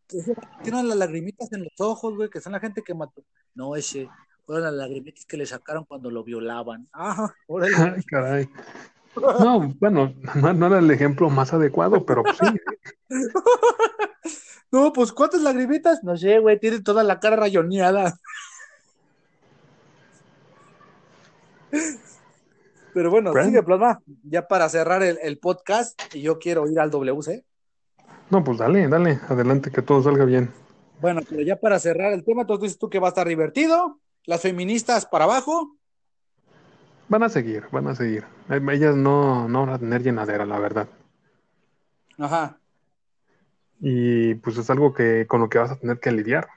ese 0.09 0.33
vato 0.33 0.47
tiene 0.63 0.83
las 0.83 0.97
lagrimitas 0.97 1.51
en 1.51 1.63
los 1.63 1.73
ojos, 1.79 2.15
güey, 2.15 2.29
que 2.29 2.41
son 2.41 2.53
la 2.53 2.59
gente 2.59 2.81
que 2.81 2.93
mató. 2.93 3.23
No, 3.53 3.75
ese, 3.75 4.09
fueron 4.45 4.63
las 4.63 4.73
lagrimitas 4.73 5.25
que 5.25 5.37
le 5.37 5.45
sacaron 5.45 5.85
cuando 5.85 6.09
lo 6.09 6.23
violaban. 6.23 6.87
Ah, 6.93 7.33
órale. 7.47 7.75
Ay, 7.97 8.03
caray. 8.03 8.49
No, 9.15 9.73
bueno, 9.79 10.13
no, 10.35 10.53
no 10.53 10.67
era 10.67 10.79
el 10.79 10.91
ejemplo 10.91 11.29
más 11.29 11.53
adecuado, 11.53 12.05
pero 12.05 12.23
pues 12.23 12.37
sí. 12.37 12.45
No, 14.69 14.91
pues 14.91 15.13
¿cuántas 15.13 15.41
lagrimitas? 15.41 16.03
No 16.03 16.17
sé, 16.17 16.39
güey, 16.39 16.59
tiene 16.59 16.81
toda 16.81 17.01
la 17.01 17.19
cara 17.19 17.37
rayoneada. 17.37 18.19
Pero 22.97 23.11
bueno, 23.11 23.31
sigue 23.43 23.61
plasma. 23.61 24.01
Ya 24.23 24.47
para 24.47 24.67
cerrar 24.69 25.03
el, 25.03 25.19
el 25.21 25.37
podcast, 25.37 26.01
y 26.15 26.23
yo 26.23 26.39
quiero 26.39 26.67
ir 26.67 26.79
al 26.79 26.89
WC. 26.89 27.45
No, 28.31 28.43
pues 28.43 28.57
dale, 28.57 28.87
dale, 28.87 29.19
adelante, 29.29 29.69
que 29.69 29.83
todo 29.83 30.01
salga 30.01 30.25
bien. 30.25 30.51
Bueno, 30.99 31.21
pero 31.29 31.43
ya 31.43 31.57
para 31.57 31.77
cerrar 31.77 32.11
el 32.11 32.23
tema, 32.23 32.41
entonces 32.41 32.63
dices 32.63 32.79
tú 32.79 32.89
que 32.89 32.97
va 32.97 33.09
a 33.09 33.09
estar 33.09 33.27
divertido. 33.27 33.99
Las 34.25 34.41
feministas 34.41 35.05
para 35.05 35.25
abajo. 35.25 35.77
Van 37.07 37.21
a 37.21 37.29
seguir, 37.29 37.65
van 37.71 37.85
a 37.85 37.93
seguir. 37.93 38.25
Eh, 38.49 38.59
Ellas 38.71 38.95
no, 38.95 39.47
no 39.47 39.67
van 39.67 39.75
a 39.75 39.77
tener 39.77 40.01
llenadera, 40.01 40.47
la 40.47 40.57
verdad. 40.57 40.87
Ajá. 42.17 42.57
Y 43.79 44.33
pues 44.33 44.57
es 44.57 44.71
algo 44.71 44.91
que 44.95 45.27
con 45.27 45.39
lo 45.39 45.49
que 45.49 45.59
vas 45.59 45.69
a 45.69 45.75
tener 45.75 45.99
que 45.99 46.11
lidiar 46.11 46.47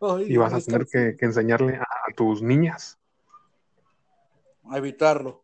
Ay, 0.00 0.26
y 0.32 0.36
vas 0.36 0.52
a 0.52 0.60
tener 0.60 0.86
que, 0.86 1.16
que 1.18 1.24
enseñarle 1.26 1.78
a, 1.78 1.82
a 1.82 2.14
tus 2.14 2.42
niñas. 2.42 2.96
A 4.70 4.78
evitarlo. 4.78 5.42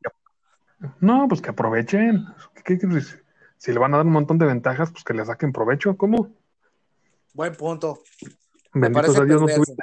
No, 1.00 1.26
pues 1.28 1.40
que 1.40 1.50
aprovechen. 1.50 2.26
¿Qué- 2.64 2.78
qué- 2.78 2.88
si- 3.58 3.72
le 3.72 3.78
van 3.78 3.94
a 3.94 3.98
dar 3.98 4.06
un 4.06 4.12
montón 4.12 4.38
de 4.38 4.46
ventajas, 4.46 4.90
pues 4.90 5.02
que 5.04 5.14
le 5.14 5.24
saquen 5.24 5.52
provecho. 5.52 5.96
¿Cómo? 5.96 6.30
Buen 7.34 7.54
punto. 7.54 8.02
Me 8.72 8.88
Bendito 8.88 9.12
sea 9.12 9.24
Dios, 9.24 9.40
no 9.40 9.46
tuviste- 9.48 9.74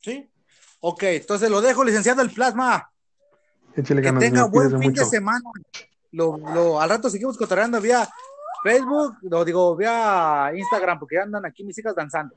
¿Sí? 0.00 0.30
Ok, 0.80 1.02
entonces 1.04 1.50
lo 1.50 1.60
dejo, 1.60 1.82
licenciado 1.84 2.22
el 2.22 2.30
plasma. 2.30 2.90
Échale 3.74 4.02
Que 4.02 4.06
ganas, 4.06 4.20
tenga 4.20 4.44
buen 4.46 4.70
fin 4.70 4.90
mucho. 4.90 5.02
de 5.02 5.06
semana. 5.06 5.40
Lo, 6.12 6.36
lo- 6.36 6.80
al 6.80 6.88
rato 6.90 7.08
seguimos 7.10 7.36
cotorreando 7.38 7.80
vía 7.80 8.08
Facebook, 8.62 9.16
lo 9.22 9.44
digo, 9.44 9.74
vía 9.76 10.52
Instagram, 10.54 10.98
porque 10.98 11.18
andan 11.18 11.44
aquí 11.46 11.64
mis 11.64 11.78
hijas 11.78 11.94
danzando. 11.94 12.34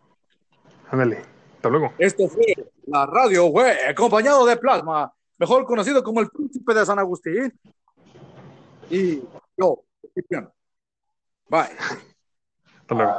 Ándale, 0.89 1.23
hasta 1.67 1.77
luego. 1.77 1.93
Esto 1.97 2.27
fue 2.27 2.55
la 2.85 3.05
radio, 3.05 3.45
güey, 3.45 3.71
acompañado 3.89 4.45
de 4.45 4.57
Plasma, 4.57 5.11
mejor 5.37 5.65
conocido 5.65 6.03
como 6.03 6.21
el 6.21 6.29
príncipe 6.29 6.73
de 6.73 6.85
San 6.85 6.99
Agustín. 6.99 7.53
Y 8.89 9.21
yo, 9.57 9.83
Cristiano. 10.13 10.51
Bye. 11.49 11.69
Hasta 12.81 12.95
luego. 12.95 13.13